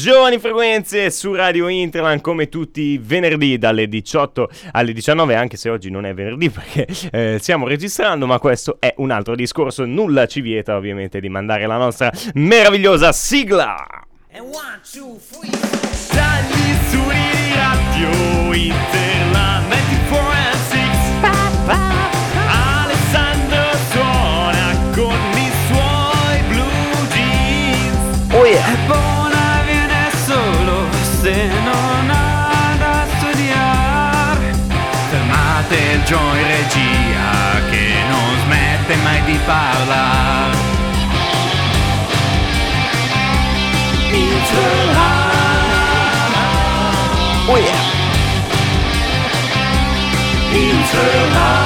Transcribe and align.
Giovani 0.00 0.38
Frequenze 0.38 1.10
su 1.10 1.34
Radio 1.34 1.68
Interland 1.68 2.22
come 2.22 2.48
tutti 2.48 2.80
i 2.80 2.98
venerdì 2.98 3.58
dalle 3.58 3.88
18 3.88 4.48
alle 4.70 4.94
19, 4.94 5.34
anche 5.34 5.58
se 5.58 5.68
oggi 5.68 5.90
non 5.90 6.06
è 6.06 6.14
venerdì 6.14 6.48
perché 6.48 6.86
eh, 7.12 7.36
stiamo 7.38 7.68
registrando, 7.68 8.26
ma 8.26 8.38
questo 8.38 8.78
è 8.80 8.94
un 8.96 9.10
altro 9.10 9.34
discorso. 9.34 9.84
Nulla 9.84 10.26
ci 10.26 10.40
vieta 10.40 10.76
ovviamente 10.76 11.20
di 11.20 11.28
mandare 11.28 11.66
la 11.66 11.76
nostra 11.76 12.10
meravigliosa 12.32 13.12
sigla. 13.12 13.86
And 14.32 14.46
one, 14.46 14.80
two, 14.90 15.18
three. 15.30 15.50
Dagli 16.10 16.72
studi 16.88 17.14
di 17.30 17.54
Radio 17.54 18.54
Interland 18.54 19.68
24 19.68 20.30
and 20.30 20.56
6 20.70 20.80
Alessandro 22.48 23.76
suona 23.90 24.74
con 24.94 25.20
i 25.36 25.50
suoi 25.68 26.42
blue 26.48 27.08
jeans 27.10 28.32
Oh 28.32 28.46
yeah! 28.46 29.01
Il 36.12 36.18
Joy 36.18 36.42
Regia 36.42 37.70
che 37.70 37.88
non 38.06 38.38
smette 38.44 38.96
mai 38.96 39.24
di 39.24 39.38
parlare. 39.46 40.56
Oh 47.46 47.56
yeah! 47.56 47.92
Giovani 50.92 51.61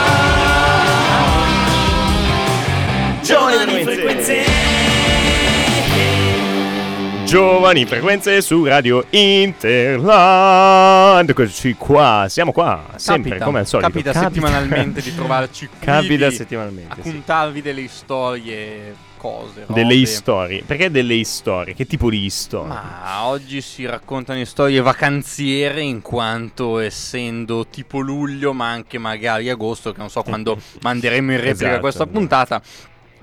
Giovani 7.27 7.85
Frequenze 7.87 8.41
su 8.41 8.65
Radio 8.65 9.05
Interland 9.11 10.09
Eccoci 11.29 11.75
qua, 11.75 12.27
siamo 12.29 12.53
qua, 12.53 12.85
sempre 12.95 13.31
Capita, 13.31 13.45
come 13.45 13.59
al 13.59 13.67
solito 13.67 13.89
capita 13.89 14.13
settimanalmente 14.13 15.03
di 15.03 15.13
trovarci 15.17 15.67
qui 15.67 15.79
Capita 15.81 16.31
settimanalmente, 16.31 17.03
sì. 17.03 17.09
Raccontarvi 17.09 17.63
delle 17.63 17.89
storie, 17.89 18.95
cose, 19.17 19.65
robe. 19.67 19.83
Delle 19.83 20.07
storie, 20.07 20.63
perché 20.63 20.89
delle 20.89 21.25
storie? 21.25 21.75
Che 21.75 21.85
tipo 21.85 22.11
di 22.11 22.31
storie? 22.31 22.69
Ma 22.69 23.25
oggi 23.25 23.61
si 23.61 23.85
raccontano 23.85 24.45
storie 24.45 24.81
vacanziere 24.81 25.81
in 25.81 26.03
quanto 26.03 26.79
essendo 26.79 27.67
tipo 27.67 27.99
luglio 27.99 28.53
ma 28.53 28.71
anche 28.71 28.99
magari 28.99 29.51
agosto 29.51 29.91
che 29.91 29.99
non 29.99 30.11
so 30.11 30.23
quando 30.23 30.57
manderemo 30.81 31.33
in 31.33 31.41
replica 31.43 31.67
Esatto, 31.67 31.81
questa 31.81 32.07
puntata 32.07 32.63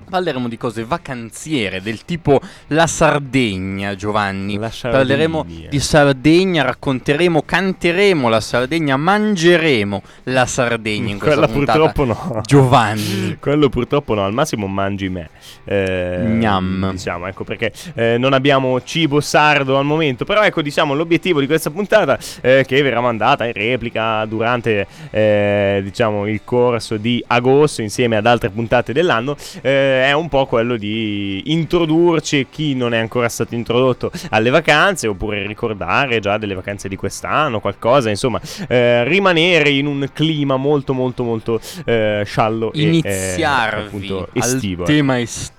Parleremo 0.10 0.48
di 0.48 0.58
cose 0.58 0.84
vacanziere 0.84 1.82
del 1.82 2.06
tipo 2.06 2.40
la 2.68 2.88
Sardegna, 2.88 3.96
Giovanni. 3.96 4.58
La 4.58 4.70
Sardegna. 4.70 5.04
Parleremo 5.04 5.46
di 5.70 5.80
Sardegna, 5.80 6.64
racconteremo, 6.64 7.42
canteremo 7.44 8.30
la 8.30 8.40
Sardegna, 8.40 8.98
mangeremo 8.98 10.02
la 10.24 10.46
Sardegna 10.46 11.12
in 11.12 11.18
puntata. 11.18 11.48
purtroppo 11.48 12.06
no 12.06 12.42
Giovanni. 12.46 13.38
Quello 13.42 13.70
purtroppo 13.70 14.14
no, 14.14 14.26
al 14.26 14.34
massimo 14.34 14.68
mangi 14.68 15.10
me. 15.10 15.30
Eh, 15.66 16.24
Gnam. 16.26 16.92
Diciamo, 16.92 17.28
ecco 17.28 17.44
perché 17.44 17.72
eh, 17.96 18.18
non 18.18 18.34
abbiamo 18.34 18.82
cibo 18.84 19.20
sardo 19.22 19.78
al 19.78 19.86
momento. 19.86 20.26
Però 20.26 20.42
ecco, 20.42 20.62
diciamo, 20.62 20.94
l'obiettivo 20.94 21.40
di 21.40 21.48
questa 21.48 21.70
puntata, 21.70 22.18
eh, 22.42 22.64
che 22.68 22.82
verrà 22.82 23.02
mandata 23.02 23.46
in 23.46 23.54
replica 23.54 24.26
durante, 24.26 24.88
eh, 25.10 25.82
diciamo, 25.84 26.28
il 26.28 26.42
corso 26.44 26.98
di 26.98 27.24
agosto 27.28 27.82
insieme 27.82 28.16
ad 28.16 28.26
altre 28.26 28.50
puntate 28.50 28.94
dell'anno, 28.94 29.36
eh, 29.62 29.93
è 30.02 30.12
un 30.14 30.30
po' 30.30 30.46
quello 30.46 30.78
di 30.78 31.44
introdurci 31.46 32.48
chi 32.50 32.76
non 32.76 32.94
è 32.94 32.98
ancora 32.98 33.30
stato 33.30 33.56
introdotto 33.56 34.12
alle 34.30 34.50
vacanze, 34.50 35.08
oppure 35.08 35.46
ricordare 35.46 36.20
già 36.20 36.38
delle 36.38 36.56
vacanze 36.56 36.88
di 36.88 36.96
quest'anno, 36.96 37.60
qualcosa, 37.60 38.10
insomma, 38.10 38.40
eh, 38.68 39.04
rimanere 39.04 39.70
in 39.70 39.86
un 39.86 40.08
clima 40.14 40.58
molto, 40.58 40.94
molto, 40.94 41.24
molto 41.24 41.60
eh, 41.86 42.24
sciallo 42.26 42.72
e 42.74 42.80
eh, 42.80 42.84
Iniziarvi 42.84 43.86
appunto 43.86 44.20
al 44.20 44.30
estivo. 44.34 44.84
tema 44.84 45.20
estivo. 45.20 45.53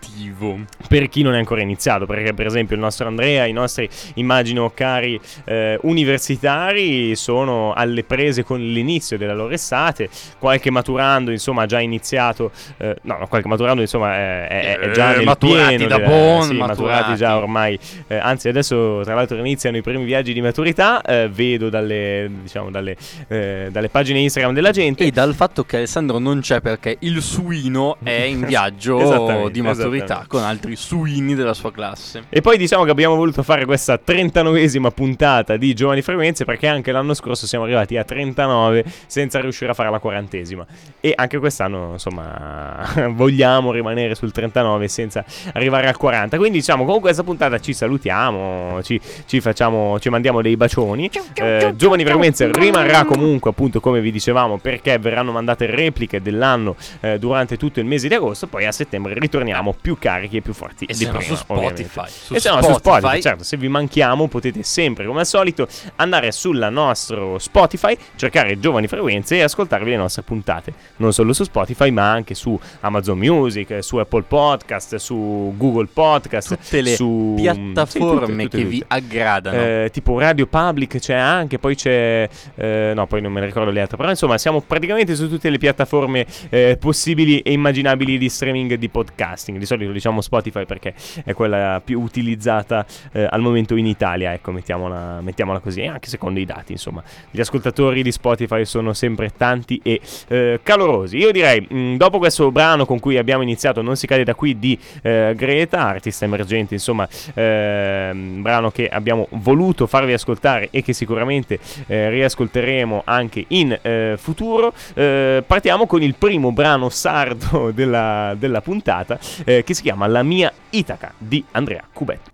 Per 0.88 1.08
chi 1.08 1.22
non 1.22 1.34
è 1.34 1.38
ancora 1.38 1.60
iniziato, 1.60 2.06
perché 2.06 2.32
per 2.34 2.46
esempio 2.46 2.74
il 2.76 2.82
nostro 2.82 3.06
Andrea, 3.06 3.44
i 3.46 3.52
nostri 3.52 3.88
immagino 4.14 4.70
cari 4.74 5.20
eh, 5.44 5.78
universitari 5.82 7.14
sono 7.16 7.72
alle 7.72 8.04
prese 8.04 8.42
con 8.44 8.58
l'inizio 8.60 9.18
della 9.18 9.34
loro 9.34 9.52
estate, 9.52 10.08
qualche 10.38 10.70
maturando 10.70 11.30
insomma 11.30 11.62
ha 11.62 11.66
già 11.66 11.80
iniziato, 11.80 12.50
eh, 12.78 12.96
no, 13.02 13.18
no, 13.18 13.26
qualche 13.26 13.48
maturando 13.48 13.80
insomma 13.82 14.14
è, 14.14 14.46
è- 14.48 14.78
è 14.78 14.90
già 14.90 15.12
Eh, 15.12 15.16
nel 15.16 15.24
maturati 15.26 15.76
pieno 15.76 15.86
da 15.88 15.96
della- 15.96 16.08
buon, 16.08 16.42
sì, 16.42 16.54
maturati 16.54 16.80
maturati. 16.90 17.14
già 17.16 17.36
ormai, 17.36 17.78
eh, 18.06 18.16
anzi 18.16 18.48
adesso 18.48 19.00
tra 19.04 19.14
l'altro 19.14 19.36
iniziano 19.38 19.76
i 19.76 19.82
primi 19.82 20.04
viaggi 20.04 20.32
di 20.32 20.40
maturità, 20.40 21.02
eh, 21.02 21.28
vedo 21.32 21.68
dalle, 21.68 22.30
diciamo, 22.42 22.70
dalle, 22.70 22.96
eh, 23.28 23.68
dalle 23.70 23.88
pagine 23.88 24.18
Instagram 24.20 24.54
della 24.54 24.70
gente. 24.70 25.04
E 25.04 25.10
dal 25.10 25.34
fatto 25.34 25.64
che 25.64 25.76
Alessandro 25.78 26.18
non 26.18 26.40
c'è 26.40 26.60
perché 26.60 26.96
il 27.00 27.20
suino 27.22 27.96
è 28.02 28.10
in 28.10 28.44
viaggio 28.46 29.48
di 29.50 29.60
maturità 29.60 30.02
esattamente. 30.04 30.28
con 30.28 30.42
altri 30.42 30.76
suini 30.76 31.34
della 31.34 31.54
sua 31.54 31.72
classe. 31.72 32.24
E 32.28 32.40
poi 32.40 32.56
diciamo 32.56 32.84
che 32.84 32.90
abbiamo 32.90 33.16
voluto 33.16 33.42
fare 33.42 33.64
questa 33.64 33.98
39esima 34.04 34.90
puntata 34.90 35.56
di 35.56 35.74
Giovani 35.74 36.02
Frequenze 36.02 36.44
perché 36.44 36.66
anche 36.66 36.92
l'anno 36.92 37.14
scorso 37.14 37.46
siamo 37.46 37.64
arrivati 37.64 37.96
a 37.96 38.04
39 38.04 38.84
senza 39.06 39.40
riuscire 39.40 39.70
a 39.70 39.74
fare 39.74 39.90
la 39.90 39.98
quarantesima. 39.98 40.66
E 41.00 41.12
anche 41.14 41.38
quest'anno, 41.38 41.92
insomma, 41.92 42.86
vogliamo 43.10 43.72
rimanere 43.72 44.14
sul 44.14 44.32
39 44.32 44.88
senza 44.88 45.24
arrivare 45.52 45.88
al 45.88 45.96
40. 45.96 46.36
Quindi 46.36 46.58
diciamo 46.58 46.84
con 46.84 47.00
questa 47.00 47.22
puntata 47.22 47.58
ci 47.58 47.72
salutiamo, 47.72 48.82
ci, 48.82 49.00
ci 49.26 49.40
facciamo, 49.40 49.98
ci 50.00 50.08
mandiamo 50.08 50.42
dei 50.42 50.56
bacioni. 50.56 51.10
Eh, 51.34 51.72
Giovani 51.76 52.04
Frequenze 52.04 52.50
rimarrà 52.52 53.04
comunque 53.04 53.50
appunto 53.50 53.80
come 53.80 54.00
vi 54.00 54.10
dicevamo 54.10 54.58
perché 54.58 54.98
verranno 54.98 55.32
mandate 55.32 55.66
repliche 55.66 56.20
dell'anno 56.20 56.76
eh, 57.00 57.18
durante 57.18 57.56
tutto 57.56 57.80
il 57.80 57.86
mese 57.86 58.08
di 58.08 58.14
agosto. 58.14 58.46
Poi 58.46 58.66
a 58.66 58.72
settembre 58.72 59.14
ritorniamo 59.14 59.74
più 59.80 59.93
carichi 59.98 60.38
e 60.38 60.40
più 60.40 60.52
forti 60.52 60.84
E 60.84 60.94
di 60.94 61.06
prima, 61.06 61.20
su. 61.20 61.34
Spotify. 61.34 62.08
Su 62.08 62.34
e 62.34 62.40
se 62.40 62.50
no 62.50 62.62
su 62.62 62.72
Spotify. 62.74 63.20
Certo, 63.20 63.44
se 63.44 63.56
vi 63.56 63.68
manchiamo 63.68 64.28
potete 64.28 64.62
sempre, 64.62 65.06
come 65.06 65.20
al 65.20 65.26
solito, 65.26 65.68
andare 65.96 66.32
sulla 66.32 66.70
nostro 66.70 67.38
Spotify, 67.38 67.96
cercare 68.16 68.58
Giovani 68.58 68.86
Frequenze 68.86 69.36
e 69.36 69.42
ascoltarvi 69.42 69.90
le 69.90 69.96
nostre 69.96 70.22
puntate. 70.22 70.72
Non 70.96 71.12
solo 71.12 71.32
su 71.32 71.44
Spotify, 71.44 71.90
ma 71.90 72.10
anche 72.10 72.34
su 72.34 72.58
Amazon 72.80 73.18
Music, 73.18 73.82
su 73.82 73.96
Apple 73.96 74.22
Podcast, 74.22 74.96
su 74.96 75.54
Google 75.56 75.88
Podcast, 75.92 76.56
Tutte 76.56 76.80
le 76.80 76.94
su 76.94 77.34
piattaforme 77.36 77.86
sì, 77.86 77.98
tutte, 77.98 78.42
tutte, 78.42 78.58
che 78.58 78.64
vi 78.64 78.84
aggradano. 78.86 79.56
Eh, 79.56 79.90
tipo 79.92 80.18
Radio 80.18 80.46
Public 80.46 80.98
c'è 80.98 81.14
anche, 81.14 81.58
poi 81.58 81.74
c'è. 81.74 82.28
eh, 82.54 82.92
no, 82.94 83.06
poi 83.06 83.20
non 83.20 83.32
me 83.32 83.40
ne 83.40 83.46
ricordo 83.46 83.70
le 83.70 83.80
altre. 83.80 83.96
Però 83.96 84.08
insomma, 84.08 84.38
siamo 84.38 84.60
praticamente 84.60 85.14
su 85.14 85.28
tutte 85.28 85.50
le 85.50 85.58
piattaforme 85.58 86.26
eh, 86.50 86.76
possibili 86.78 87.40
e 87.40 87.52
immaginabili 87.52 88.18
di 88.18 88.28
streaming 88.28 88.74
di 88.74 88.88
podcasting. 88.88 89.58
Di 89.58 89.66
solito 89.66 89.83
diciamo 89.92 90.20
Spotify 90.20 90.64
perché 90.66 90.94
è 91.24 91.32
quella 91.32 91.80
più 91.84 92.00
utilizzata 92.00 92.84
eh, 93.12 93.26
al 93.28 93.40
momento 93.40 93.76
in 93.76 93.86
Italia. 93.86 94.32
Ecco, 94.32 94.52
mettiamola, 94.52 95.20
mettiamola 95.20 95.58
così. 95.58 95.82
E 95.82 95.88
anche 95.88 96.08
secondo 96.08 96.38
i 96.40 96.44
dati, 96.44 96.72
insomma, 96.72 97.02
gli 97.30 97.40
ascoltatori 97.40 98.02
di 98.02 98.12
Spotify 98.12 98.64
sono 98.64 98.92
sempre 98.92 99.30
tanti 99.36 99.80
e 99.82 100.00
eh, 100.28 100.60
calorosi. 100.62 101.16
Io 101.16 101.30
direi, 101.32 101.60
mh, 101.60 101.96
dopo 101.96 102.18
questo 102.18 102.50
brano 102.50 102.86
con 102.86 103.00
cui 103.00 103.16
abbiamo 103.18 103.42
iniziato, 103.42 103.82
Non 103.82 103.96
si 103.96 104.06
cade 104.06 104.24
da 104.24 104.34
qui 104.34 104.58
di 104.58 104.78
eh, 105.02 105.34
Greta, 105.36 105.86
artista 105.86 106.24
emergente, 106.24 106.74
insomma, 106.74 107.08
ehm, 107.34 108.42
brano 108.42 108.70
che 108.70 108.88
abbiamo 108.88 109.28
voluto 109.30 109.86
farvi 109.86 110.12
ascoltare 110.12 110.68
e 110.70 110.82
che 110.82 110.92
sicuramente 110.92 111.58
eh, 111.86 112.08
riascolteremo 112.10 113.02
anche 113.04 113.44
in 113.48 113.78
eh, 113.80 114.14
futuro. 114.16 114.72
Eh, 114.94 115.42
partiamo 115.46 115.86
con 115.86 116.02
il 116.02 116.14
primo 116.14 116.52
brano 116.52 116.88
sardo 116.88 117.70
della, 117.74 118.34
della 118.38 118.60
puntata 118.60 119.18
eh, 119.44 119.62
che 119.74 119.80
si 119.80 119.82
chiama 119.82 120.06
La 120.06 120.22
mia 120.22 120.52
Itaca 120.70 121.12
di 121.18 121.44
Andrea 121.50 121.84
Cubetto. 121.92 122.30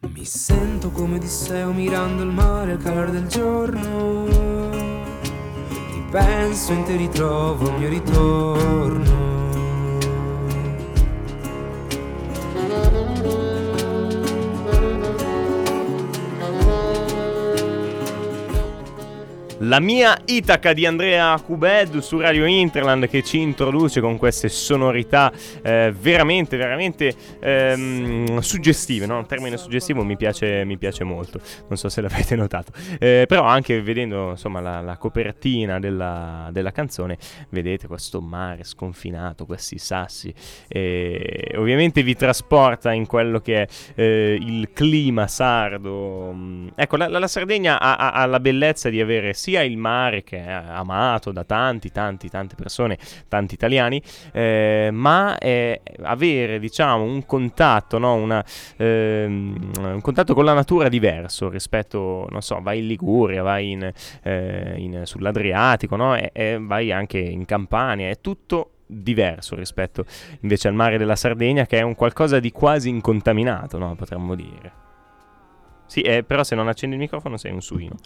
Mi 0.00 0.24
sento 0.24 0.90
come 0.90 1.16
Odisseo 1.16 1.72
mirando 1.72 2.22
il 2.22 2.30
mare 2.30 2.72
al 2.72 2.78
calore 2.78 3.10
del 3.10 3.26
giorno. 3.26 4.26
Ti 5.20 6.04
penso 6.10 6.72
e 6.72 6.82
ti 6.84 6.96
ritrovo 6.96 7.68
al 7.68 7.78
mio 7.78 7.88
ritorno. 7.88 9.27
La 19.62 19.80
mia 19.80 20.16
Itaca 20.26 20.72
di 20.72 20.86
Andrea 20.86 21.36
Cubed 21.40 21.98
su 21.98 22.20
Radio 22.20 22.46
Interland 22.46 23.08
che 23.08 23.24
ci 23.24 23.40
introduce 23.40 24.00
con 24.00 24.16
queste 24.16 24.48
sonorità 24.48 25.32
eh, 25.62 25.92
veramente, 25.98 26.56
veramente 26.56 27.12
ehm, 27.40 28.38
suggestive. 28.38 29.06
No? 29.06 29.18
Un 29.18 29.26
termine 29.26 29.56
suggestivo 29.56 30.04
mi 30.04 30.16
piace, 30.16 30.64
mi 30.64 30.78
piace 30.78 31.02
molto. 31.02 31.40
Non 31.66 31.76
so 31.76 31.88
se 31.88 32.00
l'avete 32.00 32.36
notato. 32.36 32.70
Eh, 33.00 33.24
però 33.26 33.42
anche 33.42 33.82
vedendo 33.82 34.30
insomma, 34.30 34.60
la, 34.60 34.80
la 34.80 34.96
copertina 34.96 35.80
della, 35.80 36.50
della, 36.52 36.70
canzone, 36.70 37.18
vedete 37.48 37.88
questo 37.88 38.20
mare 38.20 38.62
sconfinato, 38.62 39.44
questi 39.44 39.78
sassi. 39.78 40.32
E 40.68 41.52
ovviamente 41.56 42.04
vi 42.04 42.14
trasporta 42.14 42.92
in 42.92 43.06
quello 43.06 43.40
che 43.40 43.62
è 43.62 43.68
eh, 43.96 44.38
il 44.40 44.70
clima 44.72 45.26
sardo. 45.26 46.32
Ecco, 46.76 46.96
la, 46.96 47.08
la 47.08 47.26
Sardegna 47.26 47.80
ha, 47.80 47.96
ha, 47.96 48.12
ha 48.12 48.26
la 48.26 48.38
bellezza 48.38 48.88
di 48.88 49.00
avere 49.00 49.34
sia 49.48 49.62
il 49.62 49.78
mare 49.78 50.24
che 50.24 50.44
è 50.44 50.50
amato 50.50 51.32
da 51.32 51.42
tanti, 51.42 51.90
tanti, 51.90 52.28
tante 52.28 52.54
persone, 52.54 52.98
tanti 53.28 53.54
italiani, 53.54 54.02
eh, 54.32 54.90
ma 54.92 55.38
eh, 55.38 55.80
avere 56.02 56.58
diciamo 56.58 57.02
un 57.02 57.24
contatto, 57.24 57.96
no? 57.96 58.12
Una, 58.12 58.44
ehm, 58.76 59.70
un 59.78 60.00
contatto 60.02 60.34
con 60.34 60.44
la 60.44 60.52
natura 60.52 60.90
diverso 60.90 61.48
rispetto, 61.48 62.26
non 62.28 62.42
so, 62.42 62.60
vai 62.60 62.80
in 62.80 62.88
Liguria, 62.88 63.42
vai 63.42 63.70
in, 63.70 63.90
eh, 64.22 64.74
in, 64.76 65.00
sull'Adriatico, 65.04 65.96
no? 65.96 66.14
e, 66.14 66.28
e 66.34 66.58
vai 66.60 66.92
anche 66.92 67.18
in 67.18 67.46
Campania, 67.46 68.10
è 68.10 68.20
tutto 68.20 68.72
diverso 68.86 69.54
rispetto 69.54 70.04
invece 70.40 70.68
al 70.68 70.74
mare 70.74 70.98
della 70.98 71.16
Sardegna 71.16 71.66
che 71.66 71.78
è 71.78 71.82
un 71.82 71.94
qualcosa 71.94 72.38
di 72.38 72.52
quasi 72.52 72.90
incontaminato, 72.90 73.78
no? 73.78 73.94
potremmo 73.94 74.34
dire. 74.34 74.87
Sì, 75.88 76.02
eh, 76.02 76.22
però 76.22 76.44
se 76.44 76.54
non 76.54 76.68
accendi 76.68 76.96
il 76.96 77.00
microfono 77.00 77.38
sei 77.38 77.50
un 77.50 77.62
suino. 77.62 77.96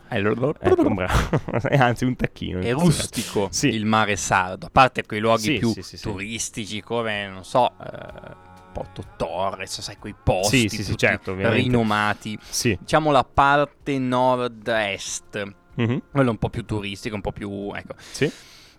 Ecco, 0.60 0.88
bravo. 0.94 1.40
Anzi, 1.76 2.04
un 2.04 2.14
tacchino. 2.14 2.60
È 2.60 2.72
rustico 2.72 3.48
sì. 3.50 3.68
il 3.68 3.84
mare 3.84 4.14
sardo, 4.16 4.66
a 4.66 4.70
parte 4.70 5.04
quei 5.04 5.18
luoghi 5.18 5.42
sì, 5.42 5.58
più 5.58 5.74
sì, 5.78 5.98
turistici 5.98 6.80
come, 6.80 7.28
non 7.28 7.44
so... 7.44 7.70
Eh... 7.78 8.50
Porto 8.72 9.04
Torres, 9.18 9.82
sai, 9.82 9.98
quei 9.98 10.14
posti 10.14 10.66
sì, 10.66 10.82
sì, 10.82 10.96
certo, 10.96 11.34
rinomati. 11.34 12.38
Sì. 12.40 12.74
Diciamo 12.80 13.10
la 13.10 13.22
parte 13.22 13.98
nord-est, 13.98 15.54
mm-hmm. 15.78 15.98
quello 16.10 16.30
un 16.30 16.38
po' 16.38 16.48
più 16.48 16.64
turistico, 16.64 17.14
un 17.14 17.20
po' 17.20 17.32
più... 17.32 17.70
Ecco. 17.74 17.94
Sì. 17.98 18.32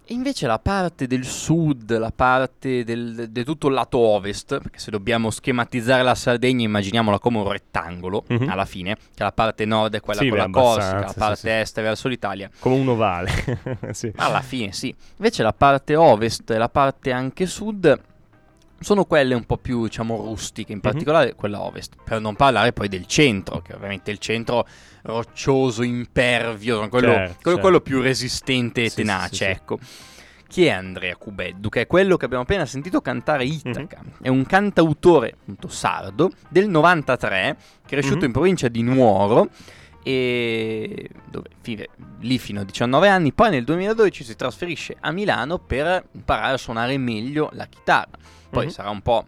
E 0.05 0.13
invece 0.13 0.47
la 0.47 0.59
parte 0.59 1.07
del 1.07 1.23
sud, 1.23 1.97
la 1.97 2.11
parte 2.13 2.83
del, 2.83 3.29
di 3.29 3.43
tutto 3.45 3.67
il 3.67 3.73
lato 3.73 3.97
ovest, 3.97 4.57
perché 4.59 4.77
se 4.79 4.91
dobbiamo 4.91 5.29
schematizzare 5.29 6.03
la 6.03 6.13
Sardegna 6.13 6.65
immaginiamola 6.65 7.19
come 7.19 7.37
un 7.37 7.49
rettangolo 7.49 8.25
mm-hmm. 8.31 8.49
alla 8.49 8.65
fine, 8.65 8.95
che 8.95 9.23
la 9.23 9.31
parte 9.31 9.63
nord 9.63 9.95
è 9.95 10.01
quella 10.01 10.19
sì, 10.19 10.27
con 10.27 10.37
la 10.37 10.49
Corsica, 10.49 10.99
la 10.99 11.13
parte 11.17 11.35
sì, 11.37 11.49
est 11.49 11.79
è 11.79 11.81
verso 11.81 12.07
l'Italia. 12.09 12.49
Come 12.59 12.75
un 12.75 12.89
ovale. 12.89 13.31
sì. 13.91 14.11
Alla 14.17 14.41
fine 14.41 14.73
sì. 14.73 14.93
Invece 15.17 15.41
la 15.41 15.53
parte 15.53 15.95
ovest 15.95 16.49
e 16.51 16.57
la 16.57 16.69
parte 16.69 17.11
anche 17.11 17.45
sud 17.45 18.11
sono 18.83 19.05
quelle 19.05 19.33
un 19.33 19.45
po' 19.45 19.57
più, 19.57 19.83
diciamo, 19.83 20.15
rustiche, 20.17 20.71
in 20.71 20.79
mhm. 20.81 20.83
particolare 20.83 21.25
mm-hmm. 21.27 21.35
quella 21.35 21.61
ovest. 21.61 21.95
Per 22.03 22.19
non 22.19 22.35
parlare 22.35 22.73
poi 22.73 22.87
del 22.87 23.05
centro, 23.05 23.61
che 23.61 23.73
ovviamente 23.73 24.11
il 24.11 24.19
centro 24.19 24.67
roccioso, 25.03 25.83
impervio, 25.83 26.87
quello, 26.89 27.07
certo, 27.07 27.17
quello, 27.17 27.37
certo. 27.41 27.59
quello 27.59 27.81
più 27.81 28.01
resistente 28.01 28.83
e 28.83 28.89
sì, 28.89 28.95
tenace, 28.97 29.35
sì, 29.35 29.43
ecco. 29.43 29.79
Chi 30.47 30.65
è 30.65 30.69
Andrea 30.69 31.15
Cubeddu? 31.15 31.67
Che 31.67 31.81
è 31.81 31.87
quello 31.87 32.15
che 32.15 32.25
abbiamo 32.25 32.43
appena 32.43 32.67
sentito 32.67 33.01
cantare 33.01 33.43
Itaca. 33.43 34.01
Mm-hmm. 34.03 34.13
È 34.21 34.27
un 34.27 34.45
cantautore, 34.45 35.35
appunto, 35.41 35.67
sardo, 35.67 36.31
del 36.47 36.69
93, 36.69 37.57
cresciuto 37.87 38.17
mm-hmm. 38.17 38.25
in 38.25 38.31
provincia 38.31 38.67
di 38.67 38.83
Nuoro 38.83 39.49
e 40.03 41.09
dove 41.29 41.49
vive 41.63 41.89
lì 42.19 42.37
fino 42.37 42.59
a 42.59 42.63
19 42.65 43.07
anni, 43.07 43.31
poi 43.31 43.49
nel 43.49 43.63
2012 43.63 44.23
si 44.23 44.35
trasferisce 44.35 44.97
a 44.99 45.11
Milano 45.11 45.57
per 45.57 46.05
imparare 46.11 46.53
a 46.53 46.57
suonare 46.57 46.97
meglio 46.97 47.49
la 47.53 47.65
chitarra. 47.65 48.17
Poi 48.53 48.65
mm-hmm. 48.65 48.73
sarà 48.73 48.89
un 48.91 49.01
po' 49.01 49.25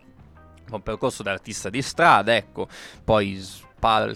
un 0.69 0.83
percorso 0.83 1.24
da 1.24 1.31
artista 1.31 1.72
di 1.72 1.81
strada, 1.81 2.36
ecco, 2.36 2.68
poi 3.04 3.44
pal- 3.80 4.16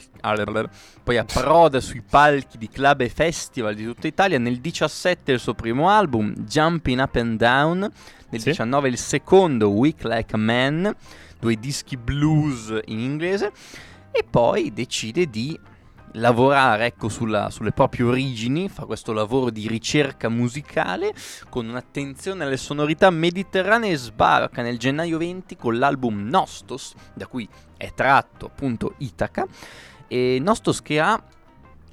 poi 1.04 1.18
approda 1.18 1.80
sui 1.80 2.02
palchi 2.08 2.60
di 2.60 2.70
club 2.70 3.02
e 3.02 3.10
festival 3.10 3.74
di 3.74 3.86
tutta 3.86 4.06
Italia. 4.06 4.38
Nel 4.38 4.60
17 4.60 5.32
il 5.32 5.40
suo 5.40 5.56
primo 5.56 5.90
album, 5.90 6.34
Jumping 6.36 7.00
Up 7.00 7.16
and 7.16 7.38
Down. 7.40 7.80
Nel 7.80 8.42
sì. 8.42 8.50
19 8.50 8.88
il 8.88 8.98
secondo, 9.00 9.70
Weak 9.70 10.04
Like 10.04 10.36
a 10.36 10.38
Man, 10.38 10.96
due 11.40 11.56
dischi 11.56 11.98
blues 11.98 12.80
in 12.86 13.00
inglese. 13.00 13.52
E 14.12 14.24
poi 14.30 14.72
decide 14.72 15.28
di 15.28 15.60
lavorare 16.14 16.86
ecco, 16.86 17.10
sulla, 17.10 17.50
sulle 17.50 17.72
proprie 17.72 18.06
origini, 18.06 18.70
fa 18.70 18.86
questo 18.86 19.14
lavoro 19.14 19.50
di 19.50 19.68
ricerca 19.68 20.30
musicale 20.30 21.14
con 21.50 21.68
un'attenzione 21.68 22.44
alle 22.44 22.58
sonorità 22.58 23.10
mediterranee 23.10 23.92
e 23.92 23.98
sbarca 23.98 24.62
nel 24.62 24.78
gennaio 24.78 25.18
20 25.18 25.56
con 25.56 25.78
l'album 25.78 26.28
Nostos, 26.28 26.94
da 27.14 27.28
cui 27.28 27.48
è 27.78 27.94
tratto 27.94 28.48
appunto 28.48 28.96
Itaca, 28.98 29.46
e 30.08 30.40
Nostos 30.42 30.82
che 30.82 31.00
ha 31.00 31.22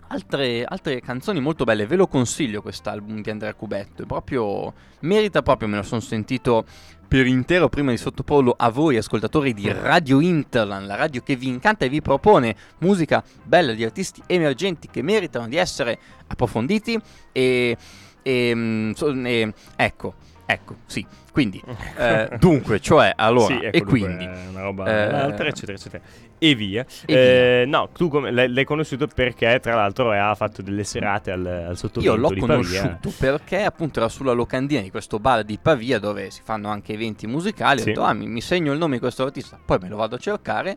altre, 0.09 0.65
altre, 0.65 1.01
canzoni 1.01 1.41
molto 1.41 1.65
belle, 1.65 1.87
ve 1.87 1.97
lo 1.97 2.07
consiglio 2.07 2.63
quest'album 2.63 3.21
di 3.21 3.31
Andrea 3.31 3.55
Cubetto, 3.55 4.05
proprio, 4.07 4.73
merita 5.01 5.43
proprio, 5.43 5.69
me 5.69 5.77
lo 5.77 5.83
sono 5.83 6.01
sentito 6.01 6.65
per 7.07 7.27
intero 7.27 7.69
prima 7.69 7.91
di 7.91 7.97
sottoporlo 7.97 8.55
a 8.57 8.69
voi 8.71 8.97
ascoltatori 8.97 9.55
di 9.55 9.71
Radio 9.71 10.21
Interland, 10.21 10.87
la 10.87 10.97
radio 10.97 11.23
che 11.23 11.37
vi 11.37 11.49
incanta 11.49 11.85
e 11.85 11.89
vi 11.89 12.03
propone 12.03 12.57
musica 12.79 13.23
bella 13.43 13.73
di 13.73 13.85
artisti 13.85 14.23
emergenti 14.27 14.89
che 14.91 15.03
meritano 15.03 15.49
di 15.49 15.57
essere 15.57 15.99
approfonditi 16.27 16.99
e, 17.33 17.77
e, 18.23 18.53
mm, 18.55 18.93
e 19.25 19.55
ecco, 19.77 20.15
ecco, 20.47 20.77
sì. 20.87 21.05
Quindi, 21.33 21.63
eh, 21.99 22.31
dunque, 22.39 22.81
cioè, 22.81 23.13
allora, 23.15 23.59
sì, 23.59 23.65
ecco, 23.65 23.77
e 23.77 23.83
quindi... 23.83 24.25
Una 24.25 24.63
roba, 24.63 24.87
eh, 24.87 25.09
un'altra, 25.09 25.49
eccetera, 25.49 25.77
eccetera 25.77 26.03
e 26.39 26.55
via. 26.55 26.85
E 27.05 27.15
eh, 27.15 27.65
via. 27.65 27.79
No, 27.79 27.89
tu 27.89 28.09
come, 28.09 28.31
l'hai, 28.31 28.53
l'hai, 28.53 28.65
conosciuto 28.65 29.07
perché 29.07 29.59
tra 29.61 29.75
l'altro 29.75 30.11
ha 30.13 30.35
fatto 30.35 30.63
delle 30.63 30.85
serate 30.85 31.31
al, 31.31 31.47
al 31.47 31.77
sottovento 31.77 32.15
Io 32.15 32.21
l'ho 32.21 32.35
conosciuto 32.37 33.13
perché 33.19 33.63
appunto 33.63 34.01
era 34.01 34.09
sulla 34.09 34.33
locandina 34.33 34.81
di 34.81 34.91
questo 34.91 35.19
bar 35.19 35.45
di 35.45 35.59
Pavia 35.61 35.99
dove 35.99 36.31
si 36.31 36.41
fanno 36.45 36.69
anche 36.69 36.93
eventi 36.93 37.27
musicali. 37.27 37.81
Sì. 37.81 37.85
Ho 37.85 37.93
detto, 37.93 38.03
ah, 38.03 38.13
mi, 38.13 38.27
mi 38.27 38.41
segno 38.41 38.73
il 38.73 38.79
nome 38.79 38.95
di 38.95 39.01
questo 39.01 39.25
artista, 39.25 39.59
poi 39.63 39.79
me 39.81 39.89
lo 39.89 39.97
vado 39.97 40.17
a 40.17 40.19
cercare. 40.19 40.77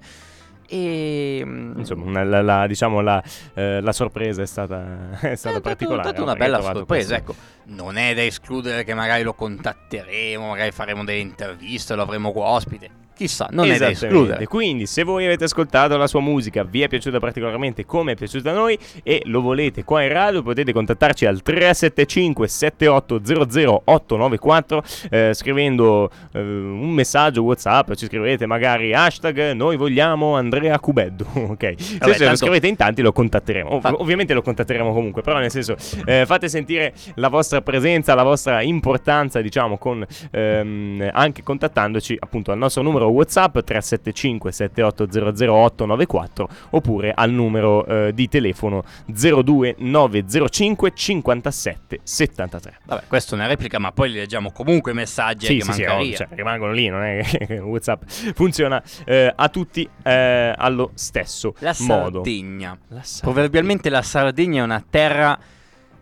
E 0.69 1.41
mm, 1.43 1.79
insomma, 1.79 2.23
la, 2.23 2.41
la, 2.41 2.67
diciamo 2.67 3.01
la, 3.01 3.21
eh, 3.55 3.81
la, 3.81 3.91
sorpresa 3.91 4.43
è 4.43 4.45
stata, 4.45 5.19
è 5.19 5.35
stata 5.35 5.57
è 5.57 5.61
particolare. 5.61 6.01
È 6.01 6.11
stata 6.11 6.21
una 6.21 6.35
bella 6.35 6.61
sorpresa. 6.61 7.15
Ecco, 7.15 7.35
non 7.65 7.97
è 7.97 8.13
da 8.13 8.23
escludere 8.23 8.83
che 8.83 8.93
magari 8.93 9.23
lo 9.23 9.33
contatteremo, 9.33 10.49
magari 10.49 10.71
faremo 10.71 11.03
delle 11.03 11.19
interviste, 11.19 11.95
lo 11.95 12.03
avremo 12.03 12.31
ospite 12.35 13.07
chissà, 13.19 13.49
non 13.51 13.69
è 13.69 13.77
da 13.77 13.89
escludere. 13.89 14.47
Quindi, 14.47 14.85
se 14.85 15.03
voi 15.03 15.25
avete 15.25 15.43
ascoltato 15.43 15.97
la 15.97 16.07
sua 16.07 16.21
musica, 16.21 16.63
vi 16.63 16.83
è 16.83 16.87
piaciuta 16.87 17.19
particolarmente 17.19 17.85
come 17.85 18.13
è 18.13 18.15
piaciuta 18.15 18.51
a 18.51 18.53
noi 18.53 18.79
e 19.03 19.21
lo 19.25 19.41
volete 19.41 19.83
qua 19.83 20.03
in 20.03 20.13
radio, 20.13 20.41
potete 20.41 20.71
contattarci 20.71 21.25
al 21.25 21.41
375 21.41 22.47
7800 22.47 23.81
894 23.83 24.83
eh, 25.09 25.33
scrivendo 25.33 26.09
eh, 26.31 26.39
un 26.39 26.91
messaggio 26.91 27.43
WhatsApp, 27.43 27.91
ci 27.95 28.05
scrivete 28.05 28.45
magari 28.45 28.93
hashtag 28.93 29.51
noi 29.51 29.75
vogliamo 29.75 30.35
Andrea 30.35 30.79
Cubeddu, 30.79 31.25
ok? 31.33 31.73
Se, 31.77 31.97
Vabbè, 31.97 32.13
se 32.13 32.17
tanto... 32.17 32.29
lo 32.29 32.35
scrivete 32.35 32.67
in 32.67 32.75
tanti 32.77 33.01
lo 33.01 33.11
contatteremo. 33.11 33.73
Ov- 33.73 33.95
ovviamente 33.99 34.33
lo 34.33 34.41
contatteremo 34.41 34.93
comunque, 34.93 35.21
però 35.21 35.39
nel 35.39 35.51
senso 35.51 35.75
eh, 36.05 36.23
fate 36.25 36.47
sentire 36.47 36.93
la 37.15 37.27
vostra 37.27 37.61
presenza, 37.61 38.15
la 38.15 38.23
vostra 38.23 38.61
importanza, 38.61 39.41
diciamo, 39.41 39.77
con 39.77 40.05
ehm, 40.31 41.09
anche 41.11 41.43
contattandoci 41.43 42.15
appunto 42.17 42.51
al 42.51 42.57
nostro 42.57 42.81
numero 42.81 43.08
WhatsApp 43.09 43.59
375 43.59 44.51
7800 44.51 45.53
894 45.53 46.49
oppure 46.71 47.11
al 47.13 47.31
numero 47.31 47.85
eh, 47.85 48.13
di 48.13 48.27
telefono 48.27 48.83
02905 49.05 50.91
57 50.93 51.99
73. 52.03 52.79
Vabbè, 52.85 53.03
questa 53.07 53.31
è 53.31 53.39
una 53.39 53.47
replica, 53.47 53.79
ma 53.79 53.91
poi 53.91 54.11
leggiamo 54.11 54.51
comunque 54.51 54.91
i 54.91 54.95
messaggi 54.95 55.45
sì, 55.45 55.57
che 55.57 55.63
sì, 55.63 55.71
sì 55.71 55.83
oh, 55.83 56.13
cioè, 56.13 56.27
rimangono 56.31 56.71
lì, 56.71 56.87
non 56.87 57.03
è 57.03 57.21
che 57.23 57.59
WhatsApp 57.59 58.03
funziona 58.07 58.81
eh, 59.05 59.31
a 59.35 59.49
tutti 59.49 59.87
eh, 60.03 60.53
allo 60.55 60.91
stesso 60.93 61.53
la 61.59 61.75
modo. 61.79 62.23
Sardegna. 62.23 62.77
La 62.89 63.03
Sardegna. 63.03 63.33
Proverbialmente 63.33 63.89
la 63.89 64.01
Sardegna 64.01 64.61
è 64.61 64.63
una 64.63 64.83
terra 64.87 65.37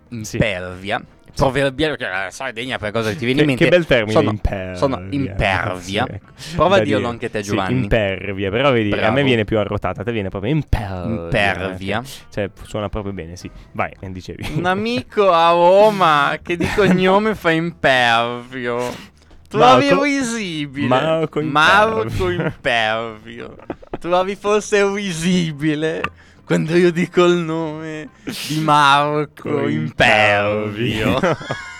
impervia. 0.10 0.98
Sì 1.00 1.16
proverbiale, 1.38 1.96
perché 1.96 2.14
la 2.14 2.30
Sardegna 2.32 2.78
per 2.78 2.92
cosa 2.92 3.14
ti 3.14 3.26
viene 3.26 3.42
in 3.42 3.48
mente? 3.48 3.64
Che 3.64 3.70
bel 3.70 3.86
termine, 3.86 4.12
sono, 4.12 4.30
impervia. 4.30 4.76
Sono 4.76 5.06
impervia. 5.10 6.06
Sì, 6.06 6.14
ecco. 6.14 6.32
Prova 6.56 6.76
a 6.76 6.80
dirlo 6.80 6.98
dire. 6.98 7.10
anche 7.10 7.30
te 7.30 7.42
Giovanni. 7.42 7.76
Sì, 7.76 7.82
impervia, 7.84 8.50
però 8.50 8.72
vedi, 8.72 8.90
Bravo. 8.90 9.08
a 9.08 9.12
me 9.12 9.24
viene 9.24 9.46
più 9.46 9.58
arrotata, 9.60 10.02
a 10.02 10.04
te 10.04 10.12
viene 10.12 10.30
proprio 10.30 10.52
impervia. 10.52 11.24
Impervia. 11.24 12.04
Cioè, 12.30 12.50
suona 12.64 12.90
proprio 12.90 13.14
bene, 13.14 13.36
sì. 13.36 13.50
Vai, 13.72 13.92
dicevi. 14.00 14.54
Un 14.56 14.66
amico 14.66 15.32
a 15.32 15.52
Roma 15.52 16.38
che 16.42 16.58
di 16.58 16.68
cognome 16.76 17.36
fa 17.36 17.52
impervio. 17.52 19.16
Trovi 19.48 19.88
Marco, 19.88 20.02
visibile. 20.02 20.88
Marco 20.88 21.40
Impervio. 21.40 21.96
Marco 21.96 22.30
Impervio. 22.30 23.56
Trovi 24.00 24.36
forse 24.36 24.86
visibile 24.92 26.02
quando 26.48 26.78
io 26.78 26.92
dico 26.94 27.26
il 27.26 27.40
nome 27.40 28.08
di 28.48 28.62
Marco 28.62 29.68
Impervio. 29.68 31.20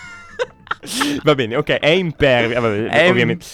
Va 1.24 1.34
bene, 1.34 1.56
ok, 1.56 1.70
è 1.78 1.88
impervio. 1.90 2.60
Vabbè, 2.60 2.84
È 2.86 3.08
ovviamente. 3.10 3.44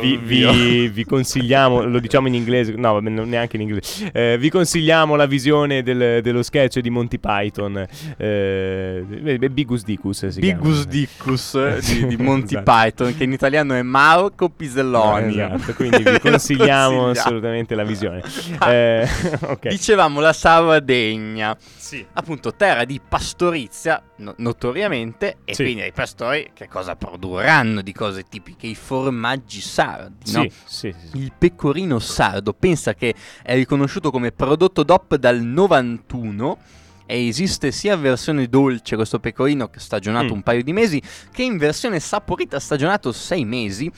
Vi, 0.00 0.12
impervio. 0.12 0.52
vi- 0.52 0.88
vi 0.88 1.04
consigliamo, 1.04 1.82
lo 1.82 1.98
diciamo 1.98 2.28
in 2.28 2.34
inglese, 2.34 2.72
no, 2.76 2.94
vabbè, 2.94 3.08
non 3.08 3.28
neanche 3.28 3.56
in 3.56 3.62
inglese. 3.62 4.10
Eh, 4.12 4.36
vi 4.38 4.50
consigliamo 4.50 5.14
la 5.16 5.26
visione 5.26 5.82
del- 5.82 6.20
dello 6.22 6.42
sketch 6.42 6.78
di 6.80 6.90
Monty 6.90 7.18
Python. 7.18 7.86
Eh, 8.16 9.48
Bigus 9.50 9.84
Dicus 9.84 10.26
si 10.28 10.40
Bigus 10.40 10.86
chiama. 10.86 10.90
Dicus 10.90 11.78
di, 11.80 12.06
di 12.06 12.16
Monty 12.22 12.54
Esatto. 12.56 12.72
Python, 12.72 13.16
che 13.16 13.24
in 13.24 13.32
italiano 13.32 13.74
è 13.74 13.82
Marco 13.82 14.48
Piselloni. 14.48 15.32
Esatto, 15.40 15.72
quindi 15.74 16.02
vi 16.02 16.18
consigliamo 16.20 17.08
assolutamente 17.10 17.74
la 17.74 17.84
visione. 17.84 18.22
Eh, 18.68 19.06
ok. 19.40 19.68
Dicevamo 19.68 20.20
la 20.20 20.32
Sardegna, 20.32 21.56
Sì. 21.90 22.06
appunto 22.12 22.54
terra 22.54 22.84
di 22.84 23.00
pastorizia, 23.06 24.00
no- 24.18 24.34
notoriamente, 24.38 25.38
e 25.44 25.54
Sì. 25.54 25.64
quindi 25.64 25.84
i 25.84 25.92
pastori 25.92 26.50
che 26.54 26.68
cosa 26.68 26.94
produrranno 26.94 27.80
di 27.82 27.92
cose 27.92 28.22
tipiche? 28.28 28.68
I 28.68 28.74
formaggi 28.76 29.60
sardi, 29.60 30.30
no? 30.32 30.42
Sì, 30.42 30.50
sì, 30.64 30.94
sì, 30.98 31.08
sì. 31.10 31.18
Il 31.18 31.32
pecorino 31.36 31.98
sardo, 31.98 32.52
pensa 32.52 32.94
che 32.94 33.14
è 33.42 33.54
riconosciuto 33.54 34.10
come 34.12 34.30
prodotto 34.30 34.84
DOP 34.84 35.16
dal 35.16 35.40
91 35.40 36.58
e 37.06 37.26
esiste 37.26 37.72
sia 37.72 37.94
in 37.94 38.00
versione 38.02 38.46
dolce 38.46 38.94
questo 38.94 39.18
pecorino 39.18 39.68
che 39.68 39.80
stagionato 39.80 40.26
Mm. 40.26 40.36
un 40.36 40.42
paio 40.42 40.62
di 40.62 40.72
mesi 40.72 41.02
che 41.32 41.42
in 41.42 41.56
versione 41.56 41.98
saporita 41.98 42.60
stagionato 42.60 43.10
sei 43.10 43.44
mesi 43.44 43.90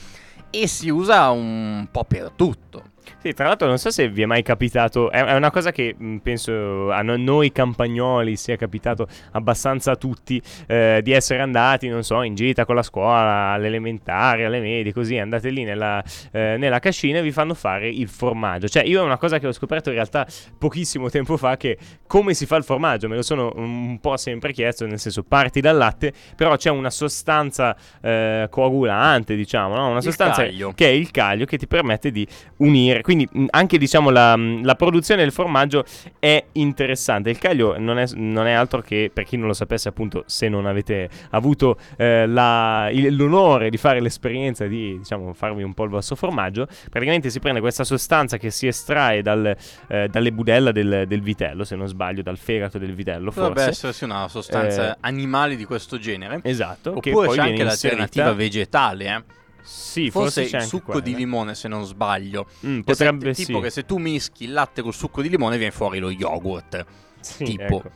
e 0.49 0.67
si 0.67 0.89
usa 0.89 1.29
un 1.29 1.87
po' 1.91 2.05
per 2.05 2.31
tutto. 2.35 2.91
Sì, 3.19 3.33
tra 3.33 3.47
l'altro 3.47 3.67
non 3.67 3.77
so 3.77 3.89
se 3.89 4.09
vi 4.09 4.21
è 4.21 4.25
mai 4.25 4.43
capitato, 4.43 5.11
è, 5.11 5.33
una 5.33 5.51
cosa 5.51 5.71
che 5.71 5.95
penso 6.21 6.91
a 6.91 7.01
no- 7.01 7.15
noi 7.17 7.51
campagnoli 7.51 8.35
sia 8.35 8.55
capitato 8.55 9.07
abbastanza 9.31 9.91
a 9.91 9.95
tutti 9.95 10.41
eh, 10.67 10.99
di 11.03 11.11
essere 11.11 11.41
andati, 11.41 11.87
non 11.87 12.03
so, 12.03 12.21
in 12.23 12.35
gita 12.35 12.65
con 12.65 12.75
la 12.75 12.83
scuola, 12.83 13.51
all'elementare, 13.51 14.45
alle 14.45 14.59
medie, 14.59 14.91
così 14.91 15.17
andate 15.17 15.49
lì 15.49 15.63
nella, 15.63 16.03
eh, 16.31 16.55
nella 16.57 16.79
cascina 16.79 17.19
e 17.19 17.21
vi 17.21 17.31
fanno 17.31 17.53
fare 17.53 17.89
il 17.89 18.07
formaggio. 18.07 18.67
Cioè 18.67 18.83
io 18.83 19.01
è 19.01 19.05
una 19.05 19.17
cosa 19.17 19.39
che 19.39 19.47
ho 19.47 19.51
scoperto 19.51 19.89
in 19.89 19.95
realtà 19.95 20.27
pochissimo 20.57 21.09
tempo 21.09 21.37
fa 21.37 21.57
che 21.57 21.77
come 22.13 22.35
si 22.35 22.45
fa 22.45 22.57
il 22.57 22.63
formaggio, 22.63 23.07
me 23.07 23.15
lo 23.15 23.23
sono 23.23 23.51
un 23.55 23.97
po' 23.99 24.17
sempre 24.17 24.53
chiesto, 24.53 24.85
nel 24.85 24.99
senso 24.99 25.23
parti 25.23 25.61
dal 25.61 25.75
latte, 25.75 26.13
però 26.35 26.55
c'è 26.57 26.69
una 26.69 26.91
sostanza 26.91 27.75
eh, 28.01 28.45
coagulante, 28.51 29.35
diciamo, 29.35 29.73
no? 29.73 29.89
una 29.89 29.99
sostanza 29.99 30.43
che 30.75 30.85
è 30.85 30.91
il 30.91 31.09
caglio 31.09 31.45
che 31.45 31.57
ti 31.57 31.65
permette 31.65 32.11
di 32.11 32.27
unire. 32.57 33.01
Quindi 33.01 33.27
anche 33.49 33.79
diciamo 33.79 34.11
la, 34.11 34.35
la 34.37 34.75
produzione 34.75 35.23
del 35.23 35.31
formaggio 35.31 35.85
è 36.19 36.45
interessante. 36.51 37.31
Il 37.31 37.39
caglio 37.39 37.79
non 37.79 37.97
è, 37.97 38.05
non 38.13 38.45
è 38.45 38.51
altro 38.51 38.81
che, 38.81 39.09
per 39.11 39.23
chi 39.23 39.35
non 39.35 39.47
lo 39.47 39.53
sapesse 39.53 39.89
appunto, 39.89 40.21
se 40.27 40.47
non 40.49 40.67
avete 40.67 41.09
avuto 41.31 41.79
eh, 41.97 42.27
la- 42.27 42.89
il- 42.91 43.15
l'onore 43.15 43.71
di 43.71 43.77
fare 43.77 43.99
l'esperienza 43.99 44.67
di 44.67 44.99
diciamo 44.99 45.33
farvi 45.33 45.63
un 45.63 45.73
po' 45.73 45.85
il 45.85 45.89
vostro 45.89 46.15
formaggio, 46.15 46.67
praticamente 46.91 47.31
si 47.31 47.39
prende 47.39 47.59
questa 47.59 47.83
sostanza 47.83 48.37
che 48.37 48.51
si 48.51 48.67
estrae 48.67 49.23
dal, 49.23 49.57
eh, 49.87 50.07
dalle 50.09 50.31
budella 50.31 50.71
del, 50.71 51.05
del 51.07 51.21
vitello, 51.23 51.63
se 51.63 51.75
non 51.75 51.87
sbaglio, 51.87 52.01
dal 52.11 52.37
fegato 52.37 52.77
del 52.77 52.93
vitello 52.93 53.31
Dovrebbe 53.31 53.53
forse. 53.55 53.69
essere 53.69 53.93
sì, 53.93 54.03
una 54.03 54.27
sostanza 54.27 54.93
Eh, 54.93 54.97
animale 55.01 55.55
di 55.55 55.65
questo 55.65 55.97
genere. 55.97 56.39
Esatto, 56.43 56.97
Oppure 56.97 57.29
c'è 57.29 57.39
anche 57.39 57.63
l'alternativa 57.63 58.29
inserita- 58.29 58.33
vegetale, 58.33 59.05
eh. 59.05 59.23
Sì, 59.65 60.11
Forse, 60.11 60.41
forse, 60.41 60.57
il 60.57 60.63
succo 60.63 60.95
di 60.95 61.11
quella. 61.11 61.17
limone, 61.17 61.55
se 61.55 61.69
non 61.69 61.85
sbaglio. 61.85 62.47
Mm, 62.65 62.81
potrebbe 62.81 63.33
tipo 63.33 63.59
sì. 63.59 63.63
che 63.63 63.69
se 63.69 63.85
tu 63.85 63.95
mischi 63.97 64.43
il 64.43 64.51
latte 64.51 64.81
col 64.81 64.93
succo 64.93 65.21
di 65.21 65.29
limone 65.29 65.57
viene 65.57 65.71
fuori 65.71 65.99
lo 65.99 66.09
yogurt. 66.11 66.85
Sì, 67.21 67.45
tipo, 67.45 67.77
ecco. 67.77 67.89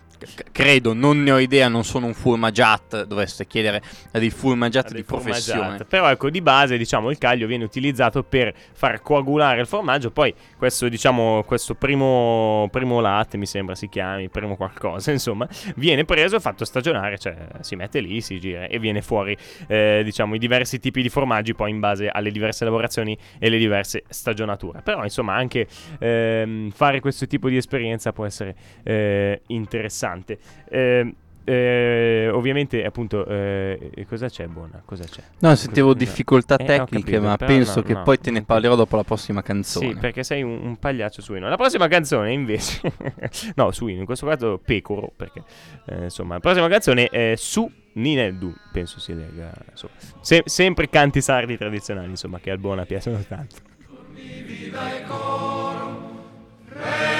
Credo, 0.51 0.93
non 0.93 1.23
ne 1.23 1.31
ho 1.31 1.39
idea, 1.39 1.67
non 1.67 1.83
sono 1.83 2.07
un 2.07 2.13
furmagiat, 2.13 3.05
dovreste 3.05 3.45
chiedere 3.45 3.81
a 4.11 4.19
dei 4.19 4.29
furmagiat 4.29 4.93
di 4.93 5.03
professione. 5.03 5.83
Però 5.85 6.09
ecco, 6.09 6.29
di 6.29 6.41
base, 6.41 6.77
diciamo, 6.77 7.09
il 7.09 7.17
caglio 7.17 7.47
viene 7.47 7.63
utilizzato 7.63 8.23
per 8.23 8.53
far 8.73 9.01
coagulare 9.01 9.61
il 9.61 9.67
formaggio. 9.67 10.11
Poi 10.11 10.33
questo, 10.57 10.89
diciamo, 10.89 11.43
questo 11.43 11.75
primo, 11.75 12.67
primo 12.71 12.99
latte, 12.99 13.37
mi 13.37 13.45
sembra 13.45 13.75
si 13.75 13.89
chiami, 13.89 14.29
primo 14.29 14.55
qualcosa, 14.55 15.11
insomma, 15.17 15.47
viene 15.75 16.05
preso 16.05 16.35
e 16.35 16.39
fatto 16.39 16.65
stagionare, 16.65 17.17
cioè 17.17 17.35
si 17.61 17.75
mette 17.75 17.99
lì, 17.99 18.21
si 18.21 18.39
gira 18.39 18.65
e 18.65 18.79
viene 18.79 19.01
fuori, 19.01 19.37
eh, 19.67 20.01
diciamo, 20.03 20.35
i 20.35 20.39
diversi 20.39 20.79
tipi 20.79 21.01
di 21.01 21.09
formaggi 21.09 21.53
poi 21.53 21.71
in 21.71 21.79
base 21.79 22.09
alle 22.09 22.31
diverse 22.31 22.65
lavorazioni 22.65 23.17
e 23.39 23.49
le 23.49 23.57
diverse 23.57 24.03
stagionature. 24.09 24.81
Però, 24.81 25.03
insomma, 25.03 25.35
anche 25.35 25.67
ehm, 25.99 26.71
fare 26.71 26.99
questo 26.99 27.27
tipo 27.27 27.49
di 27.49 27.57
esperienza 27.57 28.11
può 28.11 28.25
essere 28.25 28.55
eh, 28.83 29.41
interessante. 29.47 30.06
Eh, 30.69 31.15
eh, 31.49 32.29
ovviamente, 32.33 32.83
appunto, 32.83 33.25
eh, 33.25 34.05
cosa 34.09 34.27
c'è, 34.27 34.47
Buona? 34.47 34.81
Cosa 34.83 35.05
c'è? 35.05 35.21
No, 35.39 35.55
sentivo 35.55 35.93
Cosa- 35.93 35.99
difficoltà 35.99 36.57
Eh, 36.57 36.65
tecniche, 36.65 37.11
capito, 37.11 37.21
ma 37.21 37.37
penso 37.37 37.79
no, 37.79 37.85
che 37.85 37.93
no, 37.93 38.03
poi 38.03 38.19
te 38.19 38.31
ne 38.31 38.43
parlerò 38.43 38.75
dopo 38.75 38.97
la 38.97 39.03
prossima 39.05 39.41
canzone. 39.41 39.93
Sì, 39.93 39.95
perché 39.95 40.23
sei 40.23 40.43
un, 40.43 40.59
un 40.61 40.75
pagliaccio 40.77 41.21
suino. 41.21 41.47
La 41.47 41.55
prossima 41.55 41.87
canzone, 41.87 42.33
invece, 42.33 42.81
no, 43.55 43.71
suino, 43.71 43.99
in 44.01 44.05
questo 44.05 44.25
caso 44.27 44.59
pecoro, 44.63 45.11
perché 45.15 45.43
eh, 45.85 46.03
insomma, 46.03 46.33
la 46.33 46.39
prossima 46.41 46.67
canzone 46.67 47.07
è 47.07 47.33
su 47.37 47.71
Nineldu, 47.93 48.53
penso 48.73 48.99
si 48.99 49.15
lega. 49.15 49.49
Se- 50.19 50.43
sempre 50.45 50.89
canti 50.89 51.21
sardi 51.21 51.55
tradizionali, 51.57 52.09
insomma, 52.09 52.39
che 52.39 52.51
al 52.51 52.57
buona 52.59 52.85
piacciono 52.85 53.23
tanto. 53.25 53.55
Su 56.75 57.16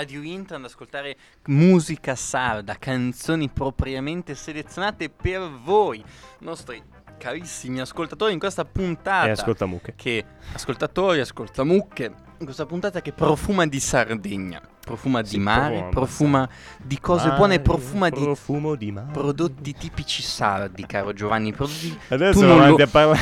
Radio 0.00 0.22
Inter 0.22 0.56
ad 0.56 0.64
ascoltare 0.64 1.14
musica 1.48 2.14
sarda, 2.14 2.76
canzoni 2.76 3.50
propriamente 3.50 4.34
selezionate 4.34 5.10
per 5.10 5.46
voi, 5.62 6.02
nostri 6.38 6.82
carissimi 7.18 7.80
ascoltatori 7.80 8.32
in 8.32 8.38
questa 8.38 8.64
puntata. 8.64 9.26
E 9.26 9.32
ascolta 9.32 9.66
mucche. 9.66 9.92
che 9.94 10.24
ascoltatori, 10.54 11.20
ascoltamucche, 11.20 12.14
in 12.38 12.44
questa 12.46 12.64
puntata 12.64 13.02
che 13.02 13.12
profuma 13.12 13.66
di 13.66 13.78
Sardegna, 13.78 14.62
profuma 14.90 15.22
di 15.22 15.38
mare, 15.38 15.86
profuma 15.90 16.48
di 16.82 16.98
cose 16.98 17.26
Mare, 17.26 17.36
buone, 17.36 17.60
profuma 17.60 18.08
di 18.10 18.28
di 18.76 18.90
mare. 18.90 19.06
prodotti 19.12 19.72
tipici 19.74 20.20
sardi, 20.20 20.84
caro 20.84 21.12
Giovanni. 21.12 21.52
Prodotti... 21.52 21.96
Adesso 22.08 22.40
tu 22.40 22.44
non 22.46 22.66
lo, 22.66 22.76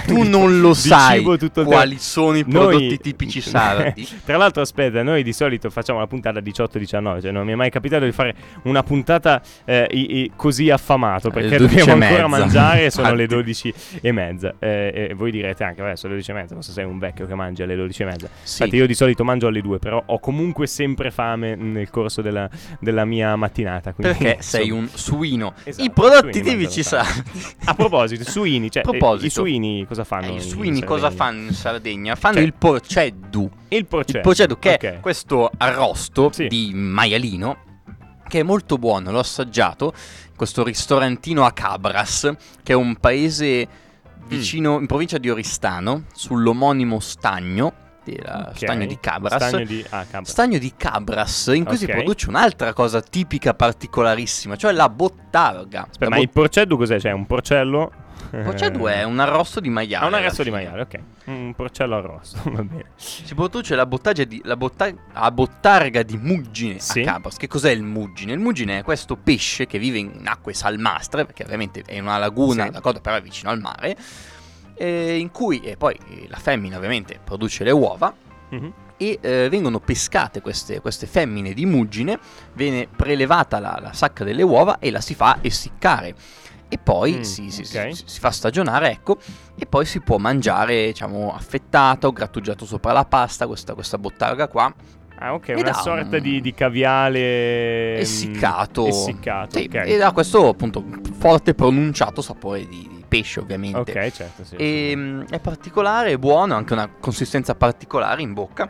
tu 0.07 0.23
di- 0.23 0.29
non 0.29 0.61
lo 0.61 0.73
sai 0.73 1.23
quali 1.23 1.49
tempo. 1.51 2.03
sono 2.03 2.37
i 2.39 2.45
Noi- 2.47 2.69
prodotti 2.69 2.99
tipici 2.99 3.41
sardi. 3.45 4.09
Tra 4.25 4.39
l'altro, 4.39 4.63
aspetta, 4.63 5.03
noi 5.03 5.23
di 5.23 5.33
solito 5.35 5.69
facciamo 5.69 5.99
la 5.99 6.07
puntata 6.07 6.41
18-19, 6.41 7.21
cioè 7.21 7.31
non 7.33 7.45
mi 7.45 7.53
è 7.53 7.55
mai 7.55 7.69
capitato 7.71 8.07
di 8.07 8.13
fare 8.13 8.35
una 8.63 8.83
puntata 8.83 9.43
eh, 9.67 9.87
i- 9.91 10.21
i- 10.21 10.33
così 10.35 10.71
affamato 10.71 11.29
perché 11.31 11.57
Eh, 11.57 11.59
12 11.59 11.75
e 11.75 11.79
dobbiamo 11.85 12.05
ancora 12.05 12.27
mangiare 12.29 12.85
e 12.87 12.91
sono 12.91 13.13
le 13.15 13.23
Infatti. 13.25 13.35
12 13.43 13.75
e 14.01 14.13
mezza. 14.13 14.55
Eh, 14.59 15.09
e 15.11 15.15
voi 15.15 15.31
direte 15.31 15.65
anche, 15.65 15.83
vabbè, 15.83 15.97
sono 15.97 16.15
le 16.15 16.21
12 16.21 16.31
e 16.31 16.35
mezza, 16.41 16.55
non 16.55 16.63
so 16.63 16.71
se 16.71 16.81
sei 16.81 16.89
un 16.91 16.99
vecchio 16.99 17.27
che 17.27 17.35
mangia 17.35 17.65
alle 17.65 17.77
12 17.77 18.03
e 18.03 18.05
mezza. 18.07 18.29
Sì. 18.43 18.63
Infatti 18.63 18.77
io 18.81 18.87
di 18.87 18.95
solito 18.95 19.23
mangio 19.25 19.47
alle 19.49 19.61
2, 19.61 19.79
però 19.79 20.03
ho 20.07 20.19
comunque 20.19 20.67
sempre 20.67 21.11
fame 21.11 21.57
nel 21.59 21.91
corso 21.91 22.23
della, 22.23 22.49
della 22.81 23.05
mia 23.05 23.35
mattinata. 23.37 23.93
Perché 23.93 24.39
sei 24.41 24.67
insomma. 24.69 24.81
un 24.83 24.89
suino. 24.93 25.55
Esatto, 25.65 25.85
I 25.85 25.91
prodotti 25.91 26.41
tipici 26.41 26.83
sardi. 26.83 27.23
A 27.65 27.75
proposito, 27.75 28.25
suini, 28.31 28.71
cioè 28.71 28.83
A 28.83 28.87
proposito. 28.91 29.25
eh, 29.25 29.27
i 29.27 29.31
suini 29.31 29.87
cosa 29.87 30.05
fanno? 30.05 30.27
Eh, 30.27 30.31
I 30.31 30.35
in 30.35 30.41
suini 30.41 30.85
cosa 30.85 31.11
fanno 31.11 31.49
in 31.49 31.53
Sardegna? 31.55 32.15
Fanno 32.15 32.35
Cioè- 32.37 32.45
il 32.45 32.55
porceddu. 32.55 33.51
Il 33.69 33.87
porceddu. 33.87 34.17
Il 34.19 34.23
porceddu 34.23 34.59
che 34.59 34.73
ok. 34.75 34.83
è 34.85 35.01
questo 35.01 35.51
arrosto 35.57 36.31
Sì. 36.33 36.47
di 36.47 36.71
maialino 36.75 37.57
che 38.29 38.41
è 38.41 38.43
molto 38.43 38.77
buono, 38.77 39.11
l'ho 39.11 39.21
assaggiato 39.21 39.93
questo 40.37 40.63
ristorantino 40.63 41.45
a 41.47 41.53
Cabras, 41.53 42.31
che 42.63 42.73
è 42.73 42.77
un 42.77 42.97
paese 42.97 43.67
vicino 44.27 44.79
in 44.79 44.87
provincia 44.87 45.17
di 45.17 45.31
Oristano, 45.31 46.05
sull'omonimo 46.15 47.01
stagno, 47.01 47.73
della- 48.17 48.47
Ok. 48.51 48.57
stagno 48.57 48.87
di 48.87 48.99
Cabras. 49.01 49.47
Stagno 49.49 49.65
di, 49.65 49.85
ah, 49.91 50.05
Cabras. 50.05 50.31
Stagno 50.31 50.59
di 50.59 50.73
Cabras, 50.77 51.51
in 51.55 51.65
cui 51.65 51.77
si 51.77 51.85
Ok. 51.85 51.91
produce 51.93 52.29
un'altra 52.29 52.73
cosa 52.73 53.01
tipica 53.01 53.55
particolarissima, 53.55 54.57
cioè 54.57 54.73
la 54.73 54.89
bottarga. 54.89 55.83
Aspetta, 55.83 56.05
La 56.05 56.17
ma 56.17 56.19
il 56.19 56.31
porceddu 56.31 56.77
cos'è? 56.77 56.99
Cioè 57.01 57.13
un 57.13 57.27
porcello? 57.27 57.93
Porceddu 58.31 58.85
è 58.85 59.05
un 59.05 59.21
arrosto 59.21 59.59
di 59.59 59.71
maiale. 59.71 60.05
Ah, 60.05 60.09
un 60.09 60.13
alla 60.15 60.23
arresto 60.23 60.43
di 60.43 60.51
maiale, 60.51 60.83
ok. 60.83 60.99
Un 61.27 61.55
porcello 61.55 61.97
arrosto, 61.97 62.39
va 62.51 62.63
bene. 62.63 62.91
Si 62.97 63.35
produce 63.35 63.75
la, 63.75 63.87
bottarga 63.87 64.25
di, 64.25 64.43
la 64.45 64.55
botta- 64.57 64.93
la 65.15 65.31
bottarga 65.31 66.03
di 66.03 66.19
muggine 66.19 66.79
Sì. 66.79 67.01
a 67.01 67.13
Cabras. 67.13 67.37
Che 67.37 67.47
cos'è 67.47 67.71
il 67.71 67.83
muggine? 67.83 68.33
Il 68.35 68.39
muggine 68.39 68.81
è 68.81 68.83
questo 68.83 69.17
pesce 69.17 69.67
che 69.67 69.79
vive 69.79 69.97
in 69.99 70.21
acque 70.27 70.53
salmastre, 70.53 71.25
perché 71.25 71.45
ovviamente 71.45 71.83
è 71.87 71.99
una 72.01 72.19
laguna, 72.19 72.65
Sì. 72.65 72.71
d'accordo, 72.71 73.01
però 73.01 73.17
è 73.17 73.23
vicino 73.23 73.51
al 73.51 73.61
mare, 73.61 73.97
eh, 74.79 75.19
in 75.19 75.31
cui 75.31 75.61
e 75.61 75.77
poi 75.77 75.99
la 76.29 76.37
femmina 76.39 76.77
ovviamente 76.77 77.19
produce 77.23 77.65
le 77.65 77.71
uova 77.73 78.15
Mhm. 78.51 78.73
e 78.97 79.19
eh, 79.21 79.49
vengono 79.51 79.79
pescate 79.79 80.41
queste, 80.41 80.81
queste 80.81 81.07
femmine 81.07 81.53
di 81.53 81.67
muggine, 81.67 82.19
viene 82.55 82.89
prelevata 82.95 83.59
la, 83.61 83.79
la 83.81 83.93
sacca 83.93 84.25
delle 84.25 84.43
uova 84.43 84.79
e 84.79 84.91
la 84.91 85.01
si 85.01 85.15
fa 85.15 85.39
essiccare. 85.43 86.15
e 86.71 86.77
poi 86.77 87.15
Mm, 87.15 87.21
si, 87.23 87.51
si- 87.51 87.63
ok. 87.63 87.95
si- 87.95 88.03
si 88.07 88.21
fa 88.21 88.31
stagionare, 88.31 88.91
ecco, 88.91 89.17
e 89.57 89.65
poi 89.65 89.87
si 89.87 90.01
può 90.01 90.19
mangiare, 90.19 90.85
diciamo, 90.89 91.33
affettato, 91.35 92.13
grattugiato 92.13 92.67
sopra 92.67 92.93
la 92.93 93.07
pasta, 93.07 93.47
questa, 93.47 93.73
questa 93.73 93.97
bottarga 93.97 94.49
qua, 94.49 94.71
Ah, 95.21 95.33
ok, 95.33 95.55
una 95.57 95.73
sorta 95.73 96.17
un- 96.17 96.23
di, 96.23 96.43
di 96.43 96.53
caviale 96.53 97.97
mm, 97.97 98.01
essiccato, 98.01 98.87
Essiccato, 98.87 99.59
Sì, 99.59 99.65
ok. 99.67 99.75
e 99.87 100.03
ha 100.03 100.13
questo 100.13 100.49
appunto 100.49 100.85
forte 101.19 101.55
pronunciato 101.55 102.21
sapore 102.21 102.69
di, 102.69 102.87
di 102.87 102.98
pesce 103.09 103.41
ovviamente. 103.41 103.79
Ok, 103.79 104.11
certo, 104.11 104.45
sì. 104.45 104.55
E, 104.57 104.93
mm, 104.95 105.23
è 105.31 105.41
particolare, 105.41 106.13
è 106.13 106.19
buono, 106.19 106.55
ha 106.55 106.57
anche 106.59 106.75
una 106.75 106.89
consistenza 107.01 107.55
particolare 107.55 108.23
in 108.23 108.35
bocca. 108.35 108.69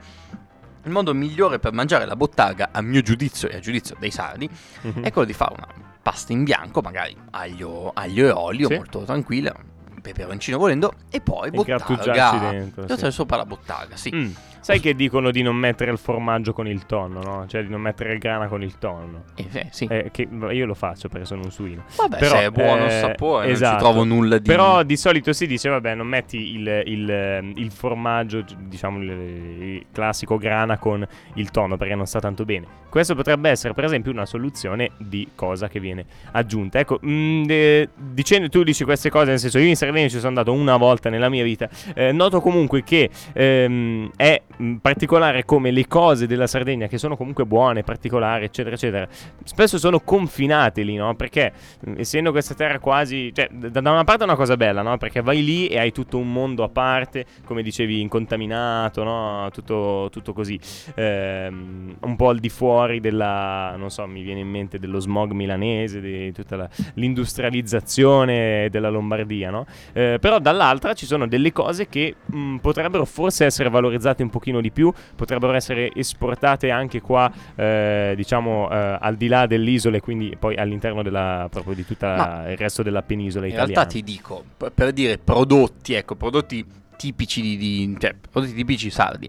Il 0.84 0.90
modo 0.92 1.12
migliore 1.12 1.58
per 1.58 1.72
mangiare 1.72 2.06
la 2.06 2.16
bottarga, 2.16 2.68
a 2.72 2.80
mio 2.80 3.02
giudizio 3.02 3.48
e 3.48 3.56
a 3.56 3.60
giudizio 3.60 3.96
dei 3.98 4.10
sardi, 4.10 4.48
Mhm. 4.82 5.02
è 5.02 5.10
quello 5.12 5.26
di 5.26 5.34
fare 5.34 5.52
una 5.54 5.66
pasta 6.00 6.32
in 6.32 6.44
bianco, 6.44 6.80
magari 6.80 7.14
aglio, 7.32 7.90
aglio 7.92 8.26
e 8.26 8.30
olio, 8.30 8.68
Sì. 8.68 8.74
molto 8.76 9.00
tranquilla, 9.00 9.52
peperoncino 10.00 10.56
volendo, 10.56 10.94
e 11.10 11.20
poi 11.20 11.48
E 11.48 11.50
bottarga. 11.50 11.84
grattugiarci 11.84 12.38
dentro, 12.38 12.96
sì. 12.96 13.10
Sopra 13.10 13.36
la 13.36 13.44
bottarga, 13.44 13.96
sì. 13.96 14.10
Mm. 14.14 14.30
Sai 14.60 14.80
che 14.80 14.94
dicono 14.94 15.30
di 15.30 15.42
non 15.42 15.56
mettere 15.56 15.90
il 15.90 15.98
formaggio 15.98 16.52
con 16.52 16.66
il 16.66 16.84
tonno, 16.86 17.22
no? 17.22 17.46
Cioè 17.46 17.62
di 17.62 17.68
non 17.70 17.80
mettere 17.80 18.12
il 18.12 18.18
grana 18.18 18.46
con 18.48 18.62
il 18.62 18.78
tonno. 18.78 19.24
Eh, 19.34 19.68
sì. 19.70 19.86
Eh, 19.90 20.08
che 20.10 20.28
io 20.50 20.66
lo 20.66 20.74
faccio 20.74 21.08
perché 21.08 21.26
sono 21.26 21.42
un 21.44 21.50
suino. 21.50 21.84
Vabbè, 21.96 22.18
però, 22.18 22.36
se 22.36 22.44
è 22.44 22.50
buono 22.50 22.84
il 22.84 22.90
eh, 22.90 22.98
sapore, 23.00 23.48
esatto. 23.50 23.70
non 23.70 23.78
ci 23.78 23.84
trovo 23.84 24.04
nulla 24.04 24.38
di... 24.38 24.48
Però 24.48 24.82
di 24.82 24.96
solito 24.96 25.32
si 25.32 25.46
dice, 25.46 25.68
vabbè, 25.68 25.94
non 25.94 26.06
metti 26.06 26.54
il, 26.54 26.82
il- 26.86 27.52
il 27.54 27.70
formaggio, 27.70 28.44
diciamo 28.58 28.98
il, 29.02 29.10
il 29.10 29.86
classico 29.92 30.36
grana 30.38 30.78
con 30.78 31.06
il 31.34 31.50
tonno 31.50 31.76
perché 31.76 31.94
non 31.94 32.06
sta 32.06 32.20
tanto 32.20 32.44
bene. 32.44 32.66
Questo 32.88 33.14
potrebbe 33.14 33.50
essere, 33.50 33.74
per 33.74 33.84
esempio, 33.84 34.10
una 34.10 34.24
soluzione 34.26 34.90
di 34.98 35.28
cosa 35.34 35.68
che 35.68 35.78
viene 35.78 36.04
aggiunta. 36.32 36.78
Ecco, 36.78 36.98
mm, 37.04 37.44
de- 37.44 37.88
dicendo 37.94 38.48
tu 38.48 38.62
dici 38.62 38.84
queste 38.84 39.10
cose, 39.10 39.30
nel 39.30 39.38
senso, 39.38 39.58
io 39.58 39.66
in 39.66 39.76
Sardegna 39.76 40.08
ci 40.08 40.16
sono 40.16 40.28
andato 40.28 40.52
una 40.52 40.76
volta 40.76 41.10
nella 41.10 41.28
mia 41.28 41.44
vita. 41.44 41.68
eh, 41.94 42.12
noto 42.12 42.40
comunque 42.40 42.82
che 42.82 43.10
ehm, 43.32 44.10
è 44.16 44.40
mm, 44.62 44.76
particolare 44.76 45.44
come 45.44 45.70
le 45.70 45.86
cose 45.86 46.26
della 46.26 46.46
Sardegna, 46.46 46.86
che 46.86 46.98
sono 46.98 47.16
comunque 47.16 47.44
buone, 47.44 47.82
particolari, 47.82 48.44
eccetera, 48.44 48.74
eccetera, 48.74 49.08
spesso 49.44 49.78
sono 49.78 50.00
confinate 50.00 50.82
lì, 50.82 50.96
no? 50.96 51.14
Perché 51.14 51.52
mh, 51.80 51.94
essendo 51.98 52.30
questa 52.30 52.54
terra 52.54 52.78
quasi, 52.78 53.32
cioè, 53.34 53.48
d- 53.50 53.68
da 53.68 53.80
una 53.90 54.04
parte 54.04 54.22
è 54.22 54.24
una 54.26 54.36
cosa 54.36 54.56
bella, 54.56 54.82
no? 54.82 54.96
Perché 54.98 55.20
vai 55.22 55.44
lì 55.44 55.66
e 55.68 55.78
hai 55.78 55.92
tutto 55.92 56.18
un 56.18 56.32
mondo 56.32 56.62
a 56.64 56.68
parte, 56.68 57.24
come 57.44 57.62
dicevi, 57.62 58.00
incontaminato, 58.00 59.02
no? 59.04 59.48
Tutto, 59.52 60.08
tutto 60.10 60.32
così, 60.32 60.58
ehm, 60.94 61.96
un 62.00 62.16
po' 62.16 62.28
al 62.28 62.38
di 62.38 62.48
fuori 62.48 63.00
della, 63.00 63.74
non 63.76 63.90
so, 63.90 64.06
mi 64.06 64.22
viene 64.22 64.40
in 64.40 64.48
mente 64.48 64.78
dello 64.78 65.00
smog 65.00 65.32
milanese, 65.32 66.00
di 66.00 66.32
tutta 66.32 66.56
la- 66.56 66.68
l'industrializzazione 66.94 68.68
della 68.70 68.88
Lombardia, 68.90 69.50
no? 69.50 69.66
Eh, 69.92 70.18
però 70.20 70.38
dall'altra 70.38 70.94
ci 70.94 71.06
sono 71.06 71.26
delle 71.26 71.52
cose 71.52 71.88
che 71.88 72.14
mh, 72.24 72.56
potrebbero 72.56 73.04
forse 73.04 73.44
essere 73.44 73.68
valorizzate 73.68 74.22
un 74.22 74.30
pochino 74.38 74.60
di 74.60 74.70
più, 74.70 74.92
potrebbero 75.16 75.52
essere 75.52 75.90
esportate 75.94 76.70
anche 76.70 77.00
qua, 77.00 77.30
eh, 77.56 78.12
diciamo, 78.16 78.70
eh, 78.70 78.96
al 79.00 79.16
di 79.16 79.26
là 79.26 79.46
dell'isola 79.46 79.96
e 79.96 80.00
quindi 80.00 80.34
poi 80.38 80.54
all'interno 80.56 81.02
della, 81.02 81.48
proprio 81.50 81.74
di 81.74 81.84
tutto 81.84 82.06
il 82.06 82.56
resto 82.56 82.82
della 82.82 83.02
penisola 83.02 83.46
In 83.46 83.52
italiana. 83.52 83.72
realtà 83.74 83.92
ti 83.92 84.02
dico, 84.02 84.44
per 84.72 84.92
dire 84.92 85.18
prodotti, 85.18 85.94
ecco, 85.94 86.14
prodotti 86.14 86.64
tipici 86.96 87.40
di, 87.40 87.56
di- 87.56 87.96
cioè, 87.98 88.14
prodotti 88.30 88.54
tipici 88.54 88.90
sardi. 88.90 89.28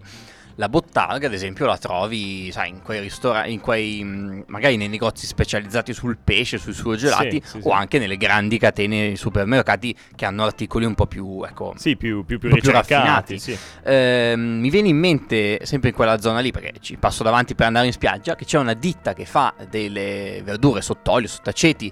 La 0.60 0.68
bottarga, 0.68 1.26
ad 1.26 1.32
esempio, 1.32 1.64
la 1.64 1.78
trovi, 1.78 2.52
sai, 2.52 2.68
in 2.68 2.82
quei 2.82 3.00
ristoranti, 3.00 3.50
in 3.50 3.60
quei, 3.60 4.04
mh, 4.04 4.44
magari 4.48 4.76
nei 4.76 4.88
negozi 4.88 5.24
specializzati 5.26 5.94
sul 5.94 6.18
pesce, 6.22 6.58
sui 6.58 6.74
surgelati, 6.74 7.40
Sì, 7.42 7.48
sì, 7.52 7.56
o 7.56 7.60
sì. 7.62 7.68
anche 7.70 7.98
nelle 7.98 8.18
grandi 8.18 8.58
catene 8.58 9.08
di 9.08 9.16
supermercati 9.16 9.96
che 10.14 10.26
hanno 10.26 10.44
articoli 10.44 10.84
un 10.84 10.94
po' 10.94 11.06
più, 11.06 11.42
ecco, 11.44 11.72
Sì, 11.78 11.96
più, 11.96 12.26
più, 12.26 12.38
più 12.38 12.50
più 12.50 12.70
raffinati. 12.72 13.38
sì. 13.38 13.56
Ehm, 13.84 14.60
mi 14.60 14.68
viene 14.68 14.88
in 14.88 14.98
mente, 14.98 15.60
sempre 15.64 15.88
in 15.88 15.94
quella 15.94 16.20
zona 16.20 16.40
lì, 16.40 16.50
perché 16.50 16.74
ci 16.80 16.98
passo 16.98 17.22
davanti 17.22 17.54
per 17.54 17.64
andare 17.66 17.86
in 17.86 17.92
spiaggia, 17.92 18.34
che 18.36 18.44
c'è 18.44 18.58
una 18.58 18.74
ditta 18.74 19.14
che 19.14 19.24
fa 19.24 19.54
delle 19.66 20.42
verdure 20.44 20.82
sott'olio, 20.82 21.26
sott'aceti. 21.26 21.90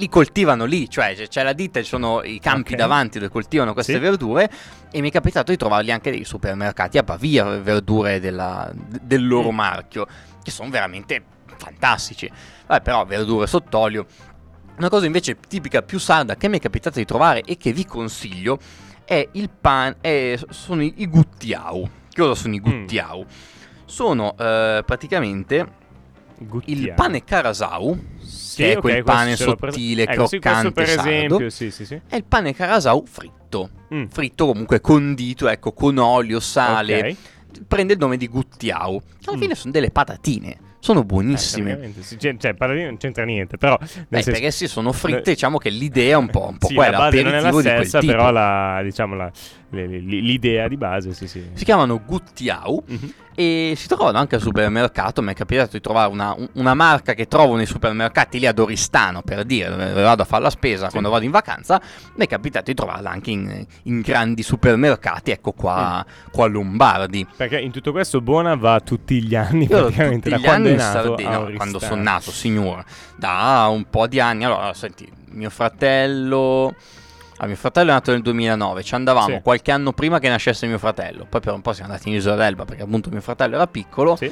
Li 0.00 0.08
coltivano 0.08 0.64
lì, 0.64 0.88
cioè 0.88 1.14
c'è- 1.14 1.42
la 1.42 1.52
ditta, 1.52 1.82
ci 1.82 1.86
sono 1.88 2.22
i 2.22 2.38
campi 2.40 2.72
Ok. 2.72 2.78
davanti 2.78 3.18
dove 3.18 3.30
coltivano 3.30 3.74
queste 3.74 3.92
Sì. 3.92 3.98
verdure 3.98 4.50
e 4.90 5.00
mi 5.02 5.10
è 5.10 5.12
capitato 5.12 5.50
di 5.50 5.58
trovarli 5.58 5.92
anche 5.92 6.08
nei 6.10 6.24
supermercati 6.24 6.96
a 6.96 7.02
Pavia, 7.02 7.44
verdure 7.58 8.18
della- 8.18 8.70
del 8.74 9.26
loro 9.26 9.52
Mm. 9.52 9.54
marchio, 9.56 10.06
che 10.42 10.50
sono 10.50 10.70
veramente 10.70 11.22
fantastici. 11.58 12.30
Vabbè, 12.66 12.80
però 12.80 13.04
verdure 13.04 13.46
sott'olio. 13.46 14.06
Una 14.78 14.88
cosa 14.88 15.04
invece 15.04 15.36
tipica 15.46 15.82
più 15.82 15.98
sarda 15.98 16.34
che 16.36 16.48
mi 16.48 16.56
è 16.56 16.60
capitata 16.60 16.98
di 16.98 17.04
trovare 17.04 17.42
e 17.42 17.58
che 17.58 17.70
vi 17.74 17.84
consiglio 17.84 18.58
è 19.04 19.28
il 19.32 19.50
pan, 19.50 19.96
è- 20.00 20.38
sono 20.48 20.82
i, 20.82 21.06
guttiau. 21.08 21.86
Che 22.08 22.22
cosa 22.22 22.34
sono 22.34 22.54
i 22.54 22.58
Mm. 22.60 22.62
guttiau? 22.62 23.26
Sono 23.84 24.34
eh, 24.38 24.82
praticamente 24.86 25.66
il 26.40 26.46
Guttiamo. 26.48 26.94
pane 26.94 27.24
carasau, 27.24 27.98
Sì, 28.18 28.56
che 28.62 28.72
è 28.72 28.76
quel 28.78 29.02
pane 29.04 29.36
sottile, 29.36 30.02
ecco, 30.04 30.26
sì, 30.26 30.38
questo 30.38 30.38
croccante, 30.38 30.72
per 30.72 30.88
sardo. 30.88 31.08
esempio, 31.10 31.50
sì, 31.50 31.70
sì, 31.70 31.84
sì. 31.84 32.00
è 32.08 32.16
il 32.16 32.24
pane 32.24 32.54
carasau 32.54 33.04
fritto. 33.06 33.70
Mm. 33.94 34.04
Fritto 34.06 34.46
comunque 34.46 34.80
condito, 34.80 35.48
ecco, 35.48 35.72
con 35.72 35.98
olio, 35.98 36.40
sale. 36.40 37.10
Ok. 37.10 37.16
Prende 37.66 37.92
il 37.94 37.98
nome 37.98 38.16
di 38.16 38.28
guttiau. 38.28 39.00
Alla 39.24 39.36
Mm. 39.36 39.40
fine 39.40 39.54
sono 39.54 39.72
delle 39.72 39.90
patatine. 39.90 40.56
Sono 40.80 41.00
Eh, 41.00 41.04
buonissime. 41.04 41.64
praticamente, 41.76 42.02
sì. 42.02 42.18
Cioè, 42.18 42.36
cioè, 42.38 42.54
patatine 42.54 42.86
non 42.86 42.96
c'entra 42.96 43.24
niente, 43.24 43.56
però... 43.58 43.76
Beh, 43.78 43.86
senso- 43.86 44.30
perché 44.30 44.50
sì, 44.50 44.66
sono 44.66 44.92
fritte, 44.92 45.30
Eh, 45.30 45.34
diciamo 45.34 45.58
che 45.58 45.68
l'idea 45.70 46.12
è 46.12 46.16
un 46.16 46.28
po', 46.30 46.48
un 46.48 46.58
po' 46.58 46.68
sì, 46.68 46.74
quella, 46.74 46.90
la 46.92 46.98
base 46.98 47.22
non 47.22 47.34
è 47.34 47.40
la 47.40 47.52
stessa, 47.52 48.00
però 48.00 48.30
la, 48.30 48.80
diciamo, 48.82 49.14
la- 49.14 49.30
l'idea 49.72 50.66
di 50.68 50.76
base, 50.76 51.12
sì, 51.12 51.26
sì. 51.28 51.44
Si 51.52 51.64
chiamano 51.64 52.00
guttiau 52.04 52.82
Mhm. 52.86 53.12
e 53.36 53.74
si 53.76 53.86
trovano 53.86 54.18
anche 54.18 54.34
al 54.34 54.40
supermercato. 54.40 55.22
Mi 55.22 55.30
è 55.30 55.34
capitato 55.34 55.70
di 55.72 55.80
trovare 55.80 56.10
una, 56.10 56.34
un- 56.36 56.48
una 56.54 56.74
marca 56.74 57.14
che 57.14 57.28
trovo 57.28 57.54
nei 57.56 57.66
supermercati 57.66 58.38
lì 58.40 58.46
ad 58.46 58.58
Oristano, 58.58 59.22
per 59.22 59.44
dire, 59.44 59.68
dove 59.70 59.92
vado 59.92 60.22
a 60.22 60.24
fare 60.24 60.42
la 60.42 60.50
spesa 60.50 60.86
Sì. 60.86 60.90
quando 60.92 61.08
vado 61.10 61.24
in 61.24 61.30
vacanza. 61.30 61.80
Mi 62.16 62.24
è 62.24 62.26
capitato 62.28 62.64
di 62.66 62.74
trovarla 62.74 63.10
anche 63.10 63.30
in, 63.30 63.64
in 63.84 64.00
grandi 64.00 64.42
supermercati, 64.42 65.30
ecco 65.30 65.52
qua, 65.52 66.04
Mm. 66.04 66.30
qua 66.32 66.44
a 66.46 66.48
Lombardi. 66.48 67.26
Perché 67.36 67.60
in 67.60 67.70
tutto 67.70 67.92
questo 67.92 68.20
Buona 68.20 68.56
va 68.56 68.80
tutti 68.80 69.22
gli 69.22 69.34
anni, 69.36 69.64
Io 69.70 69.78
praticamente, 69.78 70.30
da 70.30 70.40
quando 70.40 70.69
in 70.72 70.78
Sardegna, 70.78 71.38
no, 71.38 71.50
quando 71.56 71.78
sono 71.78 72.02
nato, 72.02 72.30
signora, 72.30 72.84
da 73.16 73.68
un 73.70 73.84
po' 73.88 74.06
di 74.06 74.20
anni. 74.20 74.44
Allora, 74.44 74.72
senti, 74.74 75.10
mio 75.30 75.50
fratello... 75.50 76.74
Ah, 77.42 77.46
mio 77.46 77.56
fratello 77.56 77.88
è 77.90 77.94
nato 77.94 78.10
nel 78.12 78.20
2009, 78.20 78.82
ci 78.82 78.94
andavamo 78.94 79.36
Sì. 79.36 79.40
qualche 79.42 79.70
anno 79.72 79.92
prima 79.94 80.18
che 80.18 80.28
nascesse 80.28 80.66
mio 80.66 80.76
fratello. 80.78 81.24
Poi 81.26 81.40
per 81.40 81.54
un 81.54 81.62
po' 81.62 81.72
siamo 81.72 81.90
andati 81.90 82.10
in 82.10 82.16
Isola 82.16 82.36
d'Elba 82.36 82.66
perché 82.66 82.82
appunto 82.82 83.08
mio 83.10 83.22
fratello 83.22 83.54
era 83.54 83.66
piccolo. 83.66 84.14
Sì? 84.16 84.30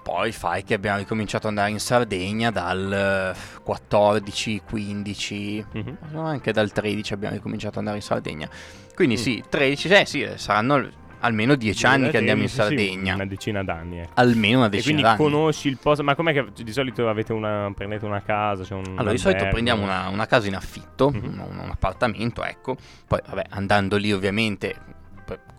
Poi 0.00 0.30
fai 0.30 0.62
che 0.62 0.74
abbiamo 0.74 0.98
ricominciato 0.98 1.48
ad 1.48 1.54
andare 1.54 1.72
in 1.72 1.80
Sardegna 1.80 2.52
dal 2.52 3.34
eh, 3.34 3.60
14, 3.64 4.62
15, 4.64 5.66
Mhm. 5.72 5.96
anche 6.14 6.52
dal 6.52 6.70
13 6.70 7.12
abbiamo 7.14 7.34
ricominciato 7.34 7.72
ad 7.72 7.78
andare 7.78 7.96
in 7.96 8.02
Sardegna. 8.04 8.48
Quindi 8.94 9.16
Mm. 9.16 9.18
sì, 9.18 9.42
13, 9.48 9.88
eh 9.88 10.06
sì, 10.06 10.28
saranno 10.36 10.88
almeno 11.26 11.54
10 11.56 11.86
anni 11.86 12.10
che 12.10 12.16
andiamo 12.18 12.42
in 12.42 12.48
Sardegna. 12.48 13.14
una 13.14 13.26
decina 13.26 13.62
d'anni, 13.62 13.98
ecco. 14.00 14.10
Almeno 14.14 14.58
una 14.58 14.66
E 14.66 14.70
decina 14.70 14.84
quindi 14.94 15.02
d'anni. 15.02 15.16
conosci 15.18 15.68
il 15.68 15.78
posto, 15.78 16.02
ma 16.02 16.14
com'è 16.14 16.32
che 16.32 16.46
di 16.62 16.72
solito 16.72 17.08
avete 17.08 17.32
una, 17.32 17.70
prendete 17.74 18.04
una 18.04 18.22
casa? 18.22 18.62
C'è 18.64 18.74
un 18.74 18.84
Allora, 18.96 19.10
di 19.12 19.18
solito 19.18 19.46
prendiamo 19.48 19.82
una, 19.82 20.08
una 20.08 20.26
casa 20.26 20.46
in 20.48 20.54
affitto, 20.54 21.10
Mhm. 21.10 21.24
un, 21.24 21.58
un 21.62 21.70
appartamento, 21.70 22.44
ecco. 22.44 22.76
Poi, 23.06 23.20
vabbè, 23.26 23.44
andando 23.50 23.96
lì 23.96 24.12
ovviamente 24.12 24.74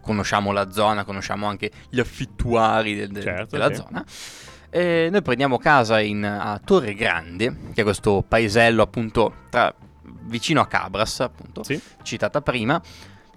conosciamo 0.01 0.51
la 0.53 0.71
zona, 0.71 1.03
conosciamo 1.03 1.47
anche 1.47 1.69
gli 1.89 1.99
affittuari 1.99 2.95
del- 2.95 3.09
del- 3.09 3.23
Certo, 3.23 3.47
della 3.57 3.67
sì. 3.69 3.75
zona. 3.75 4.05
E 4.69 5.09
noi 5.11 5.21
prendiamo 5.21 5.57
casa 5.57 5.99
in, 5.99 6.23
a 6.23 6.59
Torre 6.63 6.93
Grande, 6.93 7.55
che 7.73 7.81
è 7.81 7.83
questo 7.83 8.23
paesello 8.27 8.81
appunto 8.81 9.33
tra- 9.49 9.73
vicino 10.23 10.61
a 10.61 10.67
Cabras, 10.67 11.19
appunto, 11.21 11.63
Sì? 11.63 11.79
citata 12.03 12.41
prima. 12.41 12.81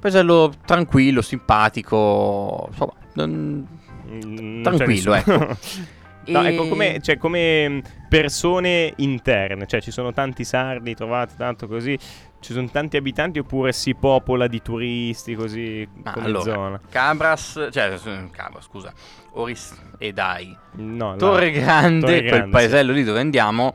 Paesello 0.00 0.52
tranquillo, 0.64 1.20
simpatico, 1.22 2.66
insomma, 2.70 2.92
non- 3.14 3.78
Mm, 4.12 4.62
Tranquillo, 4.64 5.12
nessuno. 5.12 5.56
No, 6.26 6.42
ecco, 6.44 6.68
come, 6.68 7.00
cioè, 7.00 7.16
come 7.16 7.82
persone 8.08 8.92
interne, 8.96 9.66
cioè 9.66 9.80
ci 9.80 9.90
sono 9.90 10.12
tanti 10.12 10.44
sardi 10.44 10.94
trovati 10.94 11.34
tanto 11.36 11.66
così, 11.66 11.98
ci 12.40 12.52
sono 12.52 12.68
tanti 12.68 12.96
abitanti 12.96 13.38
oppure 13.38 13.72
si 13.72 13.94
popola 13.94 14.46
di 14.46 14.60
turisti 14.62 15.34
così 15.34 15.88
Ma 16.04 16.12
come 16.12 16.26
allora, 16.26 16.42
zona? 16.52 16.80
Cabras, 16.90 17.68
cioè, 17.72 17.94
eh, 18.04 18.30
Cabras, 18.30 18.64
scusa, 18.64 18.92
Oris 19.32 19.74
e 19.98 20.12
Dai, 20.12 20.56
No. 20.72 21.16
Torre 21.16 21.50
Grande, 21.50 22.00
Torre 22.06 22.18
quel 22.18 22.28
Grande, 22.30 22.50
paesello 22.50 22.92
lì 22.92 23.02
dove 23.02 23.20
andiamo, 23.20 23.72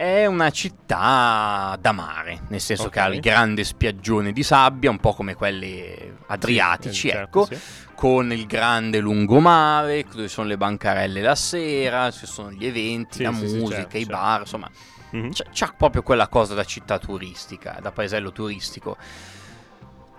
è 0.00 0.24
una 0.24 0.48
città 0.48 1.76
da 1.78 1.92
mare, 1.92 2.40
nel 2.48 2.60
senso 2.62 2.84
Ok. 2.84 2.90
che 2.92 3.00
ha 3.00 3.06
il 3.08 3.20
grande 3.20 3.64
spiaggione 3.64 4.32
di 4.32 4.42
sabbia, 4.42 4.88
un 4.88 4.96
po' 4.98 5.12
come 5.12 5.34
quelli 5.34 5.94
adriatici, 6.28 7.08
Eh, 7.08 7.10
certo, 7.12 7.42
ecco, 7.44 7.54
sì. 7.54 7.60
con 7.94 8.32
il 8.32 8.46
grande 8.46 8.98
lungomare, 8.98 10.06
dove 10.10 10.28
sono 10.28 10.48
le 10.48 10.56
bancarelle 10.56 11.20
la 11.20 11.34
sera, 11.34 12.10
ci 12.10 12.24
sono 12.24 12.50
gli 12.50 12.64
eventi, 12.64 13.18
Sì, 13.18 13.22
la 13.24 13.32
sì, 13.32 13.46
sì, 13.46 13.56
musica, 13.56 13.74
certo, 13.80 13.96
i 13.98 14.00
certo. 14.04 14.16
bar, 14.16 14.40
insomma, 14.40 14.70
Mhm. 15.10 15.32
c'ha, 15.34 15.44
c'ha 15.52 15.74
proprio 15.76 16.02
quella 16.02 16.28
cosa 16.28 16.54
da 16.54 16.64
città 16.64 16.98
turistica, 16.98 17.76
da 17.82 17.92
paesello 17.92 18.32
turistico. 18.32 18.96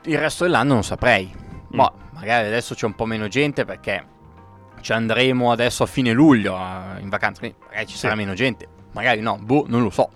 Il 0.03 0.17
resto 0.19 0.43
dell'anno 0.43 0.73
non 0.73 0.83
saprei. 0.83 1.33
Ma 1.69 1.91
magari 2.11 2.45
adesso 2.45 2.75
c'è 2.75 2.85
un 2.85 2.93
po' 2.93 3.05
meno 3.07 3.27
gente 3.27 3.65
perché 3.65 4.05
ci 4.81 4.93
andremo 4.93 5.51
adesso 5.51 5.81
a 5.81 5.85
fine 5.87 6.11
luglio 6.11 6.55
in 6.99 7.09
vacanza, 7.09 7.39
quindi 7.39 7.57
magari 7.65 7.87
ci 7.87 7.93
Sì. 7.93 7.99
sarà 8.01 8.13
meno 8.13 8.35
gente. 8.35 8.67
Magari 8.93 9.21
no, 9.21 9.37
boh, 9.41 9.65
non 9.67 9.81
lo 9.83 9.89
so. 9.89 10.09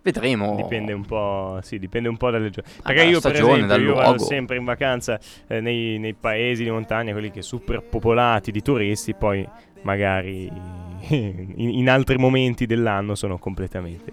Vedremo. 0.00 0.54
Dipende 0.56 0.92
un 0.92 1.04
po', 1.04 1.58
sì, 1.62 1.78
dipende 1.78 2.08
un 2.08 2.16
po' 2.16 2.30
dalle 2.30 2.48
giornate. 2.50 2.78
Ah, 2.80 2.82
Perché 2.86 3.02
io, 3.04 3.20
per 3.20 3.32
stagione, 3.32 3.52
esempio, 3.64 3.66
dal 3.76 3.82
io 3.82 3.94
vado 3.94 4.18
sempre 4.18 4.56
in 4.56 4.64
vacanza 4.64 5.18
eh, 5.46 5.60
nei, 5.60 5.98
nei 5.98 6.14
paesi 6.14 6.64
di 6.64 6.70
montagna, 6.70 7.12
quelli 7.12 7.30
che 7.30 7.42
super 7.42 7.82
popolati 7.82 8.50
di 8.50 8.62
turisti, 8.62 9.14
poi 9.14 9.46
magari 9.82 10.50
in, 11.08 11.54
in 11.56 11.90
altri 11.90 12.16
momenti 12.16 12.64
dell'anno 12.64 13.14
sono 13.14 13.36
completamente 13.38 14.12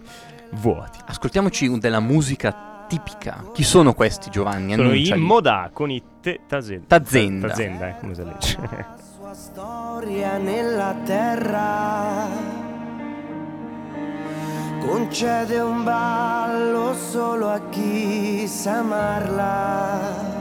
vuoti. 0.51 0.99
Ascoltiamoci 1.05 1.67
un- 1.67 1.79
della 1.79 2.01
musica 2.01 2.85
tipica. 2.89 3.45
Chi 3.53 3.63
sono 3.63 3.93
questi 3.93 4.29
Giovanni? 4.29 4.73
Sono 4.73 4.89
i 4.89 4.91
Annunciali. 4.91 5.21
Moda 5.21 5.69
con 5.71 5.91
i 5.91 6.03
te- 6.19 6.41
Tazenda. 6.45 6.85
Tazenda. 6.87 7.47
Tazenda, 7.47 7.87
eh, 7.89 7.95
come 8.01 8.13
si 8.15 8.23
legge. 8.23 8.57
sua 9.17 9.33
storia 9.33 10.37
nella 10.37 10.93
terra. 11.05 12.34
Concede 15.17 15.61
un 15.61 15.85
ballo 15.85 16.93
solo 16.93 17.49
a 17.49 17.61
chi 17.69 18.45
sa 18.49 18.79
amarla. 18.79 20.34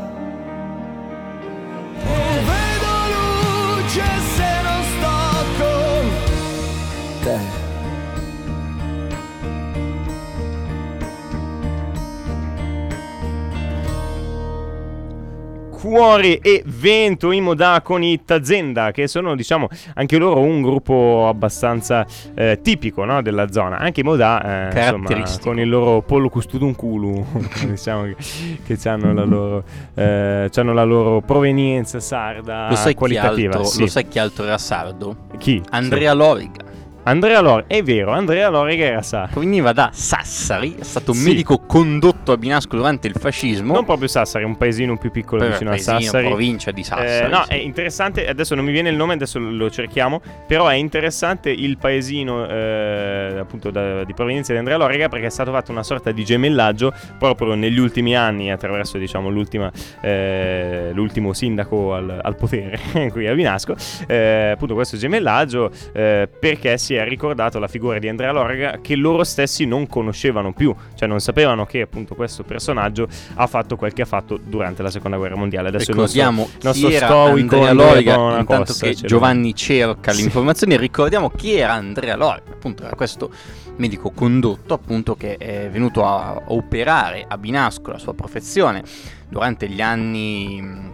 Cuore 15.84 16.38
e 16.38 16.62
Vento 16.64 17.30
in 17.30 17.44
moda 17.44 17.82
con 17.82 18.02
i 18.02 18.24
Tazenda, 18.24 18.90
che 18.90 19.06
sono, 19.06 19.36
diciamo, 19.36 19.68
anche 19.96 20.16
loro 20.16 20.40
un 20.40 20.62
gruppo 20.62 21.26
abbastanza 21.28 22.06
eh, 22.34 22.60
tipico 22.62 23.04
no, 23.04 23.20
della 23.20 23.52
zona. 23.52 23.76
Anche 23.76 24.00
i 24.00 24.02
moda, 24.02 24.70
eh, 24.70 24.80
insomma, 24.80 25.10
con 25.42 25.60
il 25.60 25.68
loro 25.68 26.00
pollo 26.00 26.30
custudunculu, 26.30 27.26
diciamo 27.68 28.04
che, 28.04 28.78
che 28.78 28.88
hanno 28.88 29.12
la 29.12 29.24
loro, 29.24 29.64
eh, 29.92 30.48
c'hanno 30.50 30.72
la 30.72 30.84
loro 30.84 31.20
provenienza 31.20 32.00
sarda 32.00 32.70
Lo 32.70 32.76
sai, 32.76 32.92
chi 32.92 32.98
qualitativa. 32.98 33.52
altro, 33.52 33.68
sì. 33.68 33.80
lo 33.80 33.86
sai 33.86 34.08
chi 34.08 34.18
altro 34.18 34.44
era 34.44 34.56
sardo? 34.56 35.16
Chi? 35.36 35.60
Andrea 35.68 36.14
Loriga. 36.14 36.73
Andrea 37.06 37.40
Loriga, 37.40 37.66
è 37.74 37.82
vero, 37.82 38.12
Andrea 38.12 38.48
Loriga 38.48 38.84
era 38.86 39.02
sardo. 39.02 39.40
Veniva 39.40 39.72
da 39.72 39.90
Sassari, 39.92 40.74
è 40.78 40.82
stato 40.84 41.10
un 41.10 41.18
Sì. 41.18 41.28
medico 41.28 41.58
condotto 41.66 42.32
a 42.32 42.38
Binasco 42.38 42.76
durante 42.76 43.08
il 43.08 43.14
fascismo. 43.18 43.74
Non 43.74 43.84
proprio 43.84 44.08
Sassari, 44.08 44.44
un 44.44 44.56
paesino 44.56 44.96
più 44.96 45.10
piccolo 45.10 45.42
Poi, 45.42 45.50
vicino 45.50 45.68
a 45.70 45.72
paesino, 45.74 46.00
Sassari. 46.00 46.26
provincia 46.28 46.70
di 46.70 46.82
Sassari. 46.82 47.26
Eh, 47.26 47.28
no, 47.28 47.42
sì. 47.44 47.50
è 47.52 47.56
interessante, 47.56 48.26
adesso 48.26 48.54
non 48.54 48.64
mi 48.64 48.72
viene 48.72 48.88
il 48.88 48.96
nome, 48.96 49.12
adesso 49.12 49.38
lo 49.38 49.70
cerchiamo, 49.70 50.22
però 50.46 50.68
è 50.68 50.74
interessante 50.76 51.50
il 51.50 51.76
paesino 51.76 52.48
eh, 52.48 53.34
appunto 53.38 53.70
da- 53.70 54.04
di 54.04 54.14
provenienza 54.14 54.52
di 54.52 54.58
Andrea 54.58 54.78
Loriga 54.78 55.08
perché 55.10 55.26
è 55.26 55.30
stato 55.30 55.52
fatto 55.52 55.72
una 55.72 55.82
sorta 55.82 56.10
di 56.10 56.24
gemellaggio 56.24 56.90
proprio 57.18 57.54
negli 57.54 57.78
ultimi 57.78 58.16
anni 58.16 58.50
attraverso 58.50 58.96
diciamo 58.96 59.28
l'ultima, 59.28 59.70
eh, 60.00 60.90
l'ultimo 60.94 61.34
sindaco 61.34 61.92
al, 61.94 62.18
al 62.22 62.34
potere 62.36 62.78
qui 63.12 63.26
a 63.26 63.34
Vinasco, 63.34 63.74
eh, 64.06 64.50
appunto 64.54 64.72
questo 64.72 64.96
gemellaggio 64.96 65.70
eh, 65.92 66.28
perché 66.40 66.78
si 66.78 66.93
è 66.94 67.04
ricordato 67.08 67.58
la 67.58 67.68
figura 67.68 67.98
di 67.98 68.08
Andrea 68.08 68.32
Loriga 68.32 68.78
che 68.80 68.96
loro 68.96 69.24
stessi 69.24 69.64
non 69.66 69.86
conoscevano 69.86 70.52
più, 70.52 70.74
cioè 70.94 71.08
non 71.08 71.20
sapevano 71.20 71.66
che 71.66 71.82
appunto 71.82 72.14
questo 72.14 72.42
personaggio 72.42 73.08
ha 73.34 73.46
fatto 73.46 73.76
quel 73.76 73.92
che 73.92 74.02
ha 74.02 74.06
fatto 74.06 74.38
durante 74.42 74.82
la 74.82 74.90
seconda 74.90 75.16
guerra 75.16 75.36
mondiale. 75.36 75.68
Adesso 75.68 75.92
nostro- 75.92 76.22
ricordiamo 76.22 76.48
il 76.52 76.58
nostro 76.62 76.88
chi 76.88 76.94
era 76.94 77.06
stoico 77.06 77.64
Andrea 77.64 78.16
Bonacossa 78.16 78.38
intanto 78.40 78.72
che 78.78 78.94
ce 78.94 79.02
lo- 79.02 79.08
Giovanni 79.08 79.54
cerca 79.54 80.12
le 80.12 80.20
informazioni 80.20 80.76
ricordiamo 80.76 81.30
chi 81.30 81.54
era 81.54 81.72
Andrea 81.72 82.16
Loriga 82.16 82.50
appunto 82.52 82.84
era 82.84 82.94
questo 82.94 83.30
medico 83.76 84.10
condotto 84.10 84.74
appunto 84.74 85.16
che 85.16 85.36
è 85.36 85.68
venuto 85.70 86.04
a 86.06 86.40
operare 86.46 87.24
a 87.26 87.36
Binasco 87.38 87.90
la 87.90 87.98
sua 87.98 88.14
professione 88.14 88.82
durante 89.28 89.68
gli 89.68 89.80
anni 89.80 90.92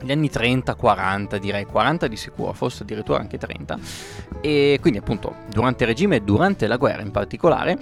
gli 0.00 0.12
anni 0.12 0.30
30, 0.30 0.74
40 0.74 1.38
direi, 1.38 1.64
40 1.64 2.06
di 2.06 2.16
sicuro, 2.16 2.52
forse 2.52 2.82
addirittura 2.82 3.18
anche 3.18 3.38
30 3.38 3.78
e 4.40 4.78
quindi 4.80 4.98
appunto 4.98 5.34
durante 5.50 5.84
il 5.84 5.90
regime 5.90 6.16
e 6.16 6.20
durante 6.20 6.66
la 6.66 6.76
guerra 6.76 7.02
in 7.02 7.10
particolare 7.10 7.78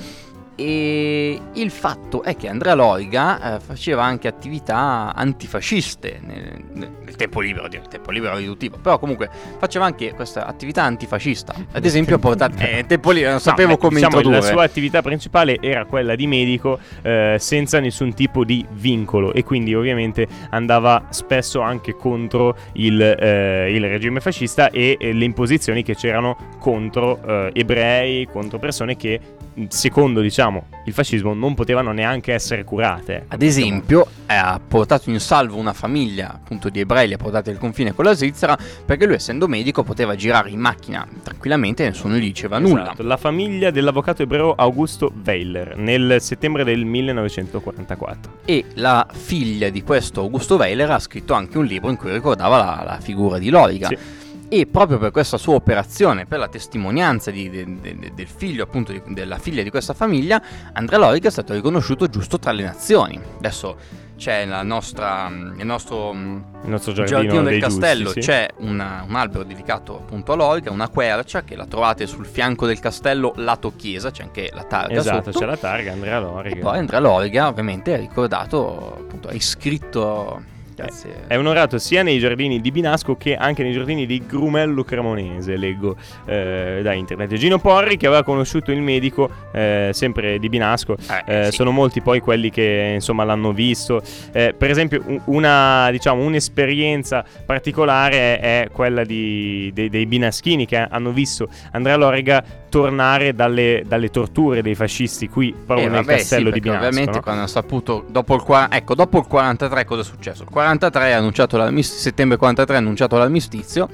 e 0.56 1.38
il 1.52 1.70
fatto 1.70 2.22
è 2.22 2.34
che 2.34 2.48
Andrea 2.48 2.74
Loriga 2.74 3.56
eh, 3.56 3.60
faceva 3.60 4.04
anche 4.04 4.26
attività 4.26 5.12
antifasciste 5.14 6.20
nel, 6.24 6.64
nel 7.04 7.14
tempo 7.16 7.40
libero, 7.40 7.68
nel 7.68 7.86
tempo 7.88 8.10
libero 8.10 8.36
riduttivo, 8.36 8.78
però 8.78 8.98
comunque 8.98 9.28
faceva 9.58 9.84
anche 9.84 10.14
questa 10.14 10.46
attività 10.46 10.82
antifascista. 10.82 11.54
Ad 11.72 11.84
esempio, 11.84 12.16
ha 12.16 12.18
portato 12.18 12.56
eh, 12.58 12.84
tempo 12.86 13.10
libero, 13.10 13.32
non 13.32 13.40
sapevo 13.40 13.74
beh, 13.74 13.78
come 13.78 13.94
diciamo, 13.96 14.16
introdurre. 14.16 14.46
La 14.46 14.52
sua 14.52 14.64
attività 14.64 15.02
principale 15.02 15.58
era 15.60 15.84
quella 15.84 16.14
di 16.14 16.26
medico 16.26 16.78
eh, 17.02 17.36
senza 17.38 17.78
nessun 17.78 18.14
tipo 18.14 18.42
di 18.42 18.64
vincolo 18.70 19.34
e 19.34 19.44
quindi 19.44 19.74
ovviamente 19.74 20.26
andava 20.50 21.08
spesso 21.10 21.60
anche 21.60 21.94
contro 21.94 22.56
il, 22.74 23.00
eh, 23.00 23.72
il 23.74 23.82
regime 23.82 24.20
fascista 24.20 24.70
e, 24.70 24.96
eh, 24.98 25.12
le 25.12 25.24
imposizioni 25.24 25.82
che 25.82 25.94
c'erano 25.94 26.36
contro 26.58 27.20
eh, 27.26 27.50
ebrei, 27.52 28.26
contro 28.26 28.58
persone 28.58 28.96
che 28.96 29.20
secondo 29.68 30.20
diciamo 30.20 30.66
il 30.86 30.92
fascismo 30.92 31.34
non 31.34 31.54
potevano 31.54 31.92
neanche 31.92 32.32
essere 32.32 32.64
curate. 32.64 33.24
Ad 33.28 33.42
esempio, 33.42 34.06
eh, 34.26 34.34
ha 34.34 34.60
portato 34.66 35.10
in 35.10 35.18
salvo 35.18 35.56
una 35.56 35.72
famiglia 35.72 36.32
appunto 36.34 36.68
di 36.68 36.80
ebrei, 36.80 37.08
li 37.08 37.14
ha 37.14 37.16
portati 37.16 37.50
al 37.50 37.58
confine 37.58 37.92
con 37.92 38.04
la 38.04 38.12
Svizzera, 38.12 38.56
perché 38.84 39.06
lui, 39.06 39.16
essendo 39.16 39.48
medico, 39.48 39.82
poteva 39.82 40.14
girare 40.14 40.50
in 40.50 40.60
macchina 40.60 41.06
tranquillamente 41.22 41.84
e 41.84 41.88
nessuno 41.88 42.16
gli 42.16 42.20
diceva 42.20 42.58
nulla. 42.58 42.82
Esatto, 42.82 43.02
la 43.02 43.16
famiglia 43.16 43.70
dell'avvocato 43.70 44.22
ebreo 44.22 44.54
Augusto 44.54 45.12
Weiler 45.24 45.76
nel 45.76 46.18
settembre 46.20 46.62
del 46.62 46.84
1944. 46.84 48.32
E 48.44 48.64
la 48.74 49.06
figlia 49.12 49.70
di 49.70 49.82
questo 49.82 50.20
Augusto 50.20 50.56
Weiler 50.56 50.90
ha 50.90 50.98
scritto 51.00 51.34
anche 51.34 51.58
un 51.58 51.64
libro 51.64 51.90
in 51.90 51.96
cui 51.96 52.12
ricordava 52.12 52.58
la, 52.58 52.82
la 52.84 53.00
figura 53.00 53.38
di 53.38 53.50
Loriga. 53.50 53.88
Sì. 53.88 54.24
E 54.48 54.66
proprio 54.66 54.98
per 54.98 55.10
questa 55.10 55.38
sua 55.38 55.54
operazione, 55.54 56.24
per 56.26 56.38
la 56.38 56.48
testimonianza 56.48 57.30
di- 57.32 57.50
de- 57.50 57.80
de- 57.80 58.12
del 58.14 58.28
figlio, 58.28 58.62
appunto, 58.62 58.92
di- 58.92 59.02
della 59.08 59.38
figlia 59.38 59.62
di 59.62 59.70
questa 59.70 59.92
famiglia, 59.92 60.40
Andrea 60.72 60.98
Loriga 61.00 61.28
è 61.28 61.30
stato 61.32 61.52
riconosciuto 61.52 62.06
giusto 62.08 62.38
tra 62.38 62.52
le 62.52 62.62
nazioni. 62.62 63.20
Adesso 63.38 64.04
c'è 64.16 64.46
la 64.46 64.62
nostra, 64.62 65.28
il 65.30 65.66
nostro 65.66 66.12
mm, 66.14 66.36
Il 66.62 66.70
nostro 66.70 66.92
giardino, 66.92 67.20
giardino, 67.22 67.42
del 67.42 67.60
castello, 67.60 68.04
giusti, 68.04 68.22
sì. 68.22 68.28
c'è 68.28 68.48
una- 68.58 69.04
un 69.06 69.14
albero 69.16 69.42
dedicato 69.42 69.96
appunto 69.96 70.32
a 70.32 70.36
Loriga, 70.36 70.70
una 70.70 70.88
quercia 70.88 71.42
che 71.42 71.56
la 71.56 71.66
trovate 71.66 72.06
sul 72.06 72.24
fianco 72.24 72.66
del 72.66 72.78
castello 72.78 73.32
lato 73.36 73.72
chiesa, 73.76 74.10
c'è 74.12 74.22
anche 74.22 74.48
la 74.54 74.62
targa 74.62 74.94
Esatto, 75.00 75.32
sotto. 75.32 75.38
c'è 75.40 75.44
la 75.46 75.56
targa 75.56 75.92
Andrea 75.92 76.20
Loriga. 76.20 76.54
E 76.56 76.58
poi 76.60 76.78
Andrea 76.78 77.00
Loriga 77.00 77.48
ovviamente 77.48 77.94
è 77.94 77.98
ricordato, 77.98 78.94
appunto, 79.00 79.28
è 79.28 79.34
iscritto... 79.34 80.54
Grazie. 80.76 81.24
È 81.26 81.38
onorato 81.38 81.78
sia 81.78 82.02
nei 82.02 82.18
giardini 82.18 82.60
di 82.60 82.70
Binasco 82.70 83.16
che 83.16 83.34
anche 83.34 83.62
nei 83.62 83.72
giardini 83.72 84.04
di 84.04 84.22
Grumello 84.26 84.84
Cremonese, 84.84 85.56
leggo 85.56 85.96
eh, 86.26 86.80
da 86.82 86.92
internet. 86.92 87.32
Gino 87.32 87.58
Porri, 87.58 87.96
che 87.96 88.06
aveva 88.06 88.22
conosciuto 88.22 88.72
il 88.72 88.82
medico, 88.82 89.30
eh, 89.52 89.88
sempre 89.94 90.38
di 90.38 90.50
Binasco, 90.50 90.96
Eh, 91.26 91.32
eh, 91.38 91.44
sì. 91.46 91.52
sono 91.52 91.70
molti 91.70 92.02
poi 92.02 92.20
quelli 92.20 92.50
che 92.50 92.90
insomma 92.94 93.24
l'hanno 93.24 93.52
visto. 93.52 94.02
Eh, 94.32 94.54
per 94.56 94.68
esempio, 94.70 95.02
un- 95.06 95.20
una, 95.24 95.88
diciamo, 95.90 96.22
un'esperienza 96.22 97.24
particolare 97.46 98.38
è 98.38 98.68
quella 98.70 99.02
di- 99.04 99.70
dei, 99.72 99.88
dei 99.88 100.04
binaschini 100.04 100.66
che 100.66 100.76
hanno 100.76 101.10
visto 101.10 101.48
Andrea 101.72 101.96
Loriga 101.96 102.44
tornare 102.76 103.34
dalle, 103.34 103.82
dalle 103.86 104.10
torture 104.10 104.60
dei 104.60 104.74
fascisti 104.74 105.28
qui 105.30 105.54
proprio 105.54 105.86
Eh, 105.86 105.90
nel 105.90 106.04
vabbè, 106.04 106.16
castello 106.18 106.48
sì, 106.48 106.52
di 106.52 106.60
Binasco. 106.60 106.84
Ovviamente 106.84 107.16
no? 107.16 107.22
quando 107.22 107.40
hanno 107.40 107.48
saputo, 107.50 108.04
dopo 108.08 108.34
il, 108.34 108.68
ecco, 108.70 108.94
dopo 108.94 109.18
il 109.18 109.26
43 109.26 109.84
cosa 109.84 110.02
è 110.02 110.04
successo? 110.04 110.42
Il 110.42 110.50
43 110.50 111.14
ha 111.14 111.16
annunciato 111.16 111.56
settembre 111.82 112.36
43 112.36 112.74
ha 112.74 112.78
annunciato 112.78 113.16
l'armistizio 113.16 113.88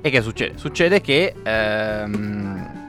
e 0.00 0.10
che 0.10 0.20
succede? 0.20 0.56
Succede 0.56 1.00
che 1.00 1.34
ehm, 1.42 2.81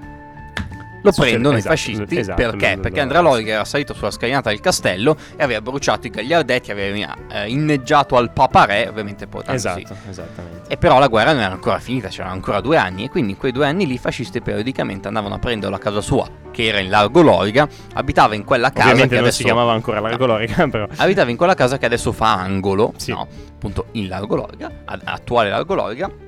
lo 1.03 1.11
prendono 1.11 1.57
esatto, 1.57 1.73
i 1.73 1.77
fascisti 1.77 2.17
esatto, 2.17 2.41
perché? 2.41 2.77
perché 2.81 2.99
Andrea 3.01 3.19
Loriga 3.21 3.53
era 3.53 3.65
salito 3.65 3.93
sulla 3.93 4.09
scalinata 4.09 4.49
del 4.49 4.59
castello 4.61 5.15
e 5.35 5.43
aveva 5.43 5.61
bruciato 5.61 6.07
i 6.07 6.09
gagliardetti, 6.09 6.71
aveva 6.71 7.13
eh, 7.29 7.49
inneggiato 7.49 8.15
al 8.15 8.31
Papa 8.31 8.65
Re, 8.65 8.87
ovviamente 8.87 9.27
portandosi 9.27 9.67
Esatto, 9.67 9.95
esattamente. 10.09 10.61
e 10.73 10.77
però 10.77 10.99
la 10.99 11.07
guerra 11.07 11.33
non 11.33 11.41
era 11.41 11.53
ancora 11.53 11.79
finita, 11.79 12.07
c'erano 12.07 12.33
ancora 12.33 12.61
due 12.61 12.77
anni 12.77 13.03
e 13.03 13.09
quindi 13.09 13.31
in 13.33 13.37
quei 13.37 13.51
due 13.51 13.67
anni 13.67 13.85
lì 13.85 13.93
i 13.95 13.97
fascisti 13.97 14.41
periodicamente 14.41 15.07
andavano 15.07 15.35
a 15.35 15.39
prenderlo 15.39 15.75
a 15.75 15.79
casa 15.79 16.01
sua, 16.01 16.27
che 16.51 16.65
era 16.67 16.79
in 16.79 16.89
Largo 16.89 17.21
Loriga, 17.21 17.67
abitava 17.95 18.33
in 18.35 18.43
quella 18.45 18.69
casa 18.71 18.89
Ovviamente 18.89 19.09
che 19.09 19.15
non 19.15 19.23
adesso 19.25 19.37
si 19.39 19.43
chiamava 19.43 19.73
ancora 19.73 19.99
Largo 19.99 20.25
Loriga, 20.25 20.67
però 20.71 20.87
abitava 20.95 21.29
in 21.29 21.37
quella 21.37 21.53
casa 21.53 21.77
che 21.77 21.85
adesso 21.85 22.11
fa 22.13 22.33
angolo, 22.35 22.93
Sì. 22.95 23.11
no? 23.11 23.27
appunto 23.53 23.87
in 23.91 24.07
Largo 24.07 24.35
Loriga, 24.35 24.71
attuale 24.85 25.49
Largo 25.49 25.73
Loriga. 25.75 26.22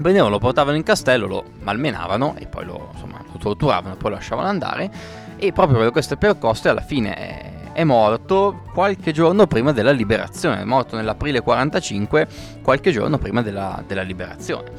Prendevano, 0.00 0.30
lo 0.30 0.38
portavano 0.38 0.76
in 0.76 0.82
castello, 0.82 1.26
lo 1.26 1.44
malmenavano 1.62 2.34
e 2.38 2.46
poi 2.46 2.64
lo, 2.64 2.90
insomma, 2.92 3.18
lo 3.30 3.38
torturavano 3.38 3.94
e 3.94 3.96
poi 3.96 4.10
lo 4.10 4.16
lasciavano 4.16 4.48
andare. 4.48 4.90
e 5.38 5.52
proprio 5.52 5.78
per 5.78 5.90
questo 5.90 6.16
percosse 6.16 6.68
alla 6.68 6.80
fine 6.80 7.14
è, 7.14 7.52
è 7.72 7.84
morto 7.84 8.62
qualche 8.72 9.12
giorno 9.12 9.46
prima 9.46 9.72
della 9.72 9.90
liberazione, 9.90 10.62
è 10.62 10.64
morto 10.64 10.96
nell'aprile 10.96 11.40
45, 11.40 12.28
qualche 12.62 12.90
giorno 12.90 13.18
prima 13.18 13.42
della, 13.42 13.82
della 13.86 14.02
liberazione. 14.02 14.70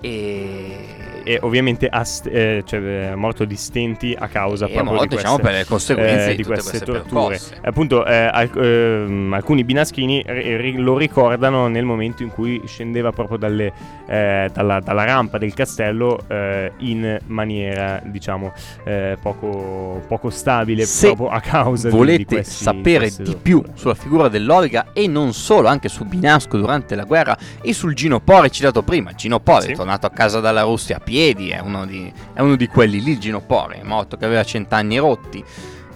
E 0.00 0.99
e 1.22 1.38
ovviamente 1.42 1.86
ha 1.88 2.04
st- 2.04 2.26
eh, 2.26 2.62
cioè, 2.66 3.10
è 3.10 3.14
morto 3.14 3.44
di 3.44 3.56
stenti 3.56 4.16
a 4.18 4.28
causa 4.28 4.66
è 4.66 4.70
proprio 4.70 4.92
morto, 4.92 5.02
di 5.02 5.08
queste, 5.14 5.26
diciamo, 5.28 5.42
per 5.42 5.52
le 5.58 5.64
conseguenze 5.64 6.30
eh, 6.30 6.34
di 6.36 6.44
queste 6.44 6.68
queste 6.70 6.84
torture. 6.86 7.36
percosse. 7.36 7.58
Appunto, 7.62 8.04
eh, 8.06 8.14
alc- 8.14 8.56
ehm, 8.56 9.32
alcuni 9.32 9.64
binaschini 9.64 10.22
ri- 10.26 10.56
ri- 10.56 10.76
lo 10.78 10.96
ricordano 10.96 11.68
nel 11.68 11.84
momento 11.84 12.22
in 12.22 12.30
cui 12.30 12.60
scendeva 12.66 13.12
proprio 13.12 13.38
dalle, 13.38 13.72
eh, 14.06 14.50
dalla, 14.52 14.80
dalla 14.80 15.04
rampa 15.04 15.38
del 15.38 15.54
castello 15.54 16.18
eh, 16.28 16.72
in 16.78 17.18
maniera, 17.26 18.00
diciamo, 18.04 18.52
eh, 18.84 19.16
poco, 19.20 20.02
poco 20.06 20.30
stabile 20.30 20.84
Se 20.84 21.06
proprio 21.06 21.28
a 21.28 21.40
causa 21.40 21.88
di- 21.88 21.92
di, 21.92 21.98
volete 21.98 22.44
sapere 22.44 23.08
di 23.08 23.16
torture. 23.16 23.38
più 23.42 23.62
sulla 23.74 23.94
figura 23.94 24.28
dell'Origa 24.28 24.86
e 24.92 25.06
non 25.06 25.32
solo, 25.32 25.68
anche 25.68 25.88
su 25.88 26.04
Binasco 26.04 26.56
durante 26.56 26.94
la 26.94 27.04
guerra 27.04 27.36
e 27.60 27.72
sul 27.72 27.94
Gino 27.94 28.20
Pori 28.20 28.50
citato 28.50 28.82
prima. 28.82 29.12
Gino 29.14 29.40
Pori 29.40 29.62
Sì. 29.66 29.70
è 29.72 29.74
tornato 29.74 30.06
a 30.06 30.10
casa 30.10 30.40
dalla 30.40 30.62
Russia 30.62 30.98
a 31.10 31.16
piedi, 31.20 31.50
è 31.50 31.58
uno 31.58 31.84
di, 31.86 32.12
è 32.32 32.40
uno 32.40 32.54
di 32.54 32.68
quelli 32.68 33.02
lì, 33.02 33.18
Gino 33.18 33.40
Pori, 33.40 33.80
è 33.80 33.82
morto 33.82 34.16
che 34.16 34.24
aveva 34.24 34.44
cent'anni 34.44 34.96
rotti. 34.98 35.44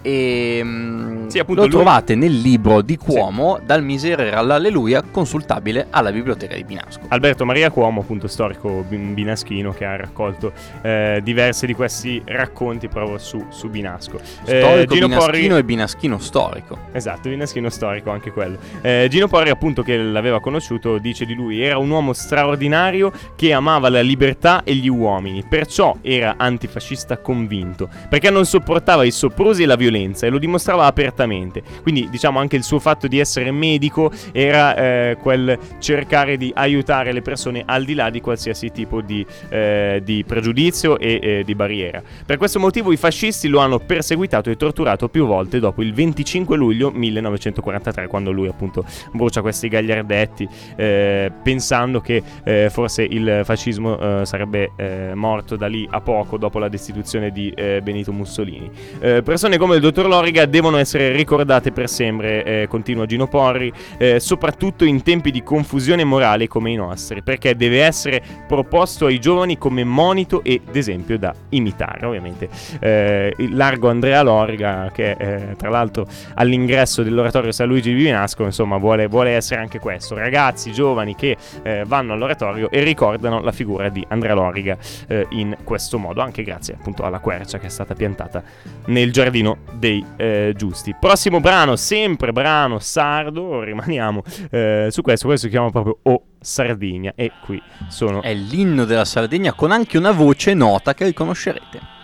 E 0.05 0.61
mm, 0.63 1.27
Sì, 1.29 1.39
appunto, 1.39 1.61
lo 1.61 1.67
lui- 1.67 1.75
trovate 1.77 2.13
nel 2.13 2.31
libro 2.39 2.83
di 2.83 2.95
Cuomo, 2.95 3.59
dal 3.65 3.81
miserere 3.83 4.33
all'alleluia, 4.33 5.01
consultabile 5.01 5.87
alla 5.89 6.11
biblioteca 6.11 6.53
di 6.53 6.63
Binasco. 6.63 7.05
Alberto 7.07 7.43
Maria 7.43 7.71
Cuomo, 7.71 8.01
appunto 8.01 8.27
storico 8.27 8.85
bin- 8.87 9.15
binaschino, 9.15 9.73
che 9.73 9.83
ha 9.83 9.95
raccolto 9.95 10.53
eh, 10.83 11.21
diversi 11.23 11.65
di 11.65 11.73
questi 11.73 12.21
racconti 12.23 12.87
proprio 12.87 13.17
su, 13.17 13.47
su 13.49 13.67
Binasco. 13.67 14.19
Eh, 14.45 14.59
Storico 14.61 14.93
Gino 14.93 15.07
binaschino 15.07 15.47
Porri- 15.47 15.57
e 15.57 15.63
binaschino 15.63 16.19
storico. 16.19 16.77
Esatto, 16.91 17.27
Binaschino 17.29 17.69
storico 17.69 18.11
anche 18.11 18.29
quello. 18.29 18.59
Eh, 18.81 19.07
Gino 19.09 19.27
Porri, 19.27 19.49
appunto, 19.49 19.81
che 19.81 19.97
l'aveva 19.97 20.39
conosciuto, 20.39 20.99
dice 20.99 21.25
di 21.25 21.33
lui: 21.33 21.63
era 21.63 21.79
un 21.79 21.89
uomo 21.89 22.13
straordinario 22.13 23.11
che 23.35 23.53
amava 23.53 23.89
la 23.89 24.01
libertà 24.01 24.61
e 24.63 24.75
gli 24.75 24.87
uomini, 24.87 25.43
perciò 25.49 25.95
era 26.01 26.35
antifascista 26.37 27.17
convinto, 27.17 27.89
perché 28.07 28.29
non 28.29 28.45
sopportava 28.45 29.03
i 29.03 29.09
soprusi 29.09 29.63
e 29.63 29.65
la 29.65 29.75
violenza 29.75 29.93
e 29.95 30.29
lo 30.29 30.37
dimostrava 30.37 30.85
apertamente. 30.85 31.61
Quindi, 31.81 32.09
diciamo, 32.09 32.39
anche 32.39 32.55
il 32.55 32.63
suo 32.63 32.79
fatto 32.79 33.07
di 33.07 33.19
essere 33.19 33.51
medico 33.51 34.11
era 34.31 34.75
eh, 34.75 35.17
quel 35.21 35.57
cercare 35.79 36.37
di 36.37 36.51
aiutare 36.53 37.11
le 37.11 37.21
persone 37.21 37.63
al 37.65 37.85
di 37.85 37.93
là 37.93 38.09
di 38.09 38.21
qualsiasi 38.21 38.71
tipo 38.71 39.01
di, 39.01 39.25
eh, 39.49 40.01
di 40.03 40.23
pregiudizio 40.25 40.97
e 40.99 41.19
eh, 41.21 41.43
di 41.45 41.55
barriera. 41.55 42.01
Per 42.25 42.37
questo 42.37 42.59
motivo 42.59 42.91
i 42.91 42.97
fascisti 42.97 43.47
lo 43.47 43.59
hanno 43.59 43.79
perseguitato 43.79 44.49
e 44.49 44.55
torturato 44.55 45.07
più 45.07 45.25
volte 45.25 45.59
dopo 45.59 45.81
il 45.81 45.93
25 45.93 46.57
luglio 46.57 46.91
1943, 46.91 48.07
quando 48.07 48.31
lui 48.31 48.47
appunto 48.47 48.85
brucia 49.11 49.41
questi 49.41 49.67
gagliardetti, 49.67 50.47
eh, 50.75 51.31
pensando 51.43 52.01
che 52.01 52.21
eh, 52.43 52.69
forse 52.69 53.03
il 53.03 53.41
fascismo 53.43 54.21
eh, 54.21 54.25
sarebbe 54.25 54.71
morto 55.13 55.55
da 55.55 55.67
lì 55.67 55.87
a 55.89 56.01
poco 56.01 56.37
dopo 56.37 56.59
la 56.59 56.67
destituzione 56.67 57.31
di 57.31 57.53
Benito 57.55 58.11
Mussolini. 58.11 58.69
Persone 58.99 59.57
come 59.57 59.75
il 59.75 59.81
dottor 59.85 60.07
Loriga 60.07 60.45
devono 60.45 60.77
essere 60.77 61.11
ricordate 61.11 61.71
per 61.71 61.87
sempre, 61.89 62.43
eh, 62.43 62.67
continua 62.67 63.05
Gino 63.05 63.27
Porri, 63.27 63.71
eh, 63.97 64.19
soprattutto 64.19 64.83
in 64.83 65.03
tempi 65.03 65.29
di 65.29 65.43
confusione 65.43 66.03
morale 66.03 66.47
come 66.47 66.71
i 66.71 66.75
nostri, 66.75 67.21
perché 67.21 67.55
deve 67.55 67.83
essere 67.83 68.21
proposto 68.47 69.05
ai 69.05 69.19
giovani 69.19 69.59
come 69.59 69.83
monito 69.83 70.43
ed 70.43 70.75
esempio 70.75 71.19
da 71.19 71.33
imitare. 71.49 72.05
Ovviamente 72.05 72.49
eh, 72.79 73.33
il 73.37 73.55
largo 73.55 73.89
Andrea 73.89 74.23
Loriga, 74.23 74.89
che 74.91 75.11
eh, 75.11 75.55
tra 75.55 75.69
l'altro 75.69 76.07
all'ingresso 76.33 77.03
dell'oratorio 77.03 77.51
San 77.51 77.67
Luigi 77.67 77.93
di 77.93 78.01
Vinasco, 78.01 78.43
insomma, 78.43 78.77
vuole, 78.77 79.05
vuole 79.07 79.31
essere 79.31 79.61
anche 79.61 79.77
questo. 79.77 80.15
Ragazzi 80.15 80.71
giovani 80.71 81.13
che 81.15 81.37
eh, 81.61 81.83
vanno 81.85 82.13
all'oratorio 82.13 82.71
e 82.71 82.81
ricordano 82.81 83.39
la 83.41 83.51
figura 83.51 83.89
di 83.89 84.03
Andrea 84.07 84.33
Loriga 84.33 84.77
eh, 85.07 85.27
in 85.31 85.55
questo 85.63 85.99
modo, 85.99 86.21
anche 86.21 86.41
grazie 86.41 86.73
appunto 86.73 87.03
alla 87.03 87.19
quercia 87.19 87.59
che 87.59 87.67
è 87.67 87.69
stata 87.69 87.93
piantata 87.93 88.41
nel 88.87 89.11
giardino 89.11 89.57
dei 89.77 90.03
eh, 90.17 90.53
giusti. 90.55 90.95
Prossimo 90.99 91.39
brano, 91.39 91.75
sempre 91.75 92.31
brano 92.31 92.79
sardo, 92.79 93.61
rimaniamo 93.61 94.23
eh, 94.49 94.87
su 94.89 95.01
questo, 95.01 95.27
questo 95.27 95.47
si 95.47 95.51
chiama 95.51 95.69
proprio 95.69 95.99
O 96.03 96.23
Sardegna 96.39 97.13
e 97.15 97.31
qui 97.43 97.61
sono... 97.87 98.21
È 98.21 98.33
l'inno 98.33 98.85
della 98.85 99.05
Sardegna 99.05 99.53
con 99.53 99.71
anche 99.71 99.97
una 99.97 100.11
voce 100.11 100.53
nota 100.53 100.93
che 100.93 101.05
riconoscerete. 101.05 101.94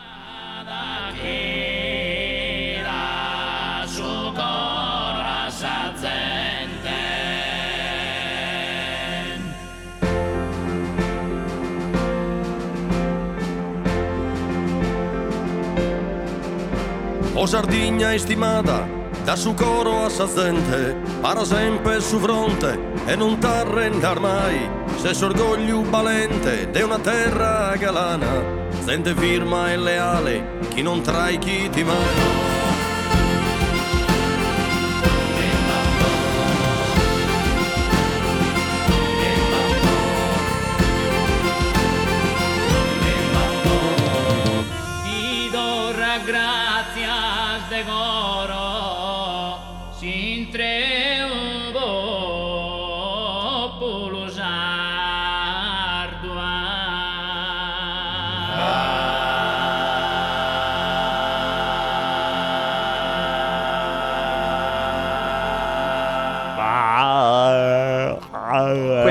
O 17.41 17.47
Sardegna 17.47 18.13
estimata, 18.13 18.87
da 19.25 19.35
su 19.35 19.55
coro 19.55 20.05
a 20.05 20.09
sazzente, 20.11 20.95
para 21.23 21.43
sempre 21.43 21.99
su 21.99 22.19
fronte 22.19 22.77
e 23.07 23.15
non 23.15 23.39
t'arrendar 23.39 24.19
mai, 24.19 24.69
se 25.01 25.15
s'orgoglio 25.15 25.81
valente 25.81 26.69
de 26.69 26.83
una 26.83 26.99
terra 26.99 27.75
galana, 27.77 28.43
sente 28.85 29.15
firma 29.15 29.71
e 29.71 29.77
leale, 29.77 30.59
chi 30.69 30.83
non 30.83 31.01
trai 31.01 31.39
chi 31.39 31.67
ti 31.71 31.83
mai. 31.83 32.50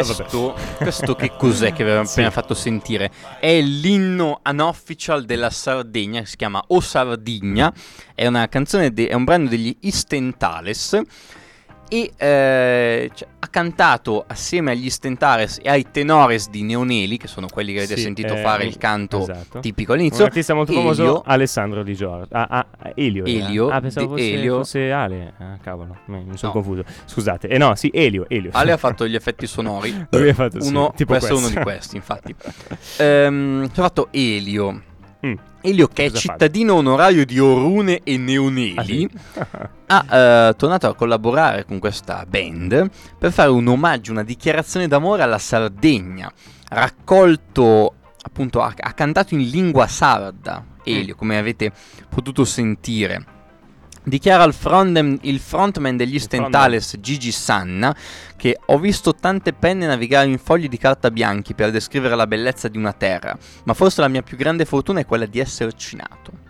Questo, 0.05 0.57
questo 0.77 1.15
che 1.15 1.33
cos'è 1.37 1.73
che 1.73 1.83
avevamo 1.83 2.09
appena 2.09 2.31
fatto 2.31 2.55
sentire? 2.55 3.11
È 3.39 3.61
l'inno 3.61 4.41
unofficial 4.45 5.25
della 5.25 5.51
Sardegna, 5.51 6.21
che 6.21 6.27
si 6.27 6.37
chiama 6.37 6.63
O 6.69 6.81
Sardigna, 6.81 7.73
è 8.15 8.27
una 8.27 8.49
canzone, 8.49 8.93
de- 8.93 9.09
è 9.09 9.15
un 9.15 9.25
brano 9.25 9.49
degli 9.49 9.77
Istentales 9.81 11.01
e 11.91 12.13
eh, 12.17 13.11
cioè, 13.13 13.29
ha 13.41 13.47
cantato 13.49 14.25
assieme 14.29 14.71
agli 14.71 14.89
Stentales 14.91 15.59
e 15.61 15.69
ai 15.69 15.87
Tenores 15.91 16.49
di 16.49 16.63
Neoneli, 16.63 17.17
che 17.17 17.27
sono 17.27 17.49
quelli 17.53 17.73
che 17.73 17.79
avete 17.79 17.97
Sì, 17.97 18.03
sentito 18.03 18.35
eh, 18.35 18.37
fare 18.43 18.65
il 18.65 18.77
canto 18.79 19.19
esatto. 19.23 19.59
tipico 19.59 19.93
Un 19.93 19.99
all'inizio. 19.99 20.25
artista 20.25 20.55
molto 20.55 20.73
famoso, 20.73 21.03
Elio, 21.03 21.23
Alessandro 21.27 21.83
Di 21.83 21.95
Giorgio. 21.97 22.29
Ah, 22.35 22.47
ah, 22.49 22.67
Elio. 22.95 23.25
era. 23.27 23.47
Elio, 23.49 23.69
Ah, 23.69 23.81
pensavo 23.81 24.09
fosse, 24.11 24.33
Elio. 24.33 24.57
fosse 24.59 24.91
Ale. 24.93 25.33
Ah, 25.39 25.59
cavolo, 25.61 25.97
mi 26.07 26.23
mi 26.25 26.37
sono 26.37 26.53
No. 26.55 26.61
confuso. 26.61 26.85
Scusate. 27.07 27.49
Eh 27.49 27.59
no, 27.59 27.75
sì, 27.75 27.91
Elio. 27.93 28.25
Elio. 28.29 28.51
Ale 28.53 28.71
ha 28.73 28.77
fatto 28.79 29.07
gli 29.09 29.15
effetti 29.17 29.47
sonori. 29.49 30.07
Lui 30.11 30.29
ha 30.29 30.35
fatto, 30.35 30.61
sì, 30.61 30.69
uno, 30.69 30.93
tipo 30.95 31.13
questo 31.13 31.35
è 31.35 31.37
uno 31.37 31.41
questo. 31.41 31.59
di 31.59 31.65
questi, 31.65 31.97
infatti. 31.97 32.35
Ehm, 32.99 33.65
ci 33.73 33.81
ha 33.81 33.83
fatto 33.83 34.09
Elio. 34.13 34.83
Mm. 35.27 35.35
Elio, 35.63 35.89
che 35.89 36.05
è 36.05 36.09
Cosa 36.09 36.21
fa? 36.21 36.33
cittadino 36.33 36.75
onorario 36.75 37.27
di 37.27 37.39
Orune 37.39 38.01
e 38.03 38.17
Neoneli, 38.17 38.75
Ah, 38.79 38.85
sì? 38.85 39.09
ha 39.87 40.07
eh, 40.49 40.55
tornato 40.57 40.87
a 40.89 40.95
collaborare 40.95 41.65
con 41.67 41.79
questa 41.79 42.25
band 42.27 42.91
per 43.19 43.31
fare 43.31 43.51
un 43.51 43.67
omaggio, 43.67 44.13
una 44.13 44.25
dichiarazione 44.25 44.89
d'amore 44.89 45.23
alla 45.23 45.39
Sardegna. 45.39 46.33
Raccolto, 46.69 47.95
appunto, 48.23 48.63
ha, 48.63 48.73
ha 48.77 48.93
cantato 48.93 49.35
in 49.35 49.49
lingua 49.49 49.87
sarda. 49.87 50.65
Elio, 50.83 51.15
come 51.15 51.37
avete 51.39 51.71
potuto 52.09 52.45
sentire. 52.45 53.25
Dichiara 54.03 54.45
il 54.45 54.55
frontman, 54.55 55.19
il 55.23 55.39
frontman 55.39 55.97
degli 55.97 56.19
Stentales 56.19 56.97
Gigi 57.01 57.31
Sanna 57.31 57.95
che 58.35 58.59
ho 58.65 58.79
visto 58.79 59.15
tante 59.15 59.53
penne 59.53 59.87
navigare 59.87 60.27
in 60.27 60.39
fogli 60.39 60.69
di 60.69 60.79
carta 60.79 61.11
bianchi 61.11 61.53
per 61.53 61.71
descrivere 61.71 62.17
la 62.17 62.27
bellezza 62.27 62.69
di 62.69 62.79
una 62.79 62.95
terra, 62.95 63.37
ma 63.65 63.75
forse 63.75 64.01
la 64.01 64.09
mia 64.09 64.23
più 64.23 64.39
grande 64.39 64.65
fortuna 64.65 65.01
è 65.01 65.07
quella 65.07 65.27
di 65.27 65.39
esserci 65.39 65.97
nato. 65.97 66.50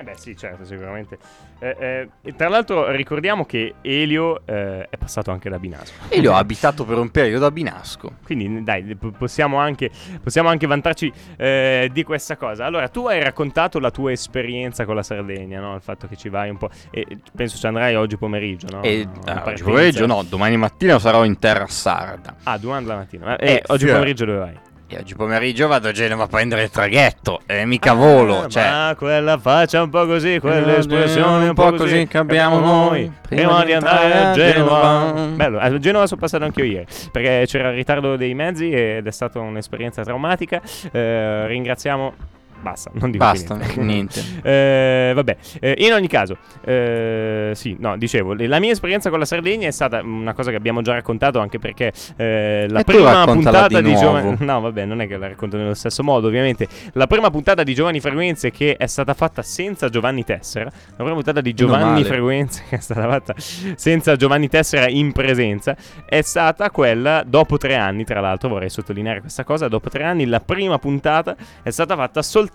Eh 0.00 0.04
beh 0.04 0.14
sì, 0.16 0.36
certo, 0.36 0.64
sicuramente. 0.64 1.18
Eh, 1.58 2.08
eh, 2.22 2.34
tra 2.36 2.48
l'altro 2.48 2.88
ricordiamo 2.92 3.44
che 3.44 3.74
Elio 3.82 4.42
eh, 4.46 4.86
è 4.88 4.96
passato 4.96 5.32
anche 5.32 5.50
da 5.50 5.58
Binasco. 5.58 6.04
E 6.08 6.20
io 6.20 6.32
ho 6.32 6.36
abitato 6.36 6.84
per 6.84 6.98
un 6.98 7.10
periodo 7.10 7.46
a 7.46 7.50
Binasco. 7.50 8.12
Quindi 8.24 8.62
dai, 8.62 8.94
p- 8.94 9.10
possiamo 9.10 9.56
anche, 9.56 9.90
possiamo 10.22 10.50
anche 10.50 10.68
vantarci 10.68 11.12
eh, 11.36 11.90
di 11.92 12.04
questa 12.04 12.36
cosa. 12.36 12.64
Allora, 12.64 12.86
tu 12.86 13.08
hai 13.08 13.20
raccontato 13.20 13.80
la 13.80 13.90
tua 13.90 14.12
esperienza 14.12 14.84
con 14.84 14.94
la 14.94 15.02
Sardegna, 15.02 15.58
no? 15.58 15.74
Il 15.74 15.82
fatto 15.82 16.06
che 16.06 16.14
ci 16.14 16.28
vai 16.28 16.48
un 16.48 16.58
po'... 16.58 16.70
E 16.92 17.04
penso 17.34 17.56
ci 17.56 17.66
andrai 17.66 17.96
oggi 17.96 18.16
pomeriggio, 18.16 18.68
no? 18.70 18.82
E 18.84 19.04
Una 19.22 19.42
ah, 19.42 19.48
oggi 19.48 19.64
pomeriggio 19.64 20.06
no, 20.06 20.22
domani 20.22 20.56
mattina 20.56 21.00
sarò 21.00 21.24
in 21.24 21.40
terra 21.40 21.66
sarda. 21.66 22.36
Ah, 22.44 22.56
domani 22.56 22.86
la 22.86 22.94
mattina. 22.94 23.36
Eh, 23.36 23.64
oggi 23.66 23.82
fior- 23.82 23.96
pomeriggio 23.96 24.24
dove 24.26 24.38
vai? 24.38 24.58
E 24.90 24.96
oggi 24.96 25.14
pomeriggio 25.14 25.68
vado 25.68 25.88
a 25.88 25.92
Genova 25.92 26.24
a 26.24 26.26
prendere 26.28 26.62
il 26.62 26.70
traghetto. 26.70 27.40
E 27.44 27.66
mica 27.66 27.92
volo, 27.92 28.44
Ah, 28.44 28.48
cioè... 28.48 28.70
Ma 28.70 28.94
quella 28.96 29.36
faccia 29.36 29.82
un 29.82 29.90
po' 29.90 30.06
così, 30.06 30.38
quell'espressione 30.40 31.44
Eh, 31.44 31.48
un 31.48 31.54
po' 31.54 31.72
così 31.74 32.06
che 32.06 32.16
abbiamo 32.16 32.58
noi, 32.58 33.12
Prima 33.28 33.64
di 33.64 33.74
andare 33.74 34.12
a 34.14 34.32
Genova. 34.32 35.12
Bello, 35.34 35.58
a 35.58 35.78
Genova 35.78 36.06
sono 36.06 36.18
passato 36.18 36.44
anche 36.44 36.62
io 36.62 36.66
ieri, 36.72 36.86
perché 37.12 37.44
c'era 37.46 37.68
il 37.68 37.74
ritardo 37.74 38.16
dei 38.16 38.32
mezzi 38.32 38.70
ed 38.70 39.06
è 39.06 39.10
stata 39.10 39.38
un'esperienza 39.40 40.02
traumatica. 40.02 40.62
Eh, 40.90 41.46
ringraziamo... 41.48 42.14
Basta, 42.60 42.90
non 42.94 43.10
dico 43.10 43.24
Basta, 43.24 43.54
niente. 43.54 43.80
niente. 43.82 44.22
Eh, 44.42 45.12
vabbè, 45.14 45.36
Eh, 45.60 45.74
in 45.78 45.92
ogni 45.92 46.08
caso, 46.08 46.36
eh, 46.64 47.52
sì, 47.54 47.76
no, 47.78 47.96
dicevo, 47.96 48.34
la 48.34 48.58
mia 48.58 48.72
esperienza 48.72 49.10
con 49.10 49.18
la 49.18 49.24
Sardegna 49.24 49.68
è 49.68 49.70
stata 49.70 50.00
una 50.02 50.34
cosa 50.34 50.50
che 50.50 50.56
abbiamo 50.56 50.82
già 50.82 50.92
raccontato 50.92 51.38
anche 51.38 51.58
perché 51.58 51.92
eh, 52.16 52.66
la 52.68 52.80
E 52.80 52.84
prima 52.84 53.24
puntata 53.24 53.80
di 53.80 53.82
di, 53.82 53.96
Giovani... 53.96 54.36
No, 54.48 54.60
vabbè, 54.60 54.84
non 54.84 55.00
è 55.00 55.06
che 55.06 55.16
la 55.16 55.28
racconto 55.28 55.56
nello 55.56 55.74
stesso 55.74 56.02
modo, 56.02 56.26
ovviamente. 56.26 56.66
La 56.92 57.06
prima 57.06 57.30
puntata 57.30 57.62
di 57.62 57.74
Giovanni 57.74 58.00
Frequenze 58.00 58.50
che 58.50 58.76
è 58.76 58.86
stata 58.86 59.14
fatta 59.14 59.42
senza 59.42 59.88
Giovanni 59.88 60.24
Tessera, 60.24 60.64
la 60.64 60.96
prima 60.96 61.14
puntata 61.14 61.40
di 61.40 61.54
Giovanni. 61.54 62.04
Frequenze 62.04 62.64
che 62.68 62.76
è 62.76 62.80
stata 62.80 63.08
fatta 63.08 63.34
senza 63.36 64.16
Giovanni 64.16 64.48
Tessera 64.48 64.88
in 64.88 65.12
presenza, 65.12 65.76
è 66.06 66.22
stata 66.22 66.70
quella 66.70 67.22
dopo 67.26 67.56
tre 67.56 67.76
anni, 67.76 68.04
tra 68.04 68.20
l'altro 68.20 68.48
vorrei 68.48 68.70
sottolineare 68.70 69.20
questa 69.20 69.44
cosa, 69.44 69.68
dopo 69.68 69.88
tre 69.88 70.04
anni 70.04 70.26
la 70.26 70.40
prima 70.40 70.78
puntata 70.78 71.36
è 71.62 71.70
stata 71.70 71.94
fatta 71.94 72.22
soltanto 72.22 72.47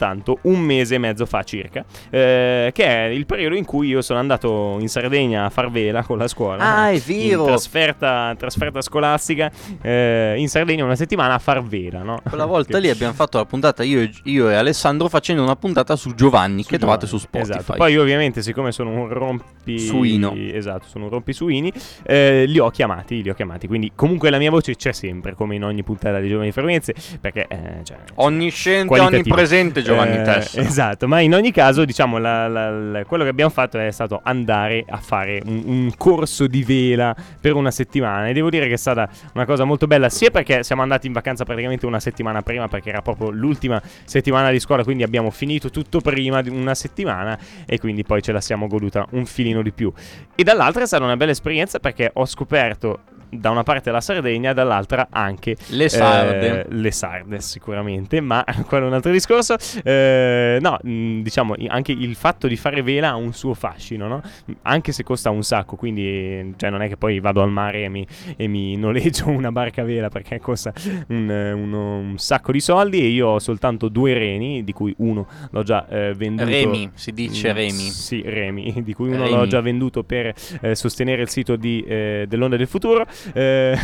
un 0.43 0.60
mese 0.60 0.95
e 0.95 0.97
mezzo 0.97 1.25
fa 1.25 1.43
circa, 1.43 1.84
eh, 2.10 2.71
che 2.73 2.86
è 2.86 3.06
il 3.06 3.25
periodo 3.25 3.56
in 3.56 3.65
cui 3.65 3.88
io 3.88 4.01
sono 4.01 4.19
andato 4.19 4.77
in 4.79 4.88
Sardegna 4.89 5.45
a 5.45 5.49
far 5.49 5.69
vela 5.71 6.03
con 6.03 6.17
la 6.17 6.27
scuola. 6.27 6.63
Ah, 6.63 6.91
è 6.91 6.99
vero. 6.99 7.45
trasferta, 7.45 8.36
trasferta 8.38 8.82
scolastica 8.82 9.51
eh, 9.82 10.36
in 10.38 10.47
Sardegna 10.49 10.84
una 10.84 10.95
settimana 10.95 11.36
a 11.36 11.39
far 11.39 11.63
vela, 11.63 12.01
no? 12.03 12.19
Quella 12.27 12.45
volta 12.45 12.77
lì 12.77 12.89
abbiamo 12.91 13.13
fatto 13.13 13.38
la 13.38 13.45
puntata 13.45 13.84
io, 13.84 14.01
e- 14.01 14.12
io 14.23 14.49
e 14.49 14.56
Alessandro 14.56 15.08
facendo 15.10 15.43
una 15.43 15.56
puntata 15.56 15.95
su 15.95 16.13
Giovanni 16.13 16.63
che 16.63 16.77
trovate 16.77 17.08
su 17.08 17.17
Spotify. 17.17 17.60
Esatto. 17.60 17.73
Poi 17.77 17.91
io 17.93 18.01
ovviamente 18.01 18.41
siccome 18.41 18.71
sono 18.71 18.89
un 18.89 19.08
rompi 19.10 19.79
Suino. 19.79 20.34
Esatto, 20.36 20.88
sono 20.88 21.06
un 21.06 21.10
rompisuini, 21.12 21.71
eh, 22.06 22.45
li 22.47 22.60
ho 22.60 22.69
chiamati, 22.69 23.21
li 23.21 23.29
ho 23.29 23.34
chiamati. 23.34 23.67
Quindi 23.67 23.91
comunque 23.95 24.29
la 24.29 24.38
mia 24.38 24.49
voce 24.49 24.75
c'è 24.75 24.91
sempre 24.91 25.36
come 25.36 25.56
in 25.56 25.63
ogni 25.63 25.84
puntata 25.84 26.19
di 26.19 26.27
Giovani 26.27 26.51
Frequenze 26.51 26.93
perché 27.19 27.45
eh, 27.47 27.84
cioè, 27.84 27.97
Onnisciente, 28.15 28.88
qualitativo. 28.88 29.21
onnipresente 29.21 29.83
Giovanni 29.84 30.17
Eh, 30.17 30.22
Tessera. 30.24 30.67
Esatto, 30.67 31.08
ma 31.08 31.19
in 31.19 31.34
ogni 31.34 31.52
caso, 31.52 31.86
diciamo, 31.86 32.17
la- 32.17 32.48
la- 32.48 32.69
la- 32.69 33.06
quello 33.06 33.24
che 33.24 33.30
abbiamo 33.30 33.52
fatto 33.52 33.78
è 33.80 33.91
stato 33.91 34.19
andare 34.24 34.84
a 34.88 34.98
fare 34.98 35.41
un, 35.46 35.62
un 35.65 35.91
corso 35.98 36.48
di 36.48 36.63
vela 36.63 37.15
per 37.39 37.54
una 37.56 37.72
settimana. 37.72 38.28
E 38.28 38.34
devo 38.34 38.50
dire 38.50 38.67
che 38.67 38.74
è 38.74 38.78
stata 38.78 39.08
una 39.34 39.46
cosa 39.46 39.63
molto 39.63 39.88
bella, 39.88 40.10
sia 40.10 40.32
perché 40.32 40.63
siamo 40.63 40.82
andati 40.82 41.08
in 41.08 41.13
vacanza 41.13 41.43
praticamente 41.43 41.86
una 41.86 42.00
settimana 42.00 42.41
prima, 42.41 42.67
perché 42.67 42.89
era 42.89 43.02
proprio 43.02 43.30
l'ultima 43.30 43.82
settimana 44.06 44.50
di 44.52 44.60
scuola, 44.60 44.84
quindi 44.84 45.04
abbiamo 45.04 45.30
finito 45.30 45.69
tutto 45.69 46.00
prima 46.02 46.41
di 46.41 46.50
una 46.50 46.74
settimana 46.76 47.38
e 47.65 47.80
quindi 47.80 48.04
poi 48.04 48.22
ce 48.22 48.32
la 48.32 48.41
siamo 48.41 48.67
goduta 48.67 49.06
un 49.12 49.26
filino 49.26 49.62
di 49.62 49.72
più. 49.72 49.91
E 50.36 50.43
dall'altra 50.43 50.84
è 50.84 50.86
stata 50.88 51.04
una 51.04 51.17
bella 51.17 51.32
esperienza 51.32 51.80
perché 51.80 52.10
ho 52.13 52.26
scoperto 52.26 53.00
da 53.34 53.50
una 53.50 53.63
parte 53.63 53.89
la 53.89 54.00
Sardegna, 54.00 54.54
dall'altra 54.54 55.08
anche 55.10 55.56
Le 55.69 55.89
sarde. 55.89 56.60
eh, 56.62 56.65
le 56.69 56.91
sarde 56.91 57.39
sicuramente, 57.39 58.22
ma 58.22 58.46
quello 58.67 58.86
è 58.86 58.88
un 58.89 58.93
altro 58.93 59.12
discorso. 59.12 59.56
Eh, 59.84 60.58
no, 60.62 60.78
mh, 60.82 61.22
diciamo 61.22 61.56
i- 61.58 61.68
anche 61.68 61.92
il 61.92 62.16
fatto 62.16 62.48
di 62.48 62.56
fare 62.56 62.82
vela 62.82 63.10
ha 63.10 63.16
un 63.16 63.34
suo 63.34 63.54
fascino, 63.54 64.08
no? 64.08 64.22
Anche 64.64 64.92
se 64.92 65.04
costa 65.04 65.30
un 65.30 65.44
sacco, 65.44 65.76
quindi 65.76 66.54
cioè, 66.58 66.70
non 66.70 66.82
è 66.82 66.88
che 66.88 66.98
poi 66.98 67.20
vado 67.20 67.42
al 67.42 67.50
mare 67.52 67.84
e 67.84 67.90
mi, 67.90 68.06
e 68.36 68.48
mi 68.48 68.76
noleggio 68.78 69.28
una 69.30 69.52
barca 69.52 69.82
a 69.82 69.86
vela 69.86 70.10
perché 70.10 70.40
costa 70.40 70.74
un, 71.08 71.30
uno- 71.30 71.98
un 71.98 72.18
sacco 72.18 72.52
di 72.52 72.60
soldi 72.60 73.00
e 73.02 73.08
io 73.08 73.28
ho 73.30 73.40
soltanto 73.40 73.88
due 73.90 74.14
reni, 74.14 74.64
di 74.64 74.74
cui 74.74 74.94
uno 74.98 75.28
l'ho 75.52 75.64
già 75.64 75.88
eh, 75.88 76.14
venduto. 76.16 76.50
Remi, 76.50 76.90
si 76.94 77.12
dice 77.12 77.52
Mm, 77.52 77.56
Remi. 77.56 77.72
Sì, 77.90 78.22
Remi, 78.26 78.74
di 78.84 78.94
cui 78.94 79.08
uno 79.10 79.24
Remi. 79.24 79.36
l'ho 79.36 79.48
già 79.48 79.62
venduto 79.62 80.04
per 80.04 80.34
eh, 80.62 80.76
sostenere 80.76 81.22
il 81.24 81.30
sito 81.30 81.56
di, 81.56 81.84
eh, 81.88 82.26
dell'Onda 82.28 82.58
del 82.58 82.68
Futuro. 82.68 83.06
Eh, 83.34 83.78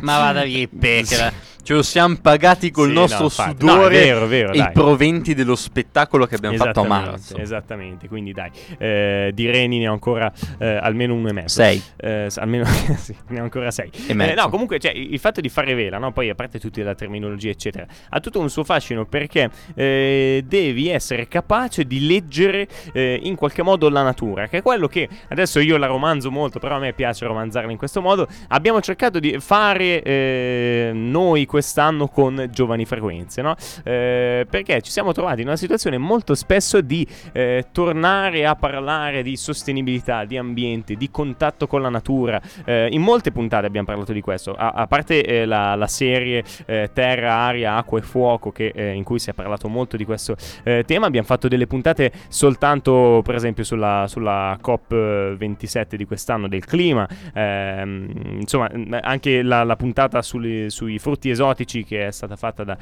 Ma 0.00 0.18
vada 0.18 0.44
via, 0.44 0.66
pecora. 0.78 1.32
Ce 1.62 1.74
lo 1.74 1.82
siamo 1.82 2.16
pagati 2.22 2.70
col 2.70 2.88
Sì, 2.88 2.94
nostro 2.94 3.18
no, 3.18 3.24
infatti. 3.24 3.64
No, 3.64 3.72
sudore 3.72 3.98
vero, 3.98 4.26
vero, 4.26 4.52
e 4.52 4.56
i 4.56 4.58
dai. 4.58 4.72
Proventi 5.18 5.34
dello 5.34 5.56
spettacolo 5.56 6.26
che 6.26 6.36
abbiamo 6.36 6.56
fatto 6.56 6.80
a 6.80 6.86
marzo. 6.86 7.36
Esattamente, 7.36 8.08
quindi 8.08 8.32
dai, 8.32 8.50
eh, 8.78 9.30
di 9.34 9.50
reni 9.50 9.78
ne 9.78 9.88
ho 9.88 9.92
ancora 9.92 10.32
eh, 10.58 10.66
almeno 10.76 11.14
uno 11.14 11.28
e 11.28 11.32
mezzo. 11.32 11.60
Sei. 11.60 11.82
Eh, 11.96 12.28
almeno 12.36 12.64
sì, 12.96 13.14
ne 13.28 13.40
ho 13.40 13.42
ancora 13.42 13.70
sei. 13.70 13.90
E 14.06 14.14
mezzo. 14.14 14.32
Eh, 14.32 14.34
no, 14.34 14.48
comunque 14.48 14.78
cioè, 14.78 14.92
il 14.92 15.18
fatto 15.18 15.40
di 15.40 15.48
fare 15.48 15.74
vela, 15.74 15.98
no? 15.98 16.12
poi 16.12 16.28
a 16.28 16.34
parte 16.34 16.58
tutti 16.58 16.82
la 16.82 16.94
terminologia, 16.94 17.50
eccetera, 17.50 17.86
ha 18.08 18.20
tutto 18.20 18.40
un 18.40 18.50
suo 18.50 18.64
fascino 18.64 19.06
perché 19.06 19.50
eh, 19.74 20.44
devi 20.46 20.88
essere 20.88 21.28
capace 21.28 21.84
di 21.84 22.06
leggere 22.06 22.68
eh, 22.92 23.18
in 23.22 23.34
qualche 23.34 23.62
modo 23.62 23.88
la 23.88 24.02
natura, 24.02 24.46
che 24.46 24.58
è 24.58 24.62
quello 24.62 24.86
che 24.86 25.08
adesso 25.28 25.60
io 25.60 25.76
la 25.76 25.86
romanzo 25.86 26.30
molto, 26.30 26.58
però 26.58 26.76
a 26.76 26.78
me 26.78 26.92
piace 26.92 27.26
romanzarla 27.26 27.70
in 27.70 27.78
questo 27.78 28.00
modo. 28.00 28.26
Abbiamo 28.48 28.80
cercato 28.80 29.18
di 29.18 29.38
fare 29.38 30.92
noi 30.92 31.46
quest'anno 31.46 32.08
con 32.08 32.48
Giovani 32.50 32.84
Frequenze, 32.84 33.42
no? 33.42 33.54
Perché 33.82 34.80
ci 34.82 34.90
siamo 34.90 35.07
trovati 35.12 35.40
in 35.40 35.46
una 35.46 35.56
situazione 35.56 35.98
molto 35.98 36.34
spesso 36.34 36.80
di 36.80 37.06
eh, 37.32 37.66
tornare 37.72 38.46
a 38.46 38.54
parlare 38.54 39.22
di 39.22 39.36
sostenibilità, 39.36 40.24
di 40.24 40.36
ambiente, 40.36 40.94
di 40.94 41.10
contatto 41.10 41.66
con 41.66 41.82
la 41.82 41.88
natura. 41.88 42.40
Eh, 42.64 42.88
in 42.90 43.02
molte 43.02 43.32
puntate 43.32 43.66
abbiamo 43.66 43.86
parlato 43.86 44.12
di 44.12 44.20
questo, 44.20 44.52
a, 44.52 44.70
a 44.70 44.86
parte 44.86 45.24
eh, 45.24 45.44
la, 45.44 45.74
la 45.74 45.86
serie 45.86 46.44
eh, 46.66 46.90
Terra, 46.92 47.34
Aria, 47.34 47.76
Acqua 47.76 47.98
e 47.98 48.02
Fuoco, 48.02 48.50
che, 48.50 48.72
eh, 48.74 48.92
in 48.92 49.04
cui 49.04 49.18
si 49.18 49.30
è 49.30 49.32
parlato 49.32 49.68
molto 49.68 49.96
di 49.96 50.04
questo 50.04 50.36
eh, 50.64 50.84
tema. 50.86 51.06
Abbiamo 51.06 51.26
fatto 51.26 51.48
delle 51.48 51.66
puntate 51.66 52.12
soltanto, 52.28 53.22
per 53.24 53.34
esempio, 53.34 53.64
sulla, 53.64 54.06
sulla 54.08 54.58
COP27 54.62 55.94
di 55.94 56.04
quest'anno 56.04 56.48
del 56.48 56.64
clima. 56.64 57.08
Ehm, 57.34 58.38
insomma, 58.40 58.68
mh, 58.72 58.98
anche 59.02 59.42
la, 59.42 59.64
la 59.64 59.76
puntata 59.76 60.22
sulle- 60.22 60.70
sui 60.70 60.98
frutti 60.98 61.30
esotici 61.30 61.84
che 61.84 62.06
è 62.06 62.10
stata 62.10 62.36
fatta 62.36 62.64
da, 62.64 62.76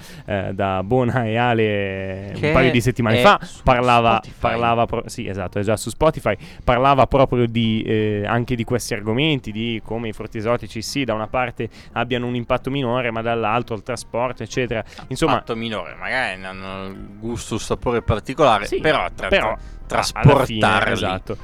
da 0.52 0.82
Bona 0.82 1.24
e 1.24 1.36
Ale 1.36 2.15
Un 2.34 2.52
paio 2.52 2.70
di 2.70 2.80
settimane 2.80 3.18
fa. 3.18 3.40
Parlava, 3.62 4.22
parlava 4.38 4.86
pro- 4.86 5.08
sì, 5.08 5.26
esatto, 5.26 5.58
è 5.58 5.62
già 5.62 5.76
su 5.76 5.90
Spotify. 5.90 6.36
Parlava 6.64 7.06
proprio 7.06 7.46
di, 7.46 7.82
eh, 7.82 8.24
anche 8.26 8.54
di 8.56 8.64
questi 8.64 8.94
argomenti, 8.94 9.52
di 9.52 9.80
come 9.84 10.08
i 10.08 10.12
frutti 10.12 10.38
esotici, 10.38 10.82
sì, 10.82 11.04
da 11.04 11.14
una 11.14 11.26
parte 11.28 11.68
abbiano 11.92 12.26
un 12.26 12.34
impatto 12.34 12.70
minore, 12.70 13.10
ma 13.10 13.22
dall'altro 13.22 13.74
il 13.76 13.82
trasporto, 13.82 14.42
eccetera. 14.42 14.84
Insomma, 15.08 15.32
Impatto 15.32 15.56
minore, 15.56 15.94
magari 15.98 16.42
hanno 16.44 16.94
gusto, 17.18 17.58
sapore 17.58 18.02
particolare, 18.02 18.66
sì, 18.66 18.80
però, 18.80 19.06
tra- 19.14 19.28
però 19.28 19.56
tra- 19.86 20.02
alla 20.12 20.44
fine, 20.44 20.60
trasportarli. 20.60 20.92
esatto. 20.92 21.36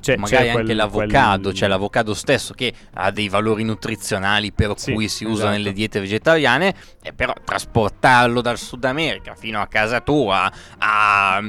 C'è, 0.00 0.16
magari 0.16 0.44
c'è 0.44 0.50
anche 0.50 0.62
quel- 0.64 0.76
l'avocado, 0.76 1.42
quel- 1.42 1.54
c'è 1.54 1.66
l'avocado 1.66 2.14
stesso 2.14 2.54
che 2.54 2.72
ha 2.94 3.10
dei 3.10 3.28
valori 3.28 3.64
nutrizionali 3.64 4.52
per 4.52 4.72
Sì, 4.76 4.92
cui 4.92 5.08
si 5.08 5.24
usa 5.24 5.34
esatto. 5.34 5.50
nelle 5.50 5.72
diete 5.72 6.00
vegetariane, 6.00 6.74
e 7.02 7.12
però 7.12 7.32
trasportarlo 7.44 8.40
dal 8.40 8.58
Sud 8.58 8.84
America 8.84 9.34
fino 9.34 9.60
a 9.60 9.66
casa 9.66 10.00
tua 10.00 10.50
a 10.78 11.40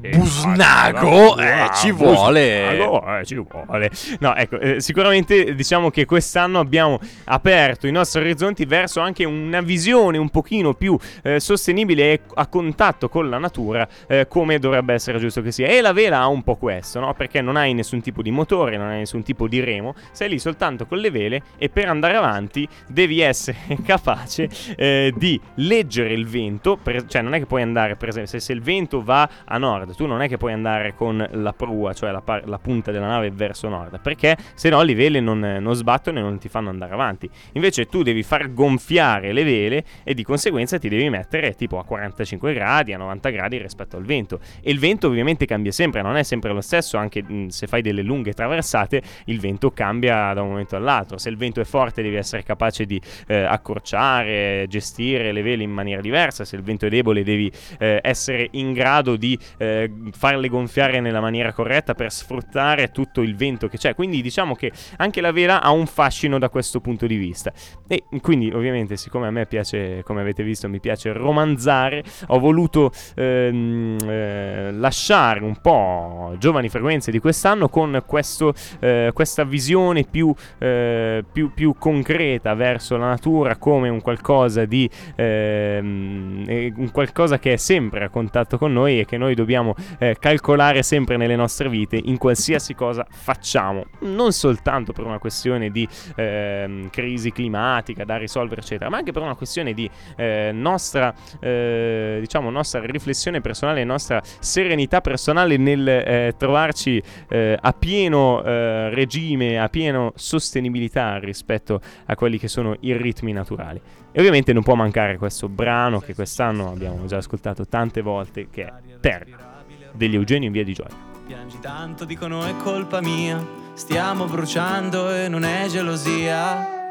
Eh, 0.00 0.16
Busnago, 0.16 1.36
eh, 1.38 1.68
ci 1.74 1.90
vuole. 1.92 2.66
Busnago, 2.70 3.18
eh, 3.18 3.24
ci 3.24 3.34
vuole. 3.36 3.90
No, 4.20 4.34
ecco, 4.34 4.58
eh, 4.58 4.80
sicuramente 4.80 5.54
diciamo 5.54 5.90
che 5.90 6.04
quest'anno 6.04 6.58
abbiamo 6.58 6.98
aperto 7.24 7.86
i 7.86 7.92
nostri 7.92 8.20
orizzonti 8.20 8.64
verso 8.64 9.00
anche 9.00 9.24
una 9.24 9.60
visione 9.60 10.18
un 10.18 10.30
pochino 10.30 10.74
più 10.74 10.96
eh, 11.22 11.40
sostenibile 11.40 12.12
e 12.12 12.20
a 12.34 12.46
contatto 12.46 13.08
con 13.08 13.28
la 13.28 13.38
natura, 13.38 13.86
eh, 14.06 14.26
come 14.28 14.58
dovrebbe 14.58 14.94
essere 14.94 15.18
giusto 15.18 15.42
che 15.42 15.52
sia. 15.52 15.66
E 15.68 15.80
la 15.80 15.92
vela 15.92 16.20
ha 16.20 16.26
un 16.28 16.42
po' 16.42 16.56
questo, 16.56 17.00
no? 17.00 17.12
Perché 17.14 17.40
non 17.40 17.56
hai 17.56 17.74
nessun 17.74 17.93
nessun 17.94 18.00
tipo 18.00 18.22
di 18.22 18.30
motore, 18.30 18.76
non 18.76 18.88
hai 18.88 18.98
nessun 18.98 19.22
tipo 19.22 19.46
di 19.46 19.60
remo, 19.60 19.94
sei 20.12 20.30
lì 20.30 20.38
soltanto 20.38 20.86
con 20.86 20.98
le 20.98 21.10
vele 21.10 21.42
e 21.56 21.68
per 21.68 21.88
andare 21.88 22.16
avanti 22.16 22.66
devi 22.88 23.20
essere 23.20 23.58
capace 23.84 24.48
eh, 24.76 25.12
di 25.16 25.40
leggere 25.56 26.12
il 26.12 26.26
vento, 26.26 26.76
per, 26.76 27.06
cioè 27.06 27.22
non 27.22 27.34
è 27.34 27.38
che 27.38 27.46
puoi 27.46 27.62
andare, 27.62 27.96
per 27.96 28.08
esempio, 28.08 28.30
se, 28.30 28.40
se, 28.40 28.52
il 28.52 28.62
vento 28.62 29.02
va 29.02 29.28
a 29.44 29.58
nord, 29.58 29.94
tu 29.94 30.06
non 30.06 30.22
è 30.22 30.28
che 30.28 30.36
puoi 30.36 30.52
andare 30.52 30.94
con 30.94 31.26
la 31.30 31.52
prua, 31.52 31.92
cioè 31.92 32.10
la, 32.10 32.20
par- 32.20 32.46
la 32.48 32.58
punta 32.58 32.90
della 32.90 33.06
nave 33.06 33.30
verso 33.30 33.68
nord, 33.68 34.00
perché 34.00 34.36
se 34.54 34.68
no 34.68 34.82
le 34.82 34.94
vele 34.94 35.20
non, 35.20 35.38
non 35.38 35.74
sbattono 35.74 36.18
e 36.18 36.22
non 36.22 36.38
ti 36.38 36.48
fanno 36.48 36.70
andare 36.70 36.92
avanti. 36.92 37.28
Invece 37.52 37.86
tu 37.86 38.02
devi 38.02 38.22
far 38.22 38.52
gonfiare 38.52 39.32
le 39.32 39.44
vele 39.44 39.84
e 40.02 40.14
di 40.14 40.24
conseguenza 40.24 40.78
ti 40.78 40.88
devi 40.88 41.08
mettere 41.08 41.54
tipo 41.54 41.78
a 41.78 41.84
45 41.84 42.52
gradi, 42.52 42.92
a 42.92 42.98
90 42.98 43.28
gradi 43.30 43.58
rispetto 43.58 43.96
al 43.96 44.04
vento. 44.04 44.40
E 44.62 44.70
il 44.70 44.78
vento 44.78 45.06
ovviamente 45.06 45.46
cambia 45.46 45.72
sempre, 45.72 46.02
non 46.02 46.16
è 46.16 46.22
sempre 46.22 46.52
lo 46.52 46.60
stesso, 46.60 46.96
anche 46.96 47.22
mh, 47.22 47.48
se 47.48 47.66
fai 47.66 47.82
delle 47.84 48.02
lunghe 48.02 48.32
traversate, 48.32 49.02
il 49.26 49.38
vento 49.38 49.70
cambia 49.70 50.32
da 50.32 50.40
un 50.40 50.48
momento 50.48 50.74
all'altro. 50.74 51.18
Se 51.18 51.28
il 51.28 51.36
vento 51.36 51.60
è 51.60 51.64
forte 51.64 52.02
devi 52.02 52.16
essere 52.16 52.42
capace 52.42 52.86
di 52.86 53.00
eh, 53.26 53.42
accorciare, 53.42 54.64
gestire 54.68 55.32
le 55.32 55.42
vele 55.42 55.62
in 55.62 55.70
maniera 55.70 56.00
diversa, 56.00 56.44
se 56.44 56.56
il 56.56 56.62
vento 56.62 56.86
è 56.86 56.88
debole 56.88 57.22
devi 57.22 57.50
eh, 57.78 58.00
essere 58.02 58.48
in 58.52 58.72
grado 58.72 59.16
di 59.16 59.38
eh, 59.58 59.92
farle 60.12 60.48
gonfiare 60.48 61.00
nella 61.00 61.20
maniera 61.20 61.52
corretta 61.52 61.94
per 61.94 62.10
sfruttare 62.10 62.90
tutto 62.90 63.20
il 63.20 63.36
vento 63.36 63.68
che 63.68 63.76
c'è. 63.76 63.94
Quindi 63.94 64.22
diciamo 64.22 64.54
che 64.54 64.72
anche 64.96 65.20
la 65.20 65.32
vela 65.32 65.60
ha 65.60 65.70
un 65.70 65.86
fascino 65.86 66.38
da 66.38 66.48
questo 66.48 66.80
punto 66.80 67.06
di 67.06 67.16
vista. 67.16 67.52
E 67.86 68.04
quindi 68.22 68.50
ovviamente 68.50 68.96
siccome 68.96 69.26
a 69.26 69.30
me 69.30 69.46
piace, 69.46 70.02
come 70.04 70.22
avete 70.22 70.42
visto, 70.42 70.68
mi 70.68 70.80
piace 70.80 71.12
romanzare, 71.12 72.02
ho 72.28 72.38
voluto 72.38 72.90
ehm, 73.14 73.98
eh, 74.02 74.72
lasciare 74.72 75.42
un 75.42 75.60
po' 75.60 76.34
giovani 76.38 76.68
frequenze 76.68 77.10
di 77.10 77.18
quest'anno 77.18 77.68
con 77.74 78.04
questo, 78.06 78.54
eh, 78.78 79.10
questa 79.12 79.42
visione 79.42 80.04
più, 80.08 80.32
eh, 80.58 81.24
più, 81.32 81.52
più, 81.52 81.74
concreta 81.76 82.54
verso 82.54 82.96
la 82.96 83.08
natura 83.08 83.56
come 83.56 83.88
un 83.88 84.00
qualcosa 84.00 84.64
di 84.64 84.88
ehm, 85.16 86.72
un 86.76 86.90
qualcosa 86.92 87.40
che 87.40 87.54
è 87.54 87.56
sempre 87.56 88.04
a 88.04 88.10
contatto 88.10 88.58
con 88.58 88.72
noi 88.72 89.00
e 89.00 89.04
che 89.04 89.16
noi 89.16 89.34
dobbiamo 89.34 89.74
eh, 89.98 90.14
calcolare 90.20 90.84
sempre 90.84 91.16
nelle 91.16 91.34
nostre 91.34 91.68
vite 91.68 92.00
in 92.00 92.16
qualsiasi 92.16 92.76
cosa 92.76 93.04
facciamo, 93.10 93.86
non 94.02 94.30
soltanto 94.30 94.92
per 94.92 95.04
una 95.04 95.18
questione 95.18 95.70
di 95.70 95.88
ehm, 96.14 96.90
crisi 96.90 97.32
climatica 97.32 98.04
da 98.04 98.18
risolvere 98.18 98.60
eccetera, 98.60 98.88
ma 98.88 98.98
anche 98.98 99.10
per 99.10 99.22
una 99.22 99.34
questione 99.34 99.74
di 99.74 99.90
eh, 100.14 100.52
nostra 100.54 101.12
eh, 101.40 102.18
diciamo 102.20 102.50
nostra 102.50 102.86
riflessione 102.86 103.40
personale, 103.40 103.82
nostra 103.82 104.22
serenità 104.22 105.00
personale 105.00 105.56
nel 105.56 105.88
eh, 105.88 106.34
trovarci 106.38 107.02
eh, 107.28 107.58
a 107.66 107.72
pieno 107.72 108.42
eh, 108.42 108.90
regime, 108.90 109.58
a 109.58 109.68
pieno 109.68 110.12
sostenibilità 110.16 111.18
rispetto 111.18 111.80
a 112.04 112.14
quelli 112.14 112.38
che 112.38 112.46
sono 112.46 112.76
i 112.80 112.94
ritmi 112.94 113.32
naturali. 113.32 113.80
E 114.12 114.18
ovviamente 114.18 114.52
non 114.52 114.62
può 114.62 114.74
mancare 114.74 115.16
questo 115.16 115.48
brano 115.48 115.98
che 115.98 116.14
quest'anno 116.14 116.70
abbiamo 116.70 117.06
già 117.06 117.16
ascoltato 117.16 117.66
tante 117.66 118.02
volte, 118.02 118.48
che 118.50 118.64
è 118.64 118.72
Terra 119.00 119.62
degli 119.92 120.14
Eugenio 120.14 120.46
in 120.46 120.52
via 120.52 120.64
di 120.64 120.74
Gioia. 120.74 121.12
Piangi 121.26 121.58
tanto, 121.60 122.04
dicono 122.04 122.44
è 122.44 122.54
colpa 122.58 123.00
mia, 123.00 123.42
stiamo 123.72 124.26
bruciando 124.26 125.10
e 125.14 125.28
non 125.28 125.44
è 125.44 125.66
gelosia. 125.68 126.82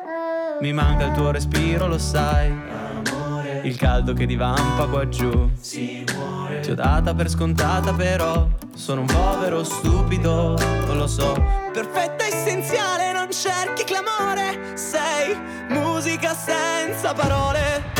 Mi 0.59 0.73
manca 0.73 1.05
il 1.05 1.11
tuo 1.13 1.29
respiro, 1.29 1.87
lo 1.87 1.99
sai. 1.99 2.51
Il 3.63 3.77
caldo 3.77 4.11
che 4.11 4.25
divampa 4.25 4.87
qua 4.87 5.07
giù. 5.07 5.49
Ti 5.61 6.05
ho 6.69 6.75
data 6.75 7.13
per 7.13 7.29
scontata, 7.29 7.93
però 7.93 8.45
sono 8.75 9.01
un 9.01 9.07
povero 9.07 9.63
stupido, 9.63 10.57
non 10.85 10.97
lo 10.97 11.07
so. 11.07 11.33
Perfetta 11.71 12.25
essenziale, 12.25 13.13
non 13.13 13.31
cerchi 13.31 13.85
clamore. 13.85 14.75
Sei 14.75 15.37
musica 15.69 16.33
senza 16.33 17.13
parole. 17.13 17.92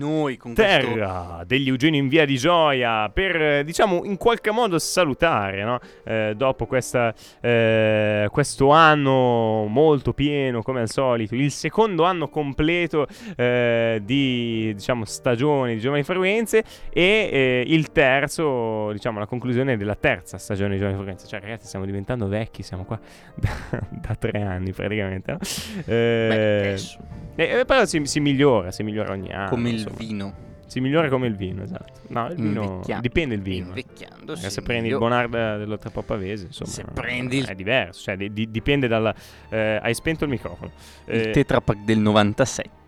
Noi 0.00 0.38
con 0.38 0.54
Terra 0.54 1.26
questo... 1.26 1.44
degli 1.46 1.68
Eugenio 1.68 2.00
in 2.00 2.08
via 2.08 2.24
di 2.24 2.36
Gioia 2.36 3.08
per 3.10 3.40
eh, 3.40 3.64
diciamo 3.64 4.04
in 4.04 4.16
qualche 4.16 4.50
modo 4.50 4.78
salutare 4.78 5.62
no? 5.62 5.78
eh, 6.04 6.32
dopo 6.34 6.64
questa, 6.64 7.14
eh, 7.40 8.26
questo 8.30 8.70
anno 8.70 9.66
molto 9.66 10.14
pieno 10.14 10.62
come 10.62 10.80
al 10.80 10.88
solito 10.88 11.34
il 11.34 11.50
secondo 11.50 12.04
anno 12.04 12.28
completo 12.28 13.06
eh, 13.36 14.00
di 14.02 14.72
diciamo 14.74 15.04
stagione 15.04 15.74
di 15.74 15.80
Giovani 15.80 16.02
Frequenze 16.02 16.64
e 16.90 17.28
eh, 17.30 17.64
il 17.66 17.92
terzo 17.92 18.90
diciamo 18.92 19.18
la 19.18 19.26
conclusione 19.26 19.76
della 19.76 19.96
terza 19.96 20.38
stagione 20.38 20.72
di 20.72 20.78
Giovani 20.78 20.96
Frequenze 20.96 21.26
cioè 21.26 21.40
ragazzi 21.40 21.66
stiamo 21.66 21.84
diventando 21.84 22.26
vecchi 22.26 22.62
siamo 22.62 22.84
qua 22.84 22.98
da, 23.36 23.50
da 23.90 24.14
tre 24.14 24.40
anni 24.40 24.72
praticamente 24.72 25.32
no? 25.32 25.38
Beh, 27.34 27.60
eh, 27.60 27.64
però 27.64 27.84
si, 27.84 28.00
si, 28.04 28.20
migliora 28.20 28.70
si 28.70 28.82
migliora 28.82 29.12
ogni 29.12 29.32
anno 29.32 29.48
come 29.48 29.70
insomma. 29.70 29.89
Il 29.90 30.06
vino. 30.06 30.48
Si 30.66 30.78
migliora 30.78 31.08
come 31.08 31.26
il 31.26 31.34
vino, 31.34 31.64
esatto. 31.64 32.00
No, 32.08 32.28
il 32.28 32.36
vino 32.36 32.80
dipende 33.00 33.34
il 33.34 33.42
vino. 33.42 33.66
Invecchiando, 33.68 34.36
sì, 34.36 34.48
se 34.50 34.62
prendi 34.62 34.88
il 34.88 34.98
Bonard 34.98 35.30
dell'Otre 35.30 35.90
Pavese, 35.90 36.46
insomma, 36.46 36.70
se 36.70 36.84
prendi 36.84 37.38
il... 37.38 37.46
è 37.46 37.56
diverso, 37.56 38.02
cioè 38.02 38.16
di, 38.16 38.32
di, 38.32 38.48
dipende 38.52 38.86
dalla 38.86 39.12
eh, 39.48 39.80
hai 39.82 39.94
spento 39.94 40.24
il 40.24 40.30
microfono. 40.30 40.70
Il 41.06 41.28
eh, 41.28 41.30
Tetra 41.30 41.60
Pak 41.60 41.78
del 41.78 41.98
97. 41.98 42.79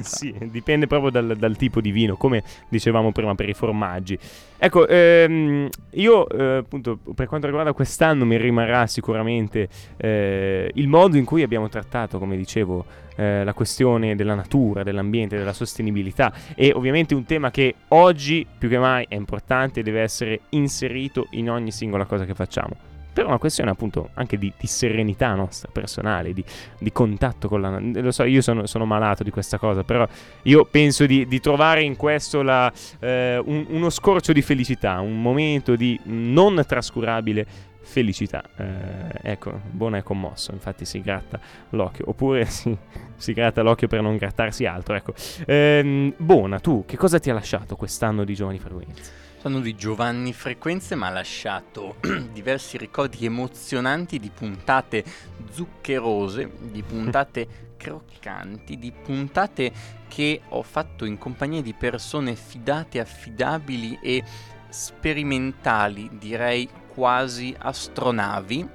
Sì, 0.00 0.34
dipende 0.50 0.86
proprio 0.86 1.10
dal, 1.10 1.36
dal, 1.36 1.56
tipo 1.56 1.80
di 1.80 1.90
vino, 1.90 2.16
come 2.16 2.42
dicevamo 2.68 3.12
prima 3.12 3.34
per 3.34 3.48
i 3.48 3.54
formaggi. 3.54 4.18
Ecco, 4.56 4.86
ehm, 4.86 5.68
io 5.92 6.28
eh, 6.28 6.56
appunto 6.56 6.98
per 7.14 7.26
quanto 7.26 7.46
riguarda 7.46 7.72
quest'anno 7.72 8.24
mi 8.24 8.36
rimarrà 8.36 8.86
sicuramente 8.86 9.68
eh, 9.96 10.70
il 10.74 10.88
modo 10.88 11.16
in 11.16 11.24
cui 11.24 11.42
abbiamo 11.42 11.68
trattato, 11.68 12.18
come 12.18 12.36
dicevo, 12.36 12.84
eh, 13.16 13.44
la 13.44 13.52
questione 13.52 14.16
della 14.16 14.34
natura, 14.34 14.82
dell'ambiente, 14.82 15.36
della 15.36 15.52
sostenibilità 15.52 16.32
e 16.54 16.72
ovviamente 16.74 17.14
un 17.14 17.24
tema 17.24 17.50
che 17.50 17.74
oggi 17.88 18.46
più 18.58 18.68
che 18.68 18.78
mai 18.78 19.06
è 19.08 19.14
importante 19.14 19.80
e 19.80 19.82
deve 19.82 20.00
essere 20.00 20.40
inserito 20.50 21.28
in 21.30 21.50
ogni 21.50 21.70
singola 21.70 22.06
cosa 22.06 22.24
che 22.24 22.34
facciamo. 22.34 22.93
Per 23.14 23.24
una 23.24 23.38
questione 23.38 23.70
appunto 23.70 24.10
anche 24.14 24.36
di, 24.36 24.52
di 24.58 24.66
serenità 24.66 25.32
nostra 25.34 25.70
personale, 25.72 26.32
di, 26.32 26.44
di, 26.78 26.90
contatto 26.90 27.48
con 27.48 27.60
la. 27.60 27.78
Lo 27.78 28.10
so, 28.10 28.24
io 28.24 28.42
sono, 28.42 28.66
sono, 28.66 28.84
malato 28.84 29.22
di 29.22 29.30
questa 29.30 29.56
cosa, 29.56 29.84
però 29.84 30.04
io 30.42 30.64
penso 30.64 31.06
di, 31.06 31.26
di 31.26 31.38
trovare 31.38 31.82
in 31.82 31.94
questo 31.94 32.42
la, 32.42 32.72
eh, 32.98 33.40
un, 33.44 33.66
uno 33.68 33.88
scorcio 33.88 34.32
di 34.32 34.42
felicità, 34.42 34.98
un 34.98 35.22
momento 35.22 35.76
di 35.76 35.98
non 36.06 36.60
trascurabile 36.66 37.46
felicità. 37.84 38.42
Eh, 38.56 39.30
ecco, 39.30 39.60
Bona 39.70 39.98
è 39.98 40.02
commosso, 40.02 40.50
infatti 40.52 40.84
si 40.84 41.00
gratta 41.00 41.38
l'occhio, 41.70 42.06
oppure 42.08 42.46
si, 42.50 42.76
si 43.14 43.32
gratta 43.32 43.62
l'occhio 43.62 43.86
per 43.86 44.02
non 44.02 44.16
grattarsi 44.16 44.66
altro. 44.66 44.96
Ecco. 44.96 45.14
Eh, 45.46 46.12
Bona, 46.16 46.58
tu 46.58 46.84
che 46.84 46.96
cosa 46.96 47.20
ti 47.20 47.30
ha 47.30 47.34
lasciato 47.34 47.76
quest'anno 47.76 48.24
di 48.24 48.34
Giovani 48.34 48.58
Frequenze? 48.58 49.23
Quest'anno 49.44 49.62
di 49.62 49.76
Giovanni 49.76 50.32
Frequenze 50.32 50.96
mi 50.96 51.02
ha 51.02 51.10
lasciato 51.10 51.96
diversi 52.32 52.78
ricordi 52.78 53.26
emozionanti 53.26 54.18
di 54.18 54.30
puntate 54.30 55.04
zuccherose, 55.50 56.50
di 56.60 56.82
puntate 56.82 57.46
croccanti, 57.76 58.78
di 58.78 58.90
puntate 58.90 59.70
che 60.08 60.40
ho 60.48 60.62
fatto 60.62 61.04
in 61.04 61.18
compagnia 61.18 61.60
di 61.60 61.74
persone 61.74 62.36
fidate, 62.36 63.00
affidabili 63.00 63.98
e 64.00 64.24
sperimentali, 64.70 66.08
direi 66.14 66.66
quasi 66.94 67.54
astronavi. 67.58 68.66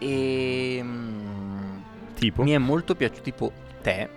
E 0.00 0.84
tipo? 2.14 2.42
mi 2.42 2.50
è 2.50 2.58
molto 2.58 2.96
piaciuto 2.96 3.22
tipo 3.22 3.52
te 3.82 4.08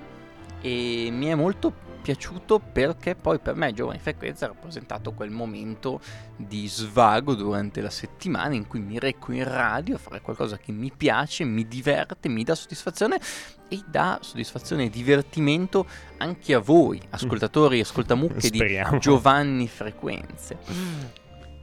e 0.61 1.09
mi 1.11 1.27
è 1.27 1.35
molto 1.35 1.88
piaciuto 2.01 2.59
perché 2.59 3.15
poi 3.15 3.39
per 3.39 3.55
me 3.55 3.73
Giovani 3.73 3.99
Frequenza 3.99 4.45
ha 4.45 4.49
rappresentato 4.49 5.13
quel 5.13 5.29
momento 5.29 5.99
di 6.35 6.67
svago 6.67 7.35
durante 7.35 7.81
la 7.81 7.89
settimana 7.89 8.55
in 8.55 8.67
cui 8.67 8.79
mi 8.79 8.97
reco 8.99 9.31
in 9.31 9.43
radio 9.43 9.95
a 9.95 9.99
fare 9.99 10.21
qualcosa 10.21 10.57
che 10.57 10.71
mi 10.71 10.91
piace, 10.95 11.43
mi 11.43 11.67
diverte, 11.67 12.29
mi 12.29 12.43
dà 12.43 12.55
soddisfazione 12.55 13.19
e 13.67 13.81
dà 13.85 14.19
soddisfazione 14.21 14.85
e 14.85 14.89
divertimento 14.89 15.85
anche 16.17 16.53
a 16.53 16.59
voi, 16.59 17.01
ascoltatori 17.09 17.77
e 17.77 17.81
ascoltamucche 17.81 18.49
di 18.49 18.81
Giovanni 18.99 19.67
Frequenze. 19.67 21.18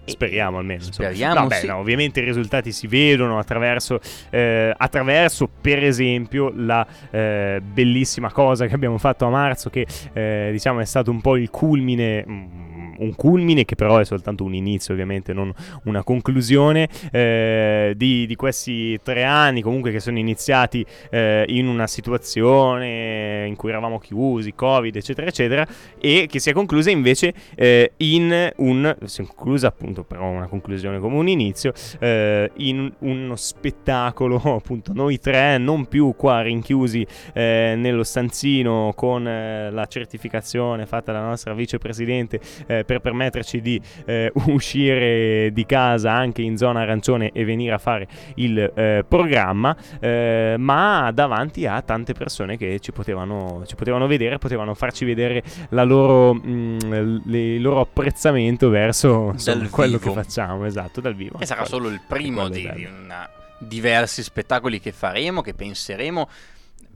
Speriamo 0.06 0.58
almeno. 0.58 0.82
Speriamo. 0.82 1.34
Vabbè, 1.34 1.54
sì. 1.56 1.66
no, 1.66 1.76
ovviamente 1.76 2.20
i 2.20 2.24
risultati 2.24 2.72
si 2.72 2.86
vedono 2.86 3.38
attraverso, 3.38 4.00
eh, 4.30 4.72
attraverso 4.76 5.48
per 5.60 5.82
esempio, 5.82 6.52
la 6.54 6.86
eh, 7.10 7.60
bellissima 7.62 8.30
cosa 8.30 8.66
che 8.66 8.74
abbiamo 8.74 8.98
fatto 8.98 9.26
a 9.26 9.30
marzo, 9.30 9.70
che 9.70 9.86
eh, 10.12 10.48
diciamo 10.52 10.80
è 10.80 10.84
stato 10.84 11.10
un 11.10 11.20
po' 11.20 11.36
il 11.36 11.50
culmine. 11.50 12.24
Mm, 12.26 12.66
un 12.98 13.14
culmine 13.14 13.64
che 13.64 13.74
però 13.74 13.98
è 13.98 14.04
soltanto 14.04 14.44
un 14.44 14.54
inizio 14.54 14.92
ovviamente, 14.92 15.32
non 15.32 15.52
una 15.84 16.02
conclusione 16.02 16.88
eh, 17.10 17.94
di, 17.96 18.26
di, 18.26 18.34
questi 18.36 18.98
tre 19.02 19.24
anni 19.24 19.62
comunque 19.62 19.90
che 19.90 20.00
sono 20.00 20.18
iniziati 20.18 20.84
eh, 21.10 21.44
in 21.48 21.66
una 21.68 21.86
situazione 21.86 23.46
in 23.46 23.56
cui 23.56 23.70
eravamo 23.70 23.98
chiusi, 23.98 24.54
covid 24.54 24.94
eccetera 24.94 25.26
eccetera 25.26 25.66
e 25.98 26.26
che 26.30 26.38
si 26.38 26.50
è 26.50 26.52
conclusa 26.52 26.90
invece 26.90 27.32
eh, 27.54 27.92
in 27.98 28.52
un, 28.56 28.96
si 29.04 29.22
è 29.22 29.24
conclusa 29.24 29.68
appunto 29.68 30.04
però 30.04 30.28
una 30.28 30.46
conclusione 30.46 30.98
come 30.98 31.16
un 31.16 31.28
inizio, 31.28 31.72
eh, 31.98 32.50
in 32.56 32.92
uno 32.98 33.36
spettacolo 33.36 34.36
appunto 34.56 34.92
noi 34.92 35.18
tre 35.18 35.58
non 35.58 35.86
più 35.86 36.14
qua 36.16 36.42
rinchiusi 36.42 37.06
eh, 37.32 37.74
nello 37.76 38.04
stanzino 38.04 38.92
con 38.94 39.26
eh, 39.26 39.70
la 39.70 39.86
certificazione 39.86 40.86
fatta 40.86 41.12
dalla 41.12 41.28
nostra 41.28 41.54
vicepresidente 41.54 42.40
eh, 42.66 42.84
per 42.86 43.00
permetterci 43.00 43.60
di 43.60 43.80
eh, 44.06 44.32
uscire 44.46 45.50
di 45.52 45.66
casa 45.66 46.12
anche 46.12 46.40
in 46.42 46.56
zona 46.56 46.80
arancione 46.80 47.32
e 47.32 47.44
venire 47.44 47.74
a 47.74 47.78
fare 47.78 48.06
il 48.36 48.58
eh, 48.58 49.04
programma, 49.06 49.76
eh, 50.00 50.54
ma 50.58 51.10
davanti 51.12 51.66
a 51.66 51.82
tante 51.82 52.14
persone 52.14 52.56
che 52.56 52.78
ci 52.80 52.92
potevano, 52.92 53.62
ci 53.66 53.74
potevano 53.74 54.06
vedere, 54.06 54.38
potevano 54.38 54.72
farci 54.74 55.04
vedere 55.04 55.42
loro, 55.70 56.32
mh, 56.34 56.78
mm, 56.84 57.16
le, 57.24 57.54
il 57.54 57.62
loro 57.62 57.80
apprezzamento 57.80 58.70
verso 58.70 59.30
insomma, 59.32 59.68
quello 59.68 59.98
che 59.98 60.10
facciamo, 60.10 60.64
esatto, 60.64 61.00
dal 61.00 61.14
vivo. 61.14 61.38
E 61.40 61.46
sarà 61.46 61.64
solo 61.64 61.88
il 61.88 62.00
primo 62.06 62.48
di, 62.48 62.70
di 62.74 62.84
una, 62.84 63.28
diversi 63.58 64.22
spettacoli 64.22 64.80
che 64.80 64.92
faremo, 64.92 65.42
che 65.42 65.54
penseremo 65.54 66.28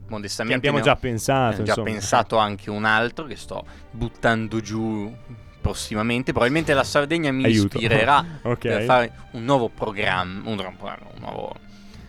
modestamente 0.07 0.61
che 0.61 0.67
abbiamo 0.67 0.83
già 0.83 0.95
pensato. 0.95 1.61
Ho 1.61 1.65
già 1.65 1.81
pensato 1.81 2.37
anche 2.37 2.69
un 2.69 2.85
altro 2.85 3.25
che 3.25 3.35
sto 3.35 3.65
buttando 3.91 4.59
giù 4.59 5.13
prossimamente. 5.61 6.31
Probabilmente 6.31 6.73
la 6.73 6.83
Sardegna 6.83 7.31
mi 7.31 7.45
Aiuto. 7.45 7.77
ispirerà 7.77 8.25
okay. 8.41 8.71
per 8.71 8.83
fare 8.83 9.11
un 9.31 9.43
nuovo 9.43 9.69
programma, 9.69 10.49
un, 10.49 10.59
un 10.59 11.19
nuovo 11.19 11.55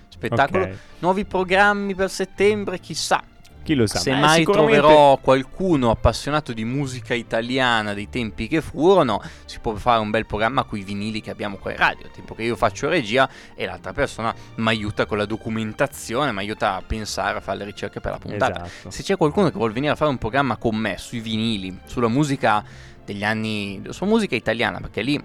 spettacolo. 0.08 0.62
Okay. 0.64 0.78
Nuovi 1.00 1.24
programmi 1.24 1.94
per 1.94 2.10
settembre, 2.10 2.78
chissà. 2.78 3.22
Chi 3.62 3.74
lo 3.74 3.86
sa? 3.86 3.98
Se 3.98 4.12
mai 4.12 4.40
sicuramente... 4.40 4.78
troverò 4.78 5.16
qualcuno 5.18 5.90
appassionato 5.90 6.52
di 6.52 6.64
musica 6.64 7.14
italiana 7.14 7.94
dei 7.94 8.08
tempi 8.08 8.48
che 8.48 8.60
furono, 8.60 9.22
si 9.44 9.60
può 9.60 9.74
fare 9.76 10.00
un 10.00 10.10
bel 10.10 10.26
programma 10.26 10.64
con 10.64 10.78
i 10.78 10.82
vinili 10.82 11.20
che 11.20 11.30
abbiamo 11.30 11.56
qua 11.56 11.70
in 11.70 11.76
radio. 11.76 12.08
Tipo 12.12 12.34
che 12.34 12.42
io 12.42 12.56
faccio 12.56 12.88
regia 12.88 13.28
e 13.54 13.66
l'altra 13.66 13.92
persona 13.92 14.34
mi 14.56 14.68
aiuta 14.68 15.06
con 15.06 15.16
la 15.16 15.26
documentazione, 15.26 16.32
mi 16.32 16.38
aiuta 16.38 16.74
a 16.74 16.82
pensare, 16.84 17.38
a 17.38 17.40
fare 17.40 17.58
le 17.58 17.64
ricerche 17.66 18.00
per 18.00 18.12
la 18.12 18.18
puntata. 18.18 18.64
Esatto. 18.64 18.90
Se 18.90 19.02
c'è 19.02 19.16
qualcuno 19.16 19.48
che 19.50 19.56
vuole 19.56 19.72
venire 19.72 19.92
a 19.92 19.96
fare 19.96 20.10
un 20.10 20.18
programma 20.18 20.56
con 20.56 20.74
me 20.74 20.96
sui 20.98 21.20
vinili, 21.20 21.78
sulla 21.84 22.08
musica 22.08 22.64
degli 23.04 23.24
anni, 23.24 23.82
sulla 23.90 24.10
musica 24.10 24.34
italiana, 24.34 24.80
perché 24.80 25.02
lì 25.02 25.20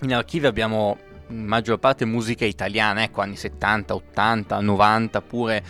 in 0.00 0.14
archivio 0.14 0.48
abbiamo 0.48 0.96
in 1.28 1.44
maggior 1.44 1.78
parte 1.78 2.04
musica 2.04 2.44
italiana, 2.44 3.02
ecco, 3.02 3.20
anni 3.20 3.36
70, 3.36 3.94
80, 3.94 4.60
90 4.60 5.20
pure 5.22 5.62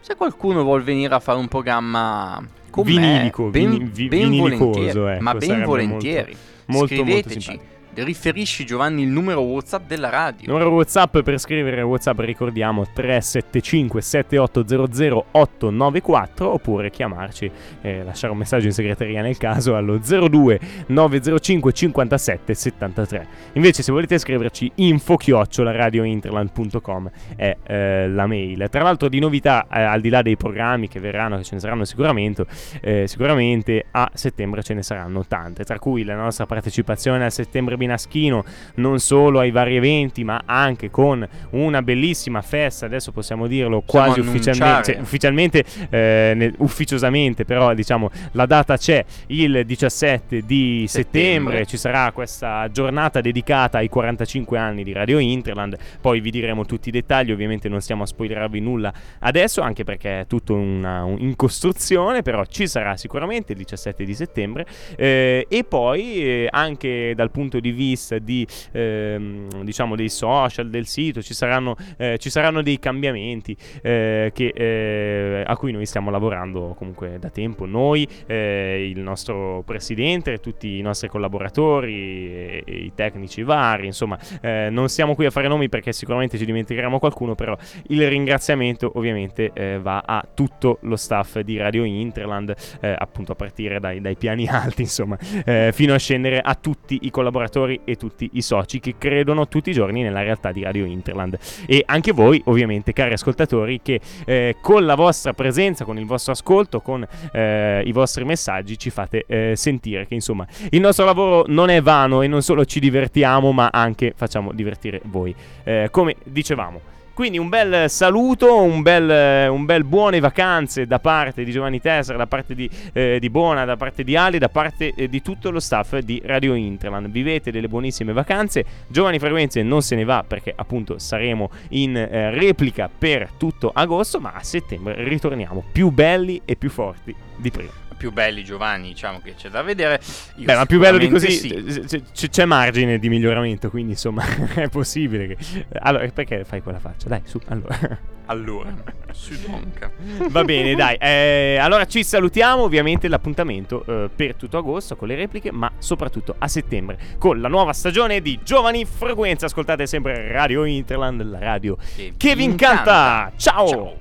se 0.00 0.14
qualcuno 0.14 0.62
vuole 0.62 0.82
venire 0.84 1.14
a 1.14 1.20
fare 1.20 1.38
un 1.38 1.48
programma 1.48 2.42
con 2.70 2.82
vinilico, 2.84 3.44
me, 3.44 3.50
ben, 3.50 3.70
vini, 3.70 3.84
vi, 3.92 4.08
ben 4.08 4.38
volentieri, 4.38 4.88
ecco, 4.88 5.22
ma 5.22 5.34
ben 5.34 5.64
volentieri. 5.64 6.36
Molto, 6.66 6.94
Scriveteci, 6.94 7.50
molto 7.50 7.64
riferisci 8.04 8.64
Giovanni 8.64 9.02
il 9.02 9.08
numero 9.08 9.40
WhatsApp 9.40 9.86
della 9.86 10.08
radio. 10.08 10.50
Numero 10.50 10.70
WhatsApp 10.70 11.18
per 11.18 11.38
scrivere 11.38 11.82
WhatsApp 11.82 12.18
ricordiamo 12.20 12.86
375 12.92 14.00
7800 14.00 15.26
894 15.30 16.52
oppure 16.52 16.90
chiamarci 16.90 17.50
e 17.80 18.02
lasciare 18.02 18.32
un 18.32 18.38
messaggio 18.38 18.66
in 18.66 18.72
segreteria 18.72 19.22
nel 19.22 19.36
caso 19.36 19.76
allo 19.76 19.98
02 19.98 20.60
905 20.86 21.72
57 21.72 22.54
73. 22.54 23.26
Invece 23.52 23.82
se 23.82 23.92
volete 23.92 24.18
scriverci 24.18 24.70
info 24.76 25.16
radiointerland.com 25.18 27.10
è 27.36 27.56
eh, 27.62 28.08
la 28.08 28.26
mail. 28.26 28.68
Tra 28.70 28.82
l'altro 28.82 29.08
di 29.08 29.18
novità 29.18 29.66
eh, 29.70 29.82
al 29.82 30.00
di 30.00 30.08
là 30.08 30.22
dei 30.22 30.36
programmi 30.36 30.88
che 30.88 31.00
verranno 31.00 31.36
che 31.38 31.44
ce 31.44 31.54
ne 31.54 31.60
saranno 31.60 31.84
sicuramente 31.84 32.46
eh, 32.80 33.06
sicuramente 33.06 33.86
a 33.90 34.10
settembre 34.14 34.62
ce 34.62 34.74
ne 34.74 34.82
saranno 34.82 35.24
tante, 35.26 35.64
tra 35.64 35.78
cui 35.78 36.04
la 36.04 36.14
nostra 36.14 36.46
partecipazione 36.46 37.24
a 37.24 37.30
settembre 37.30 37.76
Naschino 37.88 38.44
non 38.76 38.98
solo 39.00 39.40
ai 39.40 39.50
vari 39.50 39.76
eventi 39.76 40.24
ma 40.24 40.42
anche 40.46 40.90
con 40.90 41.26
una 41.50 41.82
bellissima 41.82 42.40
festa 42.42 42.86
adesso 42.86 43.12
possiamo 43.12 43.46
dirlo 43.46 43.80
Possiamo 43.80 44.06
quasi 44.14 44.20
ufficialmente 44.20 44.92
cioè, 44.92 45.00
ufficialmente 45.02 45.64
eh, 45.90 46.32
nel- 46.36 46.54
ufficiosamente 46.58 47.44
però 47.44 47.74
diciamo 47.74 48.10
la 48.32 48.46
data 48.46 48.76
c'è 48.76 49.04
il 49.28 49.62
17 49.66 50.42
di 50.44 50.84
settembre. 50.86 51.06
Settembre. 51.08 51.66
ci 51.66 51.76
sarà 51.76 52.12
questa 52.12 52.68
giornata 52.70 53.20
dedicata 53.20 53.78
ai 53.78 53.88
45 53.88 54.58
anni 54.58 54.84
di 54.84 54.92
Radio 54.92 55.18
Interland 55.18 55.76
poi 56.00 56.20
vi 56.20 56.30
diremo 56.30 56.64
tutti 56.64 56.88
i 56.90 56.92
dettagli 56.92 57.32
ovviamente 57.32 57.68
non 57.68 57.80
stiamo 57.80 58.02
a 58.04 58.06
spoilerarvi 58.06 58.60
nulla 58.60 58.92
adesso 59.20 59.60
anche 59.60 59.84
perché 59.84 60.20
è 60.20 60.26
tutto 60.26 60.54
una- 60.54 61.04
un- 61.04 61.16
in 61.18 61.34
costruzione 61.36 62.22
però 62.22 62.44
ci 62.44 62.66
sarà 62.68 62.96
sicuramente 62.96 63.52
il 63.52 63.58
17 63.58 64.04
di 64.04 64.14
settembre 64.14 64.66
eh, 64.96 65.46
e 65.48 65.64
poi 65.64 66.14
eh, 66.22 66.48
anche 66.50 67.12
dal 67.14 67.30
punto 67.30 67.58
di 67.60 67.70
vista 67.70 67.76
di 68.22 68.46
ehm, 68.72 69.62
diciamo 69.62 69.96
dei 69.96 70.08
social 70.08 70.70
del 70.70 70.86
sito 70.86 71.22
ci 71.22 71.34
saranno, 71.34 71.76
eh, 71.96 72.18
ci 72.18 72.30
saranno 72.30 72.62
dei 72.62 72.78
cambiamenti 72.78 73.56
eh, 73.82 74.30
che, 74.34 74.52
eh, 74.54 75.44
a 75.46 75.56
cui 75.56 75.72
noi 75.72 75.86
stiamo 75.86 76.10
lavorando 76.10 76.74
comunque 76.76 77.18
da 77.18 77.30
tempo. 77.30 77.66
Noi 77.66 78.06
eh, 78.26 78.90
il 78.90 79.00
nostro 79.00 79.62
presidente 79.64 80.38
tutti 80.38 80.78
i 80.78 80.80
nostri 80.80 81.08
collaboratori 81.08 81.94
e, 81.94 82.62
e 82.66 82.74
i 82.74 82.92
tecnici 82.94 83.42
vari 83.42 83.86
insomma 83.86 84.18
eh, 84.40 84.68
non 84.70 84.88
siamo 84.88 85.14
qui 85.14 85.26
a 85.26 85.30
fare 85.30 85.48
nomi 85.48 85.68
perché 85.68 85.92
sicuramente 85.92 86.38
ci 86.38 86.44
dimenticheremo 86.44 86.98
qualcuno 86.98 87.34
però 87.34 87.56
il 87.88 88.08
ringraziamento 88.08 88.92
ovviamente 88.94 89.50
eh, 89.52 89.78
va 89.80 90.02
a 90.04 90.26
tutto 90.32 90.78
lo 90.82 90.96
staff 90.96 91.38
di 91.40 91.56
Radio 91.56 91.84
Interland 91.84 92.54
appunto 92.80 93.32
a 93.32 93.34
partire 93.34 93.80
dai, 93.80 94.00
dai 94.00 94.16
piani 94.16 94.46
alti 94.48 94.82
insomma 94.82 95.16
fino 95.16 95.94
a 95.94 95.98
scendere 95.98 96.40
a 96.40 96.54
tutti 96.54 96.98
i 97.02 97.10
collaboratori 97.10 97.57
e 97.66 97.96
tutti 97.96 98.30
i 98.34 98.42
soci 98.42 98.80
che 98.80 98.94
credono 98.98 99.48
tutti 99.48 99.70
i 99.70 99.72
giorni 99.72 100.02
nella 100.02 100.22
realtà 100.22 100.52
di 100.52 100.62
Radio 100.62 100.84
Interland. 100.84 101.38
E 101.66 101.82
anche 101.86 102.12
voi 102.12 102.40
ovviamente 102.46 102.92
cari 102.92 103.12
ascoltatori 103.12 103.80
che 103.82 104.00
eh, 104.24 104.56
con 104.60 104.84
la 104.84 104.94
vostra 104.94 105.32
presenza 105.32 105.84
con 105.84 105.98
il 105.98 106.06
vostro 106.06 106.32
ascolto 106.32 106.80
con 106.80 107.06
eh, 107.32 107.82
i 107.84 107.92
vostri 107.92 108.24
messaggi 108.24 108.78
ci 108.78 108.90
fate 108.90 109.24
eh, 109.26 109.52
sentire 109.56 110.06
che 110.06 110.14
insomma 110.14 110.46
il 110.70 110.80
nostro 110.80 111.04
lavoro 111.04 111.44
non 111.48 111.70
è 111.70 111.80
vano 111.80 112.22
e 112.22 112.26
non 112.26 112.42
solo 112.42 112.64
ci 112.64 112.80
divertiamo 112.80 113.52
ma 113.52 113.70
anche 113.72 114.12
facciamo 114.16 114.52
divertire 114.52 115.00
voi. 115.04 115.34
Eh, 115.64 115.88
come 115.90 116.16
dicevamo 116.24 116.96
quindi 117.18 117.38
un 117.38 117.48
bel 117.48 117.90
saluto, 117.90 118.62
un 118.62 118.80
bel, 118.80 119.50
un 119.50 119.64
bel 119.64 119.82
buone 119.82 120.20
vacanze 120.20 120.86
da 120.86 121.00
parte 121.00 121.42
di 121.42 121.50
Giovanni 121.50 121.80
Tessera, 121.80 122.16
da 122.16 122.28
parte 122.28 122.54
di, 122.54 122.70
eh, 122.92 123.18
di 123.18 123.28
Bona, 123.28 123.64
da 123.64 123.76
parte 123.76 124.04
di 124.04 124.14
Ali, 124.14 124.38
da 124.38 124.48
parte 124.48 124.92
eh, 124.94 125.08
di 125.08 125.20
tutto 125.20 125.50
lo 125.50 125.58
staff 125.58 125.98
di 125.98 126.22
Radio 126.24 126.54
Interland. 126.54 127.08
Vivete 127.08 127.50
delle 127.50 127.66
buonissime 127.66 128.12
vacanze. 128.12 128.64
Giovanni 128.86 129.18
Frequenze 129.18 129.64
non 129.64 129.82
se 129.82 129.96
ne 129.96 130.04
va 130.04 130.24
perché 130.24 130.52
appunto 130.54 131.00
saremo 131.00 131.50
in 131.70 131.96
eh, 131.96 132.30
replica 132.30 132.88
per 132.88 133.30
tutto 133.36 133.72
agosto, 133.74 134.20
ma 134.20 134.34
a 134.34 134.42
settembre 134.44 135.02
ritorniamo 135.02 135.64
più 135.72 135.90
belli 135.90 136.40
e 136.44 136.54
più 136.54 136.70
forti 136.70 137.12
di 137.36 137.50
prima. 137.50 137.87
Più 137.98 138.12
belli 138.12 138.44
Giovanni, 138.44 138.88
diciamo 138.88 139.20
che 139.22 139.34
c'è 139.34 139.48
da 139.50 139.60
vedere. 139.62 140.00
Io 140.36 140.44
Beh, 140.46 140.54
ma 140.54 140.66
più 140.66 140.78
bello 140.78 140.98
di 140.98 141.08
così 141.08 141.30
sì. 141.32 141.48
c- 141.48 142.02
c- 142.12 142.28
c'è 142.30 142.44
margine 142.44 142.98
di 142.98 143.08
miglioramento, 143.08 143.68
quindi 143.70 143.92
insomma 143.92 144.24
è 144.54 144.68
possibile 144.68 145.26
che... 145.26 145.36
Allora, 145.80 146.06
perché 146.08 146.44
fai 146.44 146.62
quella 146.62 146.78
faccia? 146.78 147.08
Dai, 147.08 147.22
su, 147.24 147.40
allora. 147.48 147.98
Allora, 148.26 148.74
su 149.10 149.34
Donca. 149.46 149.90
Va 150.28 150.44
bene, 150.44 150.74
dai. 150.74 150.96
eh, 151.00 151.56
allora 151.58 151.86
ci 151.86 152.04
salutiamo. 152.04 152.62
Ovviamente 152.62 153.08
l'appuntamento 153.08 153.82
eh, 153.86 154.10
per 154.14 154.34
tutto 154.34 154.58
agosto 154.58 154.96
con 154.96 155.08
le 155.08 155.14
repliche, 155.14 155.50
ma 155.50 155.72
soprattutto 155.78 156.34
a 156.38 156.46
settembre 156.46 156.98
con 157.18 157.40
la 157.40 157.48
nuova 157.48 157.72
stagione 157.72 158.20
di 158.20 158.38
Giovani 158.44 158.84
Frequenza. 158.84 159.46
Ascoltate 159.46 159.86
sempre 159.86 160.30
Radio 160.30 160.64
Interland, 160.64 161.22
la 161.22 161.38
radio 161.38 161.76
Che 161.96 162.12
che 162.18 162.28
vi 162.34 162.34
vi 162.36 162.44
incanta. 162.44 163.30
incanta. 163.30 163.32
Ciao. 163.36 163.66
Ciao. 163.66 163.98